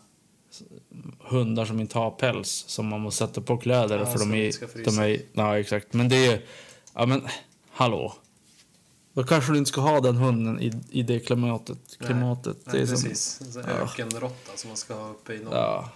hundar 1.20 1.64
som 1.64 1.80
inte 1.80 1.98
har 1.98 2.10
päls 2.10 2.64
som 2.68 2.86
man 2.86 3.00
måste 3.00 3.26
sätta 3.26 3.40
på 3.40 3.56
kläder 3.56 3.98
Ja, 3.98 4.06
för 4.06 4.18
de 4.18 4.34
är, 4.34 4.84
de 4.84 4.98
är, 4.98 5.20
ja 5.32 5.58
exakt. 5.58 5.92
Men 5.92 6.08
det 6.08 6.16
är 6.26 6.32
ju, 6.32 6.46
ja 6.94 7.06
men 7.06 7.28
hallå. 7.70 8.14
Då 9.12 9.24
kanske 9.24 9.52
du 9.52 9.58
inte 9.58 9.68
ska 9.68 9.80
ha 9.80 10.00
den 10.00 10.16
hunden 10.16 10.60
i, 10.60 10.72
i 10.90 11.02
det 11.02 11.20
klimatet. 11.20 11.78
Nej, 12.00 12.06
klimatet. 12.06 12.56
Nej, 12.64 12.74
det 12.76 12.82
är 12.82 12.86
som, 12.86 13.08
precis. 13.08 13.56
En 13.56 13.64
här 13.64 13.88
Ja. 14.20 14.30
som 14.56 14.68
man 14.68 14.76
ska 14.76 14.94
ha 14.94 15.08
uppe 15.10 15.34
i 15.34 15.44
norr. 15.44 15.54
Ja. 15.54 15.88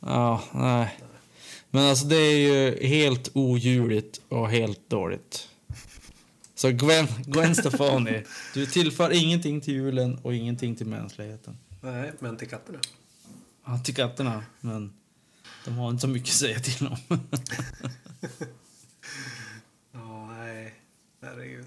Ja, 0.00 0.40
nej. 0.52 0.98
Men 1.70 1.84
alltså 1.84 2.06
det 2.06 2.16
är 2.16 2.38
ju 2.38 2.86
helt 2.86 3.30
odjurigt 3.34 4.20
och 4.28 4.50
helt 4.50 4.90
dåligt. 4.90 5.48
Så 6.54 6.70
Gwen, 6.70 7.06
Gwen 7.26 7.54
Stefani, 7.54 8.22
du 8.54 8.66
tillför 8.66 9.10
ingenting 9.12 9.60
till 9.60 9.74
julen 9.74 10.18
och 10.22 10.34
ingenting 10.34 10.76
till 10.76 10.86
mänskligheten. 10.86 11.58
Nej, 11.80 12.12
men 12.18 12.36
till 12.36 12.48
katterna. 12.48 12.78
Ja, 13.66 13.78
till 13.78 13.94
katterna, 13.94 14.44
men 14.60 14.92
de 15.64 15.74
har 15.74 15.90
inte 15.90 16.00
så 16.00 16.08
mycket 16.08 16.28
att 16.28 16.34
säga 16.34 16.58
till 16.58 16.86
om. 16.86 16.96
Ja, 19.92 20.26
nej. 20.26 20.74
Herregud. 21.22 21.66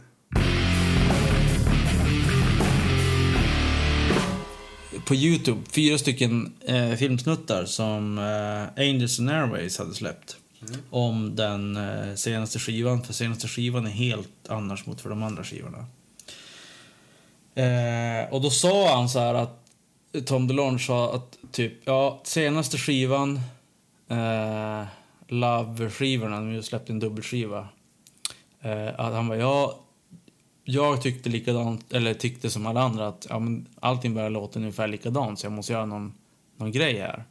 På 5.06 5.16
Youtube, 5.16 5.62
fyra 5.72 5.98
stycken 5.98 6.54
eh, 6.66 6.94
filmsnuttar 6.94 7.66
som 7.66 8.18
eh, 8.18 8.84
Angels 8.84 9.20
and 9.20 9.30
Airways 9.30 9.78
hade 9.78 9.94
släppt. 9.94 10.38
Om 10.90 11.36
den 11.36 11.78
eh, 11.78 12.16
senaste 12.16 12.60
skivan, 12.60 13.04
för 13.04 13.14
senaste 13.14 13.48
skivan 13.48 13.86
är 13.86 13.92
helt 13.92 14.50
annars 14.50 14.86
mot 14.86 15.02
för 15.02 15.10
de 15.10 15.24
andra 15.24 15.44
skivorna. 15.44 15.86
Eh, 17.56 18.34
och 18.34 18.42
då 18.42 18.50
sa 18.50 18.96
han 18.96 19.10
så 19.10 19.20
här 19.20 19.34
att 19.34 19.66
Tom 20.26 20.48
DeLonge 20.48 20.80
sa 20.80 21.16
att 21.16 21.38
typ, 21.52 21.74
ja, 21.86 22.22
senaste 22.24 22.78
skivan, 22.78 23.40
eh, 24.10 24.86
Love-skivorna, 25.28 26.36
de 26.36 26.48
har 26.48 26.54
ju 26.54 26.64
släppt 26.64 26.90
en 26.90 27.00
dubbelskiva. 27.00 27.68
Eh, 28.62 28.88
att 28.88 29.14
han 29.14 29.28
var 29.28 29.36
ja, 29.36 29.80
jag 30.72 31.02
tyckte 31.02 31.30
likadant, 31.30 31.94
eller 31.94 32.14
tyckte 32.14 32.50
som 32.50 32.66
alla 32.66 32.82
andra 32.82 33.08
att 33.08 33.28
ja, 33.30 33.40
men 33.40 33.68
allting 33.80 34.14
börjar 34.14 34.30
låta 34.30 34.60
ungefär 34.60 34.88
likadant 34.88 35.40
så 35.40 35.46
jag 35.46 35.52
måste 35.52 35.74
göra 35.74 35.86
någon, 35.86 36.14
någon 36.58 36.72
grej 36.72 37.00
här. 37.00 37.24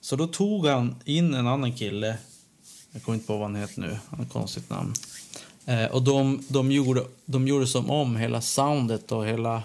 Så 0.00 0.16
då 0.16 0.26
tog 0.26 0.66
han 0.66 0.96
in 1.04 1.34
en 1.34 1.46
annan 1.46 1.72
kille, 1.72 2.18
jag 2.92 3.02
kommer 3.02 3.16
inte 3.16 3.26
på 3.26 3.32
vad 3.32 3.42
han 3.42 3.56
heter 3.56 3.80
nu, 3.80 3.98
han 4.08 4.18
har 4.18 4.24
ett 4.24 4.32
konstigt 4.32 4.70
namn. 4.70 4.92
Eh, 5.64 5.86
och 5.86 6.02
de, 6.02 6.44
de, 6.48 6.72
gjorde, 6.72 7.04
de 7.24 7.48
gjorde 7.48 7.66
som 7.66 7.90
om 7.90 8.16
hela 8.16 8.40
soundet 8.40 9.12
och 9.12 9.26
hela, 9.26 9.62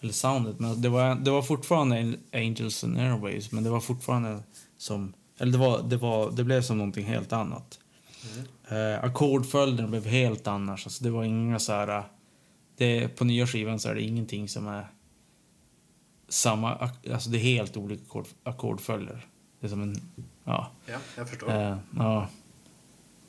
eller 0.00 0.12
soundet, 0.12 0.58
men 0.58 0.82
det 0.82 0.88
var, 0.88 1.14
det 1.14 1.30
var 1.30 1.42
fortfarande 1.42 2.14
Angels 2.32 2.84
and 2.84 2.98
Airways, 2.98 3.52
men 3.52 3.64
det 3.64 3.70
var 3.70 3.80
fortfarande 3.80 4.42
som, 4.78 5.12
eller 5.38 5.52
det, 5.52 5.58
var, 5.58 5.82
det, 5.82 5.96
var, 5.96 6.30
det 6.30 6.44
blev 6.44 6.62
som 6.62 6.78
någonting 6.78 7.06
helt 7.06 7.32
annat. 7.32 7.78
Eh, 8.68 9.04
ackordföljden 9.04 9.90
blev 9.90 10.06
helt 10.06 10.46
annars. 10.46 10.86
Alltså 10.86 11.04
det 11.04 11.10
var 11.10 11.24
inga 11.24 11.58
så 11.58 11.72
här... 11.72 12.02
Det, 12.76 13.08
på 13.08 13.24
nya 13.24 13.46
skivan 13.46 13.80
så 13.80 13.88
är 13.88 13.94
det 13.94 14.02
ingenting 14.02 14.48
som 14.48 14.66
är 14.66 14.86
samma... 16.28 16.90
Alltså 17.12 17.30
det 17.30 17.38
är 17.38 17.40
helt 17.40 17.76
olika 17.76 18.02
ackord, 18.02 18.26
ackordföljder. 18.42 19.26
Det 19.60 19.66
är 19.66 19.70
som 19.70 19.82
en... 19.82 19.96
Ja. 20.44 20.70
Ja, 20.86 20.98
jag 21.16 21.28
förstår. 21.28 21.50
Eh, 21.50 21.76
ja. 21.96 22.28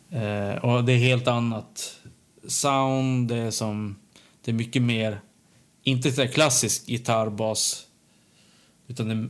Eh, 0.09 0.65
och 0.65 0.83
det 0.83 0.93
är 0.93 0.97
helt 0.97 1.27
annat 1.27 1.99
sound. 2.47 3.27
Det 3.27 3.37
är 3.37 3.51
som... 3.51 3.95
Det 4.41 4.51
är 4.51 4.55
mycket 4.55 4.81
mer... 4.81 5.21
Inte 5.83 6.11
så 6.11 6.27
klassisk 6.27 6.87
gitarrbas. 6.87 7.87
Utan 8.87 9.07
det, 9.07 9.29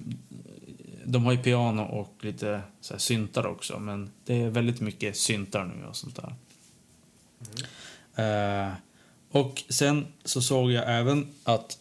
de 1.11 1.25
har 1.25 1.31
ju 1.31 1.37
piano 1.37 1.81
och 1.81 2.15
lite 2.19 2.61
så 2.81 2.93
här 2.93 2.99
syntar 2.99 3.45
också. 3.45 3.79
Men 3.79 4.11
det 4.25 4.41
är 4.41 4.49
väldigt 4.49 4.81
mycket 4.81 5.17
syntar 5.17 5.65
nu 5.65 5.85
och 5.87 5.95
sånt 5.95 6.15
där. 6.15 6.35
Eh, 8.15 8.73
och 9.31 9.63
sen 9.69 10.07
så 10.25 10.41
såg 10.41 10.71
jag 10.71 10.99
även 10.99 11.27
att 11.43 11.77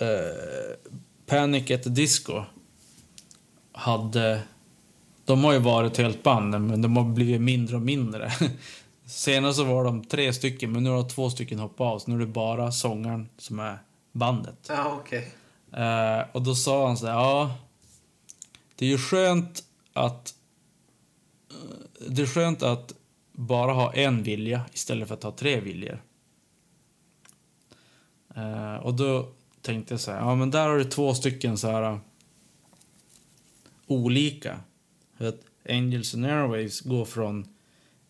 eh, 0.00 0.90
Panic 1.26 1.70
at 1.70 1.82
the 1.82 1.90
Disco 1.90 2.42
hade... 3.72 4.42
De 5.24 5.44
har 5.44 5.52
ju 5.52 5.58
varit 5.58 5.98
helt 5.98 6.22
band, 6.22 6.50
men 6.50 6.82
de 6.82 6.96
har 6.96 7.04
blivit 7.04 7.40
mindre 7.40 7.76
och 7.76 7.82
mindre. 7.82 8.32
Senast 9.06 9.58
så 9.58 9.64
var 9.64 9.84
de 9.84 10.04
tre 10.04 10.32
stycken, 10.32 10.72
men 10.72 10.84
nu 10.84 10.90
har 10.90 11.08
två 11.08 11.30
stycken 11.30 11.58
hoppat 11.58 11.80
av. 11.80 11.98
Så 11.98 12.10
nu 12.10 12.16
är 12.16 12.20
det 12.20 12.32
bara 12.32 12.72
sångaren 12.72 13.28
som 13.38 13.58
är 13.58 13.78
bandet. 14.12 14.66
Ja, 14.68 14.98
okej. 15.00 15.34
Eh, 15.72 16.20
och 16.32 16.42
då 16.42 16.54
sa 16.54 16.86
han 16.86 16.96
så 16.96 17.06
här, 17.06 17.14
ja. 17.14 17.50
Det 18.78 18.86
är 18.86 18.90
ju 18.90 18.98
skönt 18.98 19.64
att... 19.92 20.34
Eh, 21.50 22.08
det 22.08 22.22
är 22.22 22.26
skönt 22.26 22.62
att 22.62 22.94
bara 23.32 23.72
ha 23.72 23.94
en 23.94 24.22
vilja 24.22 24.64
istället 24.72 25.08
för 25.08 25.14
att 25.14 25.22
ha 25.22 25.32
tre 25.32 25.60
viljor. 25.60 26.02
Eh, 28.34 28.74
och 28.74 28.94
då 28.94 29.32
tänkte 29.62 29.94
jag 29.94 30.00
så 30.00 30.10
här, 30.10 30.18
ja 30.18 30.34
men 30.34 30.50
där 30.50 30.68
har 30.68 30.78
du 30.78 30.84
två 30.84 31.14
stycken 31.14 31.58
så 31.58 31.70
här 31.70 31.82
eh, 31.82 31.98
olika. 33.86 34.60
För 35.16 35.28
att 35.28 35.40
Angels 35.68 36.14
and 36.14 36.26
Airwaves 36.26 36.80
går 36.80 37.04
från 37.04 37.48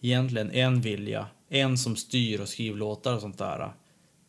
egentligen 0.01 0.51
en 0.51 0.81
vilja, 0.81 1.27
en 1.49 1.79
som 1.79 1.97
styr 1.97 2.41
och 2.41 2.49
skriver 2.49 2.77
låtar 2.77 3.15
och 3.15 3.21
sånt 3.21 3.39
där, 3.39 3.73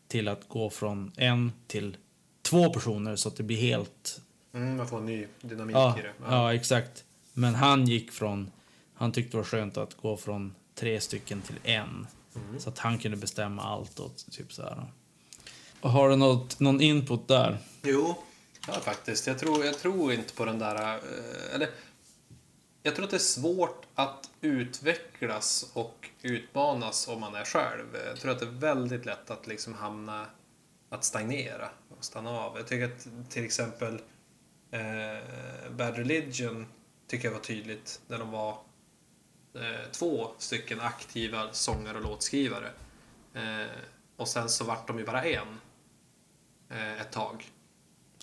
till 0.07 0.27
att 0.27 0.47
gå 0.47 0.69
från 0.69 1.11
en 1.17 1.51
till 1.67 1.97
två 2.41 2.73
personer 2.73 3.15
så 3.15 3.29
att 3.29 3.35
det 3.35 3.43
blir 3.43 3.57
helt... 3.57 4.21
Mm, 4.53 4.77
man 4.77 4.87
får 4.87 4.97
en 4.97 5.05
ny 5.05 5.27
dynamik 5.41 5.75
Ja, 5.75 5.99
i 5.99 6.01
det. 6.01 6.13
ja, 6.25 6.53
exakt. 6.53 7.03
Men 7.33 7.55
han 7.55 7.85
gick 7.87 8.11
från... 8.11 8.51
Han 8.93 9.11
tyckte 9.11 9.31
det 9.31 9.37
var 9.37 9.45
skönt 9.45 9.77
att 9.77 9.97
gå 9.97 10.17
från 10.17 10.55
tre 10.75 11.01
stycken 11.01 11.41
till 11.41 11.55
en. 11.63 12.07
Mm. 12.35 12.59
Så 12.59 12.69
att 12.69 12.79
han 12.79 12.97
kunde 12.97 13.17
bestämma 13.17 13.63
allt 13.63 13.99
och 13.99 14.11
typ 14.31 14.53
så 14.53 14.61
här. 14.63 14.85
Och 15.81 15.91
har 15.91 16.09
du 16.09 16.15
något, 16.15 16.59
någon 16.59 16.81
input 16.81 17.27
där? 17.27 17.57
Jo, 17.83 18.15
ja 18.67 18.73
faktiskt. 18.73 19.27
Jag 19.27 19.39
tror, 19.39 19.65
jag 19.65 19.79
tror 19.79 20.13
inte 20.13 20.33
på 20.33 20.45
den 20.45 20.59
där... 20.59 20.95
eh, 20.95 21.55
Eller, 21.55 21.69
jag 22.83 22.95
tror 22.95 23.05
att 23.05 23.11
det 23.11 23.17
är 23.17 23.19
svårt 23.19 23.85
att 23.95 24.29
utvecklas 24.41 25.69
och 25.73 26.09
utmanas 26.21 27.07
om 27.07 27.19
man 27.21 27.35
är 27.35 27.45
själv. 27.45 27.85
Jag 28.07 28.19
tror 28.19 28.31
att 28.31 28.39
det 28.39 28.45
är 28.45 28.49
väldigt 28.49 29.05
lätt 29.05 29.31
att 29.31 29.47
liksom 29.47 29.73
hamna... 29.73 30.25
Att 30.91 31.03
stagnera 31.03 31.69
och 31.97 32.05
stanna 32.05 32.29
av. 32.29 32.57
Jag 32.57 32.67
tycker 32.67 32.85
att 32.85 33.07
till 33.29 33.45
exempel 33.45 34.01
eh, 34.71 35.71
Bad 35.71 35.95
Religion 35.97 36.65
tycker 37.07 37.27
jag 37.27 37.33
var 37.33 37.41
tydligt 37.41 38.01
när 38.07 38.17
de 38.17 38.31
var 38.31 38.49
eh, 39.55 39.91
två 39.91 40.27
stycken 40.37 40.81
aktiva 40.81 41.47
sångare 41.51 41.97
och 41.97 42.03
låtskrivare. 42.03 42.69
Eh, 43.33 43.67
och 44.17 44.27
sen 44.27 44.49
så 44.49 44.63
vart 44.63 44.87
de 44.87 44.99
ju 44.99 45.05
bara 45.05 45.23
en 45.23 45.59
eh, 46.71 47.01
ett 47.01 47.11
tag. 47.11 47.45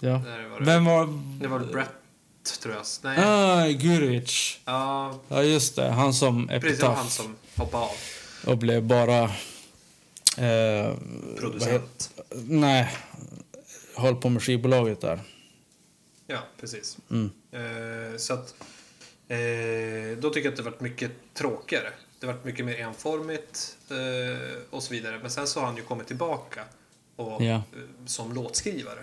Ja. 0.01 0.19
Var 0.51 0.59
det, 0.61 0.65
Vem 0.67 0.85
var... 0.85 1.09
det 1.41 1.49
var 1.49 1.59
Brett, 1.59 2.61
tror 2.63 2.75
jag. 2.75 2.85
Nej. 3.03 3.19
Ah, 3.25 3.67
Gurevich. 3.67 4.59
Ja, 4.65 5.19
Ja, 5.29 5.43
just 5.43 5.77
det. 5.77 5.89
Han 5.91 6.15
som 6.15 6.47
precis. 6.49 6.63
Var 6.63 6.71
Epitaph. 6.71 6.99
han 6.99 7.11
som 7.11 7.37
hoppade 7.57 7.85
av. 7.85 7.91
Och 8.47 8.59
blev 8.59 8.83
bara... 8.83 9.23
Eh, 10.39 10.95
Producent. 11.39 12.11
Nej. 12.35 12.97
Höll 13.97 14.17
på 14.17 14.29
med 14.29 14.43
skivbolaget 14.43 15.01
där. 15.01 15.21
Ja, 16.27 16.39
precis. 16.61 16.99
Mm. 17.11 17.31
Eh, 17.53 18.17
så 18.19 18.35
att... 18.35 18.55
Eh, 19.29 20.19
då 20.19 20.31
tycker 20.31 20.45
jag 20.47 20.53
att 20.53 20.57
det 20.57 20.63
varit 20.63 20.81
mycket 20.81 21.13
tråkigare. 21.35 21.93
Det 22.21 22.27
varit 22.27 22.45
mycket 22.45 22.65
mer 22.67 22.81
enformigt 22.81 23.77
eh, 23.91 24.59
och 24.71 24.83
så 24.83 24.95
vidare. 24.95 25.19
Men 25.23 25.31
sen 25.31 25.47
så 25.47 25.61
har 25.61 25.67
han 25.67 25.77
ju 25.77 25.83
kommit 25.83 26.07
tillbaka 26.07 26.65
och, 27.17 27.43
Ja. 27.43 27.55
eh, 27.55 27.63
som 28.07 28.33
låtskrivare. 28.35 29.03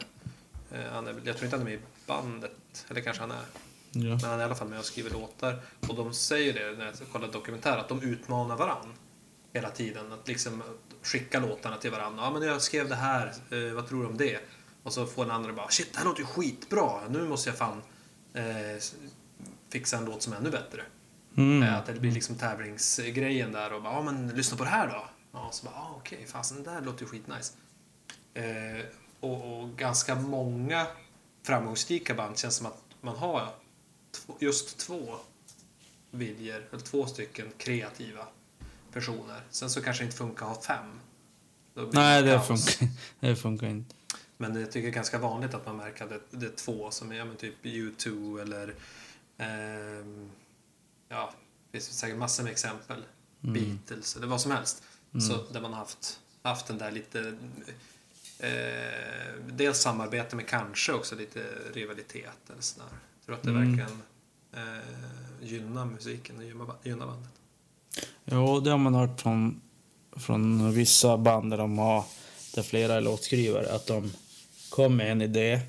Eh, 0.72 0.92
han 0.92 1.08
är, 1.08 1.16
jag 1.24 1.38
tror 1.38 1.46
inte 1.46 1.58
han 1.58 1.68
är 1.68 1.72
med 1.72 1.74
i 1.74 1.82
bandet, 2.08 2.86
eller 2.90 3.02
kanske 3.02 3.22
han 3.24 3.32
är. 3.32 3.46
Ja. 3.92 4.02
Men 4.02 4.20
han 4.20 4.34
är 4.34 4.40
i 4.40 4.44
alla 4.44 4.56
fall 4.56 4.68
med 4.68 4.80
och 4.80 4.86
skriver 4.86 5.10
låtar. 5.10 5.62
Och 5.90 5.96
de 5.96 6.14
säger 6.14 6.54
det 6.54 6.78
när 6.78 6.86
jag 6.86 6.94
kollar 7.12 7.28
dokumentär, 7.28 7.78
att 7.78 7.90
de 7.90 8.02
utmanar 8.02 8.58
varann 8.58 8.94
hela 9.54 9.70
tiden. 9.70 10.12
Att 10.12 10.28
liksom 10.28 10.64
skicka 11.02 11.40
låtarna 11.40 11.78
till 11.78 11.92
varann. 11.92 12.18
Ja, 12.18 12.32
men 12.32 12.42
jag 12.42 12.62
skrev 12.62 12.90
det 12.90 12.96
här, 12.96 13.34
eh, 13.52 13.74
vad 13.74 13.88
tror 13.88 14.02
du 14.02 14.08
om 14.08 14.18
det? 14.18 14.40
Och 14.84 14.94
så 14.94 15.06
får 15.06 15.26
den 15.26 15.36
andra 15.36 15.54
bara, 15.54 15.70
shit, 15.70 15.94
det 15.94 15.98
här 16.00 16.06
låter 16.06 16.20
ju 16.20 16.26
skitbra. 16.26 17.08
Nu 17.10 17.28
måste 17.28 17.50
jag 17.50 17.58
fan 17.58 17.82
eh, 18.34 18.44
fixa 19.70 19.98
en 19.98 20.06
låt 20.06 20.22
som 20.22 20.34
är 20.34 20.38
ännu 20.38 20.50
bättre. 20.52 20.82
Mm. 21.38 21.64
Eh, 21.64 21.78
Att 21.78 21.86
det 21.86 21.94
blir 21.94 22.12
liksom 22.12 22.36
tävlingsgrejen 22.36 23.52
där 23.52 23.74
och 23.74 23.82
bara, 23.84 23.94
ja 23.94 24.02
men 24.02 24.28
lyssna 24.30 24.58
på 24.58 24.64
det 24.64 24.70
här 24.70 24.88
då. 24.88 25.06
Ja, 25.32 25.50
så 25.52 25.66
bara, 25.66 25.76
ja 25.76 25.94
okej, 25.98 26.26
fasen 26.28 26.64
det 26.64 26.72
där 26.72 26.82
låter 26.82 27.02
ju 27.02 27.08
skitnice. 27.08 27.54
Eh, 28.34 28.86
och, 29.20 29.62
och 29.62 29.70
ganska 29.78 30.16
många 30.16 30.88
framgångsrika 31.44 32.14
band 32.14 32.38
känns 32.38 32.56
som 32.56 32.66
att 32.66 32.82
man 33.02 33.16
har 33.18 33.50
två, 34.12 34.34
just 34.40 34.78
två 34.78 35.16
viljor, 36.12 36.68
eller 36.72 36.82
två 36.84 37.06
stycken 37.06 37.48
kreativa 37.58 38.28
personer. 38.94 39.42
Sen 39.50 39.70
så 39.70 39.82
kanske 39.82 40.04
det 40.04 40.06
inte 40.06 40.18
funkar 40.18 40.46
att 40.52 40.56
ha 40.56 40.62
fem. 40.64 41.00
Nej, 41.92 42.24
det 42.24 42.42
funkar, 42.42 42.88
det 43.20 43.36
funkar 43.36 43.68
inte. 43.68 43.96
Men 44.52 44.62
jag 44.62 44.72
tycker 44.72 44.88
det 44.88 44.92
är 44.92 44.96
ganska 44.96 45.18
vanligt 45.18 45.54
att 45.54 45.66
man 45.66 45.78
märker 45.78 46.04
att 46.04 46.10
det, 46.10 46.38
det 46.38 46.46
är 46.46 46.56
två 46.56 46.92
som 46.92 47.12
är 47.12 47.16
ja, 47.16 47.26
men 47.26 47.36
typ 47.36 47.66
U2 47.66 48.42
eller 48.42 48.74
ehm, 49.38 50.30
ja, 51.10 51.34
det 51.72 51.80
finns 51.80 52.00
säkert 52.00 52.18
massor 52.18 52.44
med 52.44 52.52
exempel. 52.52 53.04
Beatles 53.40 54.16
eller 54.16 54.28
vad 54.28 54.42
som 54.42 54.52
helst. 54.52 54.84
Så 55.30 55.54
där 55.54 55.62
man 55.62 55.74
har 55.74 55.80
haft, 55.80 56.20
haft 56.42 56.68
den 56.68 56.78
där 56.78 56.92
lite 56.92 57.38
eh, 58.40 59.44
dels 59.48 59.78
samarbete 59.78 60.36
men 60.36 60.46
kanske 60.46 60.94
också 60.94 61.16
lite 61.16 61.44
rivalitet 61.74 62.50
eller 62.50 62.62
sådär. 62.62 62.88
Jag 62.92 63.26
tror 63.26 63.36
att 63.36 63.44
det 63.44 63.52
verkligen 63.52 64.02
eh, 64.54 65.48
gynnar 65.48 65.86
musiken 65.86 66.38
och 66.38 66.44
gynnar, 66.44 66.76
gynnar 66.84 67.06
bandet. 67.06 67.32
Jo, 68.26 68.60
det 68.60 68.72
har 68.72 68.78
man 68.78 68.94
hört 68.94 69.22
från, 69.22 69.62
från 70.12 70.74
vissa 70.74 71.18
band 71.18 71.52
där 71.52 71.58
de 71.58 71.78
har, 71.78 72.06
där 72.56 72.64
flera 72.64 72.94
är 72.94 73.02
låtskrivare, 73.02 73.76
att 73.76 73.88
de 73.88 74.12
Kom 74.74 74.96
med 74.96 75.12
en 75.12 75.22
idé 75.22 75.60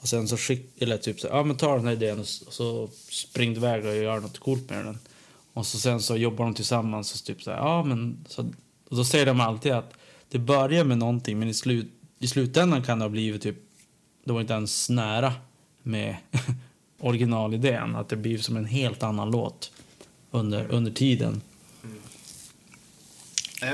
och 0.00 0.08
sen 0.08 0.28
så 0.28 0.36
skickade, 0.36 0.84
eller 0.84 0.96
typ 0.96 1.20
så 1.20 1.26
ja 1.26 1.44
men 1.44 1.56
ta 1.56 1.76
den 1.76 1.84
här 1.84 1.92
idén 1.92 2.20
och 2.20 2.26
så, 2.26 2.88
spring 3.10 3.56
iväg 3.56 3.86
och 3.86 3.96
gör 3.96 4.20
något 4.20 4.38
coolt 4.38 4.70
med 4.70 4.84
den. 4.84 4.98
Och 5.52 5.66
så 5.66 5.78
sen 5.78 6.00
så 6.00 6.16
jobbar 6.16 6.44
de 6.44 6.54
tillsammans 6.54 7.14
och 7.14 7.26
typ 7.26 7.42
så 7.42 7.50
här, 7.50 7.58
ja 7.58 7.84
men 7.84 8.24
så, 8.28 8.42
och 8.90 8.96
då 8.96 9.04
säger 9.04 9.26
de 9.26 9.40
alltid 9.40 9.72
att 9.72 9.92
det 10.28 10.38
börjar 10.38 10.84
med 10.84 10.98
någonting 10.98 11.38
men 11.38 11.48
i, 11.48 11.54
slut, 11.54 11.86
i 12.18 12.28
slutändan 12.28 12.82
kan 12.82 12.98
det 12.98 13.04
ha 13.04 13.10
blivit 13.10 13.42
typ, 13.42 13.56
det 14.24 14.32
var 14.32 14.40
inte 14.40 14.52
ens 14.52 14.88
nära 14.88 15.32
med 15.82 16.16
originalidén, 17.00 17.96
att 17.96 18.08
det 18.08 18.16
blir 18.16 18.38
som 18.38 18.56
en 18.56 18.64
helt 18.64 19.02
annan 19.02 19.30
låt 19.30 19.72
under, 20.30 20.70
under 20.70 20.92
tiden. 20.92 21.42
Mm. 21.84 21.98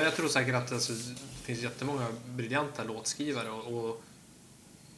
Jag 0.05 0.16
tror 0.16 0.28
säkert 0.28 0.55
att 0.55 0.72
alltså, 0.72 0.93
det 0.93 1.45
finns 1.45 1.62
jättemånga 1.62 2.07
briljanta 2.26 2.85
låtskrivare 2.85 3.51
och, 3.51 3.85
och 3.85 4.03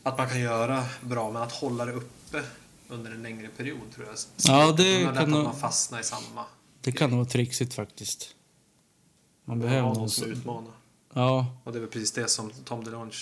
att 0.05 0.19
man 0.19 0.29
kan 0.29 0.41
göra 0.41 0.85
bra, 1.01 1.31
men 1.31 1.43
att 1.43 1.53
hålla 1.53 1.85
det 1.85 1.93
uppe 1.93 2.43
under 2.89 3.11
en 3.11 3.23
längre 3.23 3.49
period 3.49 3.81
tror 3.95 4.07
jag. 4.07 4.15
är 4.15 4.67
Ja, 4.67 4.73
det 4.73 5.13
kan 5.17 5.31
nog- 5.31 5.45
man 5.45 5.57
fastnar 5.57 6.01
i 6.01 6.05
samma. 6.05 6.45
Det 6.81 6.93
kan 6.93 7.11
nog 7.11 7.19
vara 7.19 7.29
trixigt 7.29 7.75
faktiskt. 7.75 8.35
Man 9.45 9.61
behöver 9.61 9.83
någon 9.83 9.99
någon 9.99 10.11
som 10.11 10.29
utmanar. 10.33 10.73
Ja, 11.15 11.47
Och 11.65 11.73
det 11.73 11.81
väl 11.81 11.89
precis 11.89 12.13
det 12.13 12.29
som 12.29 12.51
Tom 12.65 12.85
DeLonge 12.85 13.17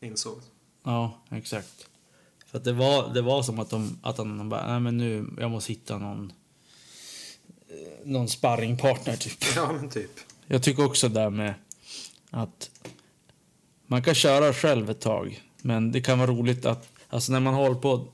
insåg. 0.00 0.40
ja, 0.82 1.18
exakt. 1.30 1.86
För 2.46 2.58
att 2.58 2.64
det 2.64 2.72
var, 2.72 3.14
det 3.14 3.22
var 3.22 3.42
som 3.42 3.58
att, 3.58 3.70
de, 3.70 3.98
att 4.02 4.18
han 4.18 4.48
bara, 4.48 4.66
nej 4.70 4.80
men 4.80 4.96
nu, 4.96 5.26
jag 5.38 5.50
måste 5.50 5.72
hitta 5.72 5.98
någon, 5.98 6.32
eh, 7.68 8.06
någon 8.06 8.28
sparringpartner 8.28 9.16
typ. 9.16 9.38
Ja, 9.56 9.72
men 9.72 9.90
typ. 9.90 10.10
Jag 10.46 10.62
tycker 10.62 10.84
också 10.84 11.08
där 11.08 11.30
med 11.30 11.54
att 12.30 12.70
man 13.86 14.02
kan 14.02 14.14
köra 14.14 14.54
själv 14.54 14.90
ett 14.90 15.00
tag, 15.00 15.42
men 15.62 15.92
det 15.92 16.00
kan 16.00 16.18
vara 16.18 16.30
roligt 16.30 16.66
att, 16.66 16.92
alltså 17.08 17.32
när 17.32 17.40
man 17.40 17.54
håller 17.54 17.74
på 17.74 18.06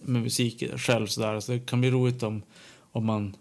med 0.00 0.22
musik 0.22 0.64
själv 0.76 1.06
sådär, 1.06 1.40
så 1.40 1.52
det 1.52 1.58
kan 1.58 1.80
bli 1.80 1.90
roligt 1.90 2.22
om, 2.22 2.42
om 2.92 3.04
man 3.06 3.36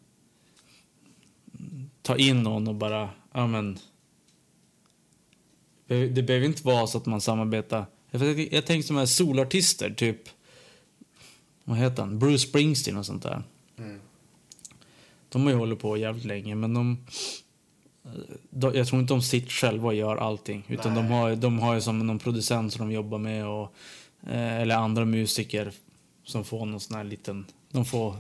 tar 2.02 2.16
in 2.16 2.44
någon 2.44 2.68
och 2.68 2.76
bara, 2.76 3.10
ja 3.34 3.48
men 3.48 3.80
det 5.88 6.24
behöver 6.24 6.46
inte 6.46 6.66
vara 6.68 6.88
så 6.88 6.98
att 6.98 7.06
man 7.06 7.22
samarbetar. 7.22 7.86
Jag, 8.12 8.66
tänker 8.66 8.82
som 8.82 8.96
här 8.96 9.06
solartister, 9.06 9.90
typ 9.90 10.30
vad 11.64 11.78
heter 11.78 12.04
han? 12.04 12.20
Bruce 12.20 12.48
Springsteen 12.48 12.98
och 12.98 13.06
sånt 13.06 13.24
där. 13.24 13.44
De 15.30 15.44
har 15.44 15.50
ju 15.50 15.58
hållit 15.58 15.80
på 15.80 15.98
jävligt 15.98 16.26
länge, 16.26 16.56
men 16.56 16.74
de... 16.74 17.06
de 18.50 18.76
jag 18.76 18.88
tror 18.88 19.02
inte 19.02 19.14
de 19.14 19.22
sitter 19.22 19.50
själva 19.50 19.88
och 19.88 19.96
gör 19.96 20.16
allting. 20.18 20.64
Utan 20.68 20.96
de 20.96 21.02
Nej. 21.02 21.12
har, 21.14 21.36
de 21.36 21.60
har 21.60 21.74
ju 21.74 21.82
som 21.82 22.08
någon 22.08 22.20
producent 22.20 22.74
som 22.74 22.88
de 22.90 22.94
jobbar 22.96 23.18
med 23.18 23.48
och... 23.48 23.74
eh, 24.28 24.62
Eller 24.62 24.76
andra 24.76 25.06
musiker 25.06 25.72
som 26.24 26.44
får 26.44 26.66
någon 26.66 26.80
sån 26.80 26.98
här 26.98 27.04
liten... 27.04 27.46
De 27.72 27.86
får 27.86 28.16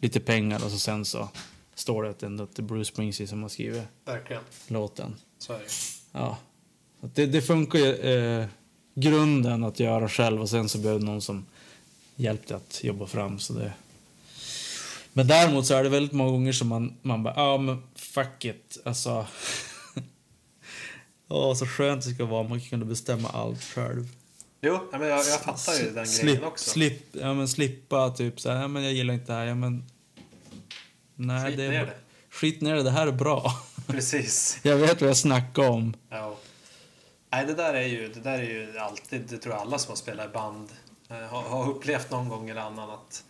lite 0.00 0.20
pengar 0.20 0.64
och 0.64 0.70
så 0.70 0.78
sen 0.78 1.04
så 1.04 1.28
står 1.74 2.02
det 2.02 2.10
att 2.10 2.18
det 2.18 2.26
är 2.58 2.62
Bruce 2.62 2.84
Springsteen 2.92 3.28
som 3.28 3.42
har 3.42 3.48
skrivit 3.48 3.82
Verkligen. 4.04 4.42
låten. 4.68 5.14
Så 5.38 5.52
är 5.52 5.58
det. 5.58 5.64
Ja. 6.12 6.38
Det, 7.14 7.26
det 7.26 7.42
funkar 7.42 7.78
ju 7.78 7.94
eh, 7.94 8.46
grunden 8.94 9.64
att 9.64 9.80
göra 9.80 10.08
själv 10.08 10.40
och 10.40 10.50
sen 10.50 10.68
så 10.68 10.78
behöver 10.78 11.04
någon 11.04 11.20
som 11.20 11.46
hjälpte 12.16 12.56
att 12.56 12.84
jobba 12.84 13.06
fram. 13.06 13.38
Så 13.38 13.52
det. 13.52 13.72
Men 15.16 15.26
däremot 15.26 15.66
så 15.66 15.74
är 15.74 15.82
det 15.82 15.88
väldigt 15.88 16.12
många 16.12 16.30
gånger 16.30 16.52
som 16.52 16.68
man, 16.68 16.96
man 17.02 17.22
bara, 17.22 17.34
ja 17.36 17.58
men 17.58 17.82
fuck 17.96 18.44
it. 18.44 18.78
Alltså. 18.84 19.26
Åh, 21.28 21.54
så 21.54 21.66
skönt 21.66 22.04
det 22.04 22.10
ska 22.10 22.24
vara 22.24 22.40
om 22.40 22.48
man 22.48 22.60
kunde 22.60 22.86
bestämma 22.86 23.28
allt 23.28 23.62
själv. 23.62 24.08
Jo, 24.60 24.78
men 24.92 25.00
jag, 25.08 25.18
jag 25.18 25.40
fattar 25.40 25.74
ju 25.74 25.90
den 25.90 26.06
Slip- 26.06 26.22
grejen 26.24 26.44
också. 26.44 26.70
Slip, 26.70 27.02
ja, 27.12 27.34
men 27.34 27.48
slippa 27.48 28.10
typ 28.10 28.40
så 28.40 28.50
här, 28.50 28.60
ja, 28.60 28.68
men 28.68 28.82
jag 28.82 28.92
gillar 28.92 29.14
inte 29.14 29.32
det 29.32 29.38
här. 29.38 29.46
Ja, 29.46 29.54
men, 29.54 29.84
nej, 31.14 31.46
Skit 31.46 31.56
det 31.56 31.64
är, 31.64 31.70
ner 31.70 31.86
det. 31.86 31.94
Skit 32.30 32.60
ner 32.60 32.74
det, 32.74 32.82
det 32.82 32.90
här 32.90 33.06
är 33.06 33.12
bra. 33.12 33.52
Precis. 33.86 34.58
jag 34.62 34.76
vet 34.76 35.00
vad 35.00 35.10
jag 35.10 35.16
snackar 35.16 35.68
om. 35.68 35.94
Ja. 36.10 36.36
Nej, 37.30 37.46
det 37.46 37.54
där 37.54 37.74
är 37.74 37.86
ju, 37.86 38.08
det 38.08 38.20
där 38.20 38.38
är 38.38 38.42
ju 38.42 38.78
alltid, 38.78 39.22
det 39.28 39.38
tror 39.38 39.54
jag 39.54 39.62
alla 39.62 39.78
som 39.78 39.90
har 39.90 39.96
spelat 39.96 40.26
i 40.26 40.32
band 40.32 40.68
eh, 41.08 41.16
har, 41.16 41.42
har 41.42 41.70
upplevt 41.70 42.10
någon 42.10 42.28
gång 42.28 42.50
eller 42.50 42.60
annan 42.60 42.90
att 42.90 43.24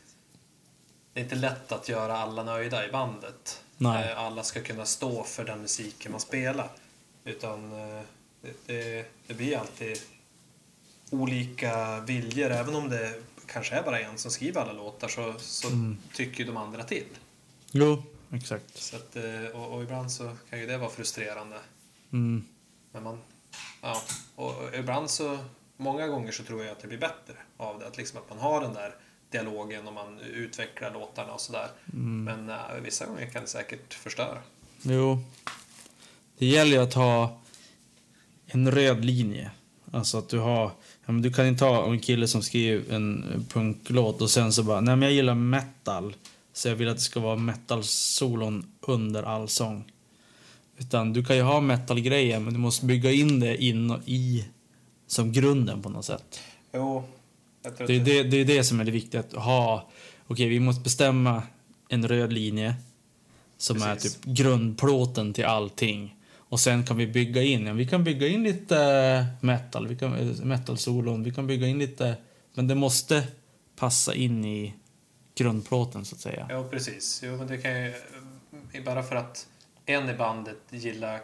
det 1.15 1.21
är 1.21 1.25
inte 1.25 1.35
lätt 1.35 1.73
att 1.73 1.89
göra 1.89 2.17
alla 2.17 2.43
nöjda 2.43 2.89
i 2.89 2.93
bandet. 2.93 3.63
Nej. 3.77 4.11
Eh, 4.11 4.19
Alla 4.19 4.43
ska 4.43 4.63
kunna 4.63 4.87
stå 4.87 5.25
för 5.25 5.45
den 5.45 5.61
musiken 5.61 6.13
man 6.13 6.21
spelar. 6.21 6.71
Utan 7.25 7.73
eh, 7.73 8.03
det, 8.41 8.67
det, 8.67 9.07
det 9.27 9.35
blir 9.35 9.59
alltid 9.59 9.99
olika 11.11 12.01
viljor. 12.01 12.51
Även 12.51 12.75
om 12.75 12.89
det 12.89 13.15
kanske 13.47 13.75
är 13.75 13.83
bara 13.83 14.01
en 14.01 14.19
som 14.19 14.31
skriver 14.31 14.61
alla 14.61 14.73
låtar 14.73 15.09
så, 15.09 15.35
så 15.39 15.69
tycker 16.13 16.39
ju 16.39 16.45
de 16.45 16.57
andra 16.57 16.85
till. 16.85 17.07
Jo, 17.71 18.03
exakt. 18.33 18.77
Så 18.77 18.97
att, 18.97 19.17
eh, 19.17 19.47
och, 19.55 19.73
och 19.75 19.83
ibland 19.83 20.13
så 20.13 20.37
kan 20.51 20.61
ju 20.61 20.67
det 20.67 20.79
vara 20.79 20.91
frustrerande. 20.91 21.57
Mm. 22.13 22.45
Men 22.93 23.03
man, 23.03 23.21
ja, 23.83 24.03
och 24.35 24.55
och 24.59 24.75
ibland 24.75 25.11
så, 25.11 25.39
många 25.77 26.07
gånger 26.07 26.33
så 26.33 26.45
tror 26.45 26.65
jag 26.65 26.73
att 26.73 26.81
det 26.81 26.89
blir 26.89 26.99
bättre 26.99 27.35
av 27.57 27.79
det. 27.79 27.87
Att, 27.87 27.97
liksom 27.97 28.19
att 28.19 28.31
man 28.31 28.39
har 28.39 28.61
den 28.61 28.75
där 28.75 28.95
dialogen 29.35 29.87
och 29.87 29.95
man 29.95 30.21
utvecklar 30.21 30.93
låtarna 30.93 31.33
och 31.33 31.41
sådär. 31.41 31.69
Men 31.85 32.49
äh, 32.49 32.57
vissa 32.83 33.07
gånger 33.07 33.27
kan 33.27 33.43
det 33.43 33.49
säkert 33.49 33.95
förstöra. 33.95 34.39
Jo. 34.83 35.19
Det 36.39 36.47
gäller 36.47 36.77
ju 36.77 36.83
att 36.83 36.95
ha 36.95 37.41
en 38.47 38.71
röd 38.71 39.05
linje. 39.05 39.51
Alltså 39.93 40.19
att 40.19 40.29
du 40.29 40.39
har... 40.39 40.71
Ja, 41.07 41.13
men 41.13 41.23
du 41.23 41.33
kan 41.33 41.47
inte 41.47 41.65
ha 41.65 41.91
en 41.91 42.01
kille 42.01 42.29
som 42.29 42.43
skriver 42.43 42.95
en 42.95 43.45
punklåt 43.53 44.23
och 44.23 44.31
sen 44.31 44.53
så 44.53 44.63
bara, 44.63 44.81
nej 44.81 44.97
men 44.97 45.03
jag 45.09 45.13
gillar 45.13 45.35
metal. 45.35 46.17
Så 46.53 46.69
jag 46.69 46.77
vill 46.77 46.89
att 46.89 46.97
det 46.97 47.03
ska 47.03 47.21
vara 47.21 47.37
metal-solon 47.37 48.67
under 48.81 49.23
all 49.23 49.49
sång. 49.49 49.93
Utan 50.79 51.13
du 51.13 51.25
kan 51.25 51.37
ju 51.37 51.43
ha 51.43 51.61
metal-grejen 51.61 52.45
men 52.45 52.53
du 52.53 52.59
måste 52.59 52.87
bygga 52.87 53.13
in 53.13 53.41
det 53.41 53.65
in 53.65 53.91
och 53.91 54.01
i 54.07 54.45
som 55.07 55.33
grunden 55.33 55.83
på 55.83 55.89
något 55.89 56.05
sätt. 56.05 56.41
Jo, 56.73 57.05
Det 57.65 57.95
är 57.95 58.01
det, 58.01 58.23
det, 58.23 58.37
är 58.37 58.45
det 58.45 58.65
som 58.65 58.81
är 58.81 58.85
det 58.85 58.91
viktiga. 58.91 59.21
Att 59.21 59.33
ha, 59.33 59.91
okej 60.27 60.49
vi 60.49 60.61
måste 60.61 60.83
bestämma 60.83 61.43
en 61.89 62.09
röd 62.09 62.33
linje 62.33 62.75
som 63.57 63.81
Precis. 63.81 64.17
är 64.17 64.23
typ 64.23 64.37
grundplåten 64.37 65.33
till 65.33 65.45
allting. 65.45 66.17
Och 66.55 66.61
sen 66.61 66.85
kan 66.85 66.97
vi 66.97 67.07
bygga 67.07 67.43
in, 67.43 67.67
ja, 67.67 67.73
vi 67.73 67.87
kan 67.87 68.05
bygga 68.05 68.29
in 68.29 68.43
lite 68.43 68.79
eh, 68.79 69.45
metal, 69.45 69.87
vi 69.87 69.97
kan, 69.97 70.15
eh, 70.15 70.45
metal-solon, 70.45 71.23
vi 71.23 71.33
kan 71.33 71.47
bygga 71.47 71.67
in 71.67 71.79
lite, 71.79 72.17
men 72.55 72.69
det 72.69 72.75
måste 72.75 73.27
passa 73.77 74.15
in 74.15 74.45
i 74.45 74.75
grundplåten 75.35 76.05
så 76.05 76.15
att 76.15 76.21
säga. 76.21 76.49
Jo, 76.51 76.69
precis. 76.71 77.21
Jo, 77.25 77.37
men 77.37 77.47
det 77.47 77.59
kan 77.59 77.83
ju, 77.83 77.93
bara 78.85 79.03
för 79.03 79.17
att 79.17 79.47
en 79.87 80.11
i 80.11 80.15
bandet 80.15 80.59
gillar 80.71 81.21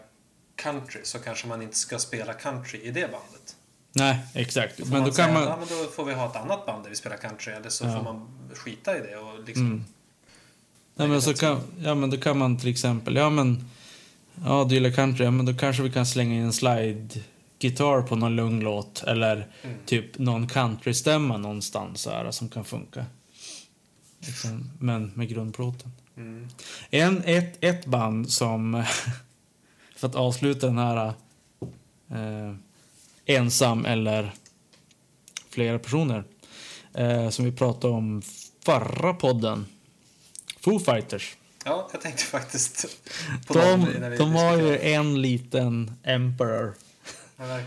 country 0.56 1.00
så 1.04 1.18
kanske 1.18 1.46
man 1.46 1.62
inte 1.62 1.76
ska 1.76 1.98
spela 1.98 2.32
country 2.32 2.80
i 2.80 2.90
det 2.90 3.12
bandet. 3.12 3.39
Nej, 3.92 4.18
exakt. 4.34 4.78
Då 4.78 4.84
Men 4.86 5.04
då 5.04 5.12
säga, 5.12 5.26
kan 5.26 5.34
ja, 5.42 5.48
man... 5.48 5.58
men 5.58 5.68
då 5.68 5.90
får 5.90 6.04
vi 6.04 6.14
ha 6.14 6.26
ett 6.30 6.36
annat 6.36 6.66
band 6.66 6.82
där 6.84 6.90
vi 6.90 6.96
spelar 6.96 7.16
country 7.16 7.52
eller 7.52 7.68
så 7.70 7.84
Ja. 7.84 7.92
får 7.96 8.02
man 8.02 8.28
skita 8.54 8.96
i 8.96 9.00
det 9.00 9.16
och 9.16 9.44
liksom 9.46 9.66
Mm. 9.66 9.84
Nej, 10.94 11.08
men 11.08 11.22
så 11.22 11.34
kan, 11.34 11.60
ja, 11.82 11.94
men 11.94 12.10
då 12.10 12.16
kan 12.16 12.38
man 12.38 12.58
till 12.58 12.68
exempel, 12.70 13.16
ja 13.16 13.30
men, 13.30 13.64
ja 14.44 14.66
du 14.68 14.74
gillar 14.74 14.90
country, 14.90 15.24
ja 15.24 15.30
men 15.30 15.46
då 15.46 15.54
kanske 15.54 15.82
vi 15.82 15.90
kan 15.92 16.06
slänga 16.06 16.34
in 16.34 16.42
en 16.44 16.52
slide-gitarr 16.52 18.02
på 18.02 18.16
någon 18.16 18.36
lugn 18.36 18.60
låt. 18.60 19.02
Eller 19.02 19.48
Mm. 19.62 19.76
typ 19.86 20.18
någon 20.18 20.48
countrystämma 20.48 21.36
någonstans 21.36 22.00
så 22.00 22.10
här, 22.10 22.30
som 22.30 22.48
kan 22.48 22.64
funka. 22.64 23.06
Liksom, 24.26 24.70
men 24.78 25.12
med 25.14 25.28
grundplåten. 25.28 25.92
Mm. 26.16 26.48
En, 26.90 27.22
ett, 27.24 27.56
ett 27.64 27.86
band 27.86 28.30
som, 28.32 28.84
för 29.96 30.08
att 30.08 30.14
avsluta 30.14 30.66
den 30.66 30.78
här 30.78 31.06
eh, 32.10 32.54
ensam 33.36 33.86
eller 33.86 34.32
flera 35.50 35.78
personer, 35.78 36.24
eh, 36.94 37.28
som 37.28 37.44
vi 37.44 37.52
pratade 37.52 37.94
om 37.94 38.22
förra 38.64 39.14
podden. 39.14 39.66
Foo 40.60 40.78
Fighters. 40.78 41.36
Ja, 41.64 41.88
jag 41.92 42.00
tänkte 42.00 42.24
faktiskt 42.24 42.86
på 43.46 43.54
De, 43.54 43.60
dem 43.60 44.16
de 44.18 44.34
har 44.34 44.56
ju 44.56 44.78
en 44.78 45.22
liten 45.22 45.92
Emperor 46.02 46.74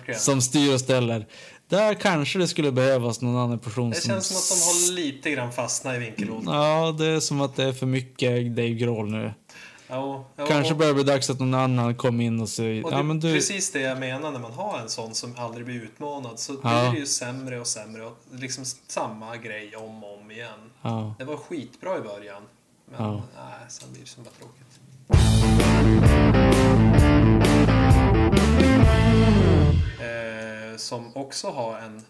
Ja, 0.05 0.13
som 0.15 0.41
styr 0.41 0.73
och 0.73 0.79
ställer. 0.79 1.27
Där 1.67 1.93
kanske 1.93 2.39
det 2.39 2.47
skulle 2.47 2.71
behövas 2.71 3.21
någon 3.21 3.37
annan 3.37 3.59
person 3.59 3.89
Det 3.89 4.05
känns 4.05 4.27
som 4.27 4.37
att 4.37 4.59
de 4.59 4.65
håller 4.65 4.93
lite 5.05 5.31
grann 5.31 5.51
fastna 5.51 5.95
i 5.95 5.99
vinkelhoten. 5.99 6.53
Ja, 6.53 6.95
det 6.97 7.05
är 7.05 7.19
som 7.19 7.41
att 7.41 7.55
det 7.55 7.63
är 7.63 7.73
för 7.73 7.85
mycket 7.85 8.55
Dave 8.55 8.69
Grohl 8.69 9.11
nu. 9.11 9.33
Ja, 9.93 10.25
ja, 10.35 10.45
Kanske 10.45 10.75
börjar 10.75 10.93
det 10.93 11.03
bli 11.03 11.13
dags 11.13 11.29
att 11.29 11.39
någon 11.39 11.53
annan 11.53 11.95
kommer 11.95 12.23
in 12.23 12.39
och 12.41 12.49
säger... 12.49 12.83
och 12.85 12.91
det 12.91 12.97
Ja, 12.97 13.03
men 13.03 13.19
du... 13.19 13.33
precis 13.33 13.71
det 13.71 13.79
jag 13.79 13.99
menar 13.99 14.31
när 14.31 14.39
man 14.39 14.51
har 14.51 14.79
en 14.79 14.89
sån 14.89 15.15
som 15.15 15.35
aldrig 15.37 15.65
blir 15.65 15.75
utmanad. 15.83 16.39
Så 16.39 16.53
Ja. 16.63 16.81
blir 16.81 16.91
det 16.91 16.97
ju 16.99 17.05
sämre 17.05 17.59
och 17.59 17.67
sämre 17.67 18.05
och 18.05 18.17
liksom 18.31 18.65
samma 18.87 19.37
grej 19.37 19.75
om 19.75 20.03
och 20.03 20.19
om 20.21 20.31
igen. 20.31 20.71
Ja. 20.81 21.15
Det 21.19 21.25
var 21.25 21.37
skitbra 21.37 21.97
i 21.97 22.01
början. 22.01 22.41
Men 22.85 23.01
Ja. 23.05 23.13
nej, 23.35 23.53
sen 23.69 23.91
blir 23.91 24.01
det 24.01 24.07
som 24.07 24.23
bara 24.23 24.31
tråkigt. 24.39 24.79
Eh, 29.99 30.77
som 30.77 31.11
också 31.17 31.49
har 31.51 31.77
en 31.79 32.01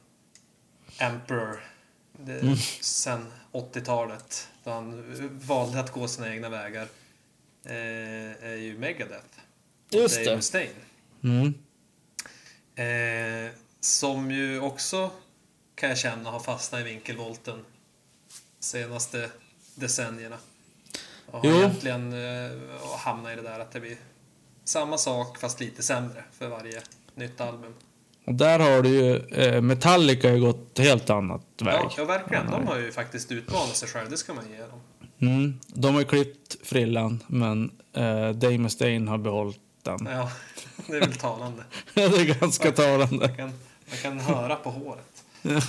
Emperor 0.97 1.63
det, 2.11 2.39
Mm. 2.39 2.55
sen 2.81 3.25
80-talet 3.51 4.47
då 4.63 4.71
han 4.71 5.03
valde 5.45 5.79
att 5.79 5.91
gå 5.91 6.07
sina 6.07 6.29
egna 6.33 6.49
vägar 6.49 6.87
eh, 7.65 8.49
är 8.49 8.55
ju 8.55 8.77
Megadeth. 8.77 9.39
Just 9.89 10.15
Dave 10.15 10.29
det. 10.29 10.35
Mustaine. 10.35 10.69
Mm. 11.23 11.53
Eh, 12.75 13.51
som 13.79 14.31
ju 14.31 14.59
också 14.59 15.11
kan 15.75 15.89
jag 15.89 15.97
känna 15.97 16.29
har 16.29 16.39
fastnat 16.39 16.81
i 16.81 16.83
vinkelvolten 16.83 17.65
senaste 18.59 19.29
decennierna. 19.75 20.37
Och 21.31 21.39
har 21.39 21.49
Jo. 21.49 21.57
egentligen 21.57 22.13
eh, 22.13 22.51
hamnat 22.97 23.33
i 23.33 23.35
det 23.35 23.41
där 23.41 23.59
att 23.59 23.71
det 23.71 23.79
blir 23.79 23.97
samma 24.63 24.97
sak 24.97 25.37
fast 25.39 25.59
lite 25.59 25.83
sämre 25.83 26.23
för 26.31 26.47
varje 26.47 26.81
nytt 27.15 27.41
album. 27.41 27.73
Och 28.25 28.33
där 28.33 28.59
har 28.59 28.81
du 28.81 28.89
ju... 28.89 29.15
Eh, 29.17 29.61
Metallica 29.61 30.27
har 30.27 30.35
ju 30.35 30.41
gått 30.41 30.79
helt 30.79 31.09
annat 31.09 31.45
väg. 31.61 31.73
Ja, 31.75 31.91
ja, 31.97 32.05
verkligen. 32.05 32.51
De 32.51 32.67
har 32.67 32.77
ju 32.77 32.91
faktiskt 32.91 33.31
utmanat 33.31 33.75
sig 33.75 33.89
själv, 33.89 34.09
det 34.09 34.17
ska 34.17 34.33
man 34.33 34.49
ge 34.51 34.59
dem. 34.59 34.81
Mm. 35.27 35.59
De 35.67 35.93
har 35.93 36.01
ju 36.01 36.07
klippt 36.07 36.67
frillan, 36.67 37.23
men 37.27 37.71
eh, 37.93 38.29
Dave 38.29 38.57
Mustaine 38.57 39.07
har 39.07 39.17
behållit 39.17 39.59
den. 39.83 40.07
Ja, 40.11 40.31
det 40.87 40.95
är 40.95 40.99
väl 40.99 41.15
talande. 41.15 41.63
det 41.93 42.01
är 42.01 42.39
ganska 42.39 42.71
talande. 42.71 43.27
Man 43.27 43.37
kan, 43.37 43.51
man 43.89 43.97
kan 44.01 44.19
höra 44.19 44.55
på 44.55 44.69
håret. 44.71 45.23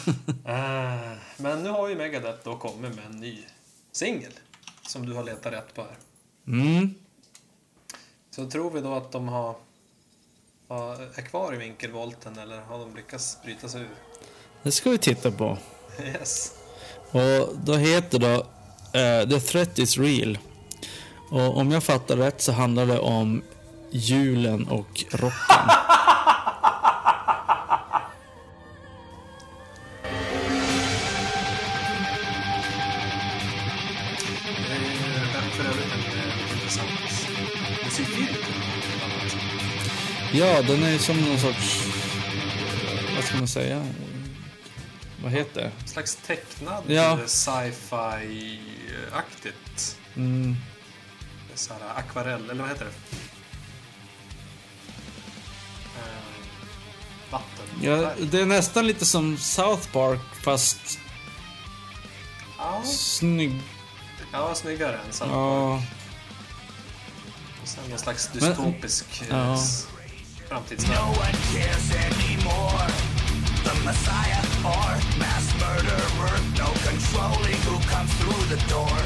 Eh, 0.47 1.13
men 1.37 1.63
nu 1.63 1.71
har 1.71 1.89
ju 1.89 1.97
Megadeth 1.97 2.39
då 2.45 2.57
kommit 2.57 2.95
med 2.95 3.05
en 3.11 3.21
ny 3.21 3.39
singel 3.93 4.33
som 4.83 5.07
du 5.07 5.13
har 5.13 5.25
letat 5.25 5.53
rätt 5.53 5.75
på 5.75 5.83
här. 5.83 5.97
Mm. 6.47 6.95
Så 8.31 8.51
tror 8.51 8.71
vi 8.71 8.81
då 8.81 8.95
att 8.95 9.13
de 9.13 9.29
har, 9.29 9.57
har, 10.69 10.95
är 11.15 11.23
kvar 11.23 11.55
i 11.55 11.57
vinkelvolten 11.57 12.39
eller 12.39 12.61
har 12.61 12.79
de 12.79 12.97
lyckats 12.97 13.39
bryta 13.45 13.69
sig 13.69 13.81
ur? 13.81 13.89
Det 14.63 14.73
ska 14.73 14.91
vi 14.91 14.99
titta 14.99 15.31
på. 15.31 15.59
Yes. 16.03 16.53
Och 17.11 17.59
då 17.65 17.75
heter 17.75 18.19
då 18.19 18.47
Uh, 18.95 19.25
the 19.29 19.41
threat 19.41 19.79
is 19.79 19.99
real. 19.99 20.39
Och 21.31 21.57
om 21.57 21.71
jag 21.71 21.85
fattar 21.85 22.17
rätt 22.17 22.41
så 22.41 22.53
handlar 22.53 22.87
det 22.87 22.99
om 22.99 23.43
julen 23.91 24.69
och 24.69 25.05
rocken. 25.11 25.71
Ja, 40.37 40.63
den 40.63 40.83
är 40.83 40.99
som 40.99 41.17
någon 41.17 41.39
sorts... 41.39 41.87
Vad 43.15 43.25
ska 43.25 43.37
man 43.37 43.49
säga? 43.49 43.87
Vad 45.23 45.33
heter 45.33 45.61
det? 45.61 45.73
En 45.83 45.89
slags 45.89 46.17
tecknad 46.17 46.85
ja. 46.87 47.19
sci-fi 47.27 48.61
sci-fi-aktigt. 48.95 49.97
Mm, 50.17 50.57
Så 51.55 51.73
här 51.75 51.81
akvarell, 51.99 52.51
eller 52.51 52.63
vad 52.63 52.69
heter 52.71 52.85
det? 52.85 52.91
Eh, 55.99 57.31
vatten. 57.31 57.67
ja, 57.83 58.13
det 58.31 58.41
är 58.41 58.47
nästan 58.47 58.87
lite 58.87 59.07
som 59.07 59.39
South 59.39 59.89
Park, 59.93 60.21
fast 60.43 60.99
ja, 62.59 62.83
snygg. 62.85 63.61
ja, 64.33 64.55
snyggare 64.55 64.97
än 65.07 65.13
så. 65.13 65.25
Ja, 65.25 65.83
Och 67.63 67.69
sen 67.69 67.85
någon 67.91 67.99
slags 67.99 68.31
Men- 68.35 68.45
dystopisk 68.49 69.23
eh, 69.23 69.29
Ja. 69.39 69.59
framtidsvärld. 70.49 70.99
No 70.99 71.15
one 74.65 75.01
cares 75.05 75.05
anymore. 75.05 75.05
The 75.05 75.05
Messiah 75.05 75.05
or 75.05 75.19
mass 75.19 75.47
murderer. 75.61 76.37
No 76.59 76.69
controlling 76.89 77.61
who 77.67 77.79
comes 77.89 78.13
through 78.15 78.45
the 78.49 78.61
door. 78.69 78.99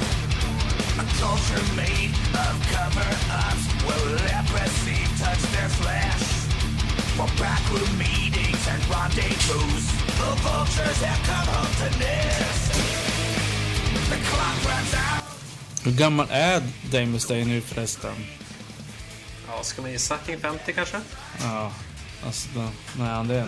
A 0.99 1.07
culture 1.19 1.65
made 1.77 2.15
of 2.35 2.55
cover-ups. 2.73 3.65
Will 3.87 4.15
leprosy 4.15 5.05
touch 5.19 5.43
their 5.53 5.69
flesh? 5.69 6.25
For 7.17 7.29
backroom 7.39 7.99
meetings 7.99 8.69
and 8.69 8.83
rendezvous. 8.91 9.83
The 10.19 10.31
vultures 10.43 11.03
have 11.03 11.23
come 11.27 11.49
home 11.55 11.75
to 11.81 11.99
nest. 11.99 12.73
The 14.11 14.17
clock 14.17 14.65
runs 14.65 14.95
out. 14.95 15.25
hur 15.85 15.93
gammal 15.93 16.27
är 16.31 16.63
Dave 16.91 17.07
Mustaine 17.07 17.49
nu 17.49 17.61
förresten? 17.61 18.15
Ja, 19.49 19.63
ska 19.63 19.83
man 19.83 19.91
gissa 19.93 20.19
kring 20.19 20.41
50 20.41 20.73
kanske? 20.73 21.01
Ja, 21.43 21.73
alltså, 22.27 22.49
då, 22.55 22.69
nej, 22.99 23.09
han 23.09 23.29
det 23.29 23.35
är 23.35 23.47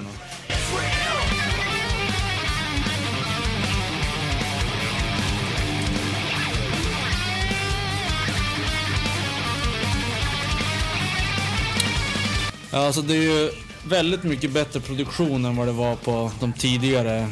alltså 12.70 13.02
det 13.02 13.14
är 13.14 13.22
ju 13.22 13.52
väldigt 13.84 14.22
mycket 14.22 14.50
bättre 14.50 14.80
produktion 14.80 15.44
än 15.44 15.56
vad 15.56 15.68
det 15.68 15.72
var 15.72 15.96
på 15.96 16.32
de 16.40 16.52
tidigare. 16.52 17.30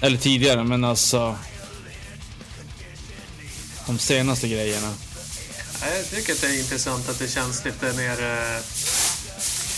Eller 0.00 0.18
tidigare, 0.18 0.64
men 0.64 0.84
alltså. 0.84 1.36
De 3.86 3.98
senaste 3.98 4.48
grejerna. 4.48 4.94
Jag 5.80 6.10
tycker 6.10 6.32
att 6.32 6.40
det 6.40 6.46
är 6.46 6.58
intressant 6.58 7.08
att 7.08 7.18
det 7.18 7.28
känns 7.28 7.64
lite 7.64 7.92
mer 7.92 8.22
eh, 8.22 8.62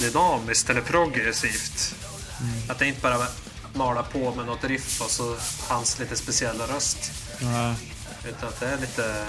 dynamiskt 0.00 0.70
eller 0.70 0.80
progressivt. 0.80 1.94
Att 2.68 2.78
det 2.78 2.86
inte 2.86 3.00
bara 3.00 3.26
mala 3.74 4.02
på 4.02 4.34
med 4.34 4.46
något 4.46 4.64
riff 4.64 5.00
och 5.00 5.10
så 5.10 5.36
hans 5.68 5.98
lite 5.98 6.16
speciella 6.16 6.66
röst. 6.66 7.10
Ja, 7.40 7.74
Utan 8.28 8.48
att 8.48 8.60
det 8.60 8.66
är 8.66 8.78
lite 8.80 9.26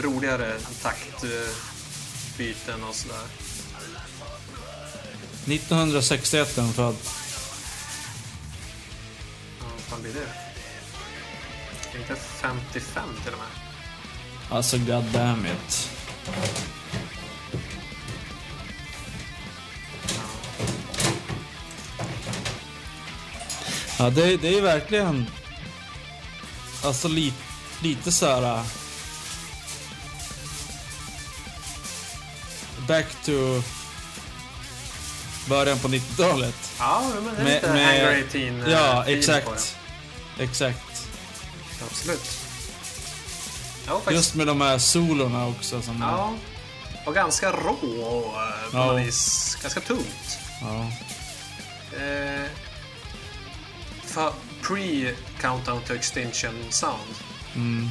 roligare 0.00 0.58
taktbyten 0.82 1.44
och 2.88 2.94
sådär. 2.94 3.26
1961 5.46 6.58
är 6.58 6.62
han 6.62 6.72
född. 6.72 6.96
Ja, 9.60 9.66
vad 9.72 9.80
fan 9.80 10.02
blir 10.02 10.12
det? 10.12 10.28
Inte 11.98 12.16
55 12.16 13.08
till 13.24 13.32
och 13.32 13.38
med. 13.38 14.56
Alltså 14.56 14.78
god 14.78 15.04
damn 15.04 15.46
it. 15.46 15.90
Ja, 23.98 24.10
det, 24.10 24.36
det 24.36 24.58
är 24.58 24.62
verkligen... 24.62 25.26
Alltså 26.84 27.08
li, 27.08 27.32
lite 27.82 28.12
så 28.12 28.26
här... 28.26 28.42
äh, 28.42 28.64
Back 32.88 33.06
to 33.24 33.62
början 35.48 35.78
på 35.78 35.88
90-talet. 35.88 36.54
Ja, 36.78 37.02
men 37.24 37.34
det 37.44 37.50
är 37.50 37.54
lite 37.54 37.68
Hangar 37.68 38.24
18 38.28 38.62
eh, 38.62 38.72
Ja, 38.72 39.04
exakt. 39.06 39.76
Exakt. 40.38 41.06
Absolut. 41.90 42.30
Ja. 43.86 44.00
Just 44.10 44.34
med 44.34 44.46
de 44.46 44.60
här 44.60 44.78
solorna 44.78 45.46
också. 45.48 45.82
Som 45.82 46.00
Ja. 46.00 46.32
Och 47.06 47.14
ganska 47.14 47.50
rå 47.52 47.76
och 48.04 48.40
eh, 48.42 48.70
på 48.70 48.76
Ja. 48.76 48.92
vis 48.92 49.58
ganska 49.62 49.80
tungt. 49.80 50.38
ja. 50.60 50.86
Eh, 51.98 52.46
för 54.04 54.32
pre-countdown 54.62 55.80
to 55.86 55.92
extinction 55.94 56.54
sound. 56.70 57.14
Mm. 57.54 57.90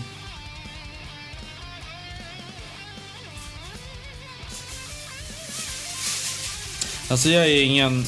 Alltså 7.12 7.30
jag 7.30 7.46
är 7.46 7.64
ingen 7.64 8.06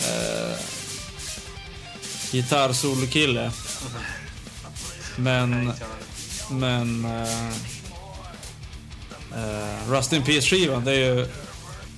eh, 0.00 0.56
gitarrsolokille. 2.32 3.50
Men, 5.16 5.72
men 6.50 7.04
eh, 7.04 7.48
eh, 9.32 9.88
Rust 9.90 10.12
in 10.12 10.22
Peace-skivan, 10.22 10.84
det 10.84 10.92
är 10.92 11.14
ju 11.14 11.26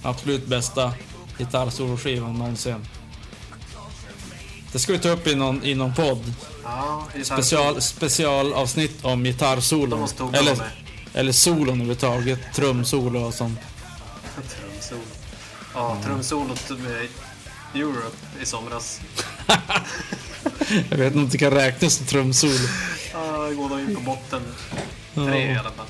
absolut 0.02 0.46
bästa 0.46 0.92
gitarrsoloskivan 1.38 2.38
någonsin. 2.38 2.86
Det 4.72 4.78
ska 4.78 4.92
vi 4.92 4.98
ta 4.98 5.08
upp 5.08 5.26
i 5.26 5.34
någon, 5.34 5.64
i 5.64 5.74
någon 5.74 5.94
podd. 5.94 6.32
Ja, 6.64 7.08
Special, 7.24 7.82
specialavsnitt 7.82 9.04
om 9.04 9.24
gitarrsolon. 9.24 10.08
Eller, 10.32 10.58
eller 11.14 11.32
solon 11.32 11.68
överhuvudtaget. 11.68 12.40
Trumsolo 12.54 13.20
och 13.20 13.34
sånt. 13.34 13.58
Trumsolo. 14.34 15.15
Ja, 15.74 15.98
trumsolot 16.04 16.70
med 16.70 17.08
Europe 17.74 18.16
i 18.42 18.46
somras. 18.46 19.00
Jag 20.90 20.98
vet 20.98 21.06
inte 21.06 21.18
om 21.18 21.28
det 21.28 21.38
kan 21.38 21.50
räknas 21.50 21.94
som 21.94 22.06
trumsolo. 22.06 22.68
Ja, 23.12 23.50
går 23.50 23.68
då 23.68 23.80
in 23.80 23.94
på 23.94 24.00
botten. 24.00 24.42
Tre 25.14 25.52
i 25.52 25.56
alla 25.56 25.70
fall. 25.70 25.86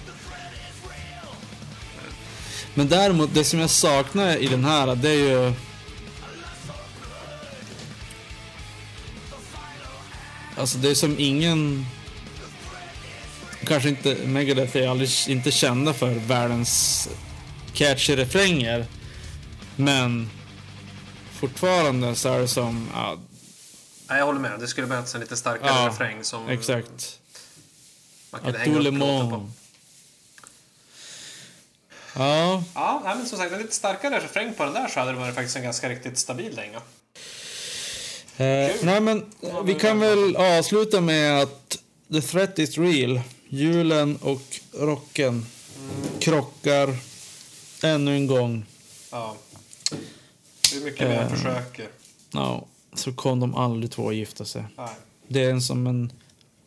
Men 2.75 2.89
däremot, 2.89 3.35
det 3.35 3.45
som 3.45 3.59
jag 3.59 3.71
saknar 3.71 4.37
i 4.37 4.47
den 4.47 4.65
här, 4.65 4.95
det 4.95 5.11
är 5.11 5.15
ju... 5.15 5.53
Alltså 10.57 10.79
det 10.79 10.91
är 10.91 10.95
som 10.95 11.17
ingen... 11.19 11.87
Kanske 13.67 13.89
inte, 13.89 14.17
Megadeth 14.25 14.77
är 14.77 14.89
aldrig 14.89 15.11
inte 15.29 15.51
kända 15.51 15.93
för 15.93 16.15
världens 16.15 17.09
catchy 17.75 18.17
refränger. 18.17 18.87
Men 19.77 20.31
fortfarande 21.41 22.15
så 22.15 22.29
är 22.29 22.41
det 22.41 22.49
som... 22.49 22.89
Ja, 22.95 23.19
Nej, 24.09 24.19
jag 24.19 24.27
håller 24.27 24.41
med. 24.41 24.61
Det 24.61 24.69
skulle 24.69 24.87
behövts 24.87 25.15
en 25.15 25.21
lite 25.21 25.37
starkare 25.37 25.69
Ja, 25.69 25.89
refräng 25.89 26.25
som 26.25 26.49
exakt. 26.49 27.21
man 28.31 28.41
kunde 28.41 28.59
hänga 28.59 28.79
upp 28.79 28.85
låten 28.85 29.31
på. 29.31 29.51
Ja, 32.15 32.65
Ja, 32.75 33.01
nej, 33.05 33.17
men 33.17 33.27
som 33.27 33.39
sagt, 33.39 33.53
en 33.53 33.59
lite 33.59 33.75
starkare 33.75 34.21
refräng 34.21 34.55
på 34.55 34.65
den 34.65 34.73
där 34.75 34.89
så 34.89 35.01
hade 35.01 35.13
det 35.13 35.19
varit 35.19 35.35
faktiskt 35.35 35.57
en 35.57 35.63
ganska 35.63 35.89
riktigt 35.89 36.19
stabil 36.19 36.55
dänga. 36.57 36.77
Eh, 38.37 38.77
nej 38.83 39.01
men 39.01 39.25
vi 39.65 39.75
kan 39.75 40.01
väl 40.01 40.37
avsluta 40.37 41.01
med 41.01 41.43
att 41.43 41.79
the 42.13 42.21
threat 42.21 42.59
is 42.59 42.79
real. 42.79 43.21
Julen 43.49 44.17
och 44.17 44.61
rocken 44.73 45.47
krockar 46.21 46.97
ännu 47.83 48.17
en 48.17 48.27
gång. 48.27 48.67
Ja. 49.11 49.37
Hur 50.75 50.85
mycket 50.85 51.11
vi 51.11 51.15
än 51.15 51.23
Eh. 51.23 51.29
försöker. 51.29 51.89
Ja, 52.33 52.67
så 52.95 53.13
kom 53.13 53.41
de 53.41 53.55
aldrig 53.55 53.91
två 53.91 54.09
att 54.09 54.15
gifta 54.15 54.45
sig. 54.45 54.65
Nej. 54.77 54.89
Det 55.29 55.45
är 55.45 55.51
en 55.51 55.63
som 55.63 55.87
en 55.87 56.13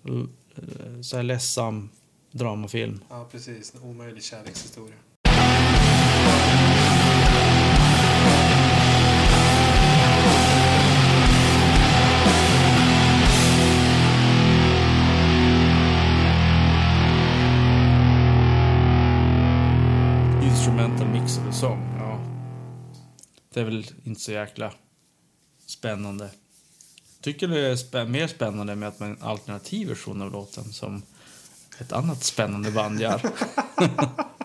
eh, 0.08 1.02
så 1.02 1.16
här 1.16 1.24
ledsam 1.24 1.90
dramafilm. 2.32 3.04
Ja, 3.10 3.28
precis. 3.32 3.74
En 3.76 3.82
omöjlig 3.90 4.24
kärlekshistoria. 4.24 4.96
Instrumental 20.44 21.08
mixade 21.08 21.52
sång, 21.54 21.80
ja. 21.84 21.89
Det 23.54 23.60
är 23.60 23.64
väl 23.64 23.88
inte 24.04 24.22
så 24.22 24.32
jäkla 24.32 24.74
spännande. 25.66 26.30
Tycker 27.22 27.48
det 27.48 27.60
är 27.68 27.76
spä- 27.76 28.08
mer 28.08 28.28
spännande 28.28 28.76
med 28.76 28.90
att 28.90 29.00
man 29.00 29.10
en 29.12 29.22
alternativ 29.22 29.88
version 29.88 30.22
av 30.22 30.32
låten 30.32 30.74
som 30.74 31.02
ett 31.80 31.92
annat 31.92 32.24
spännande 32.24 32.72
band 32.72 33.02
gör. 33.02 33.22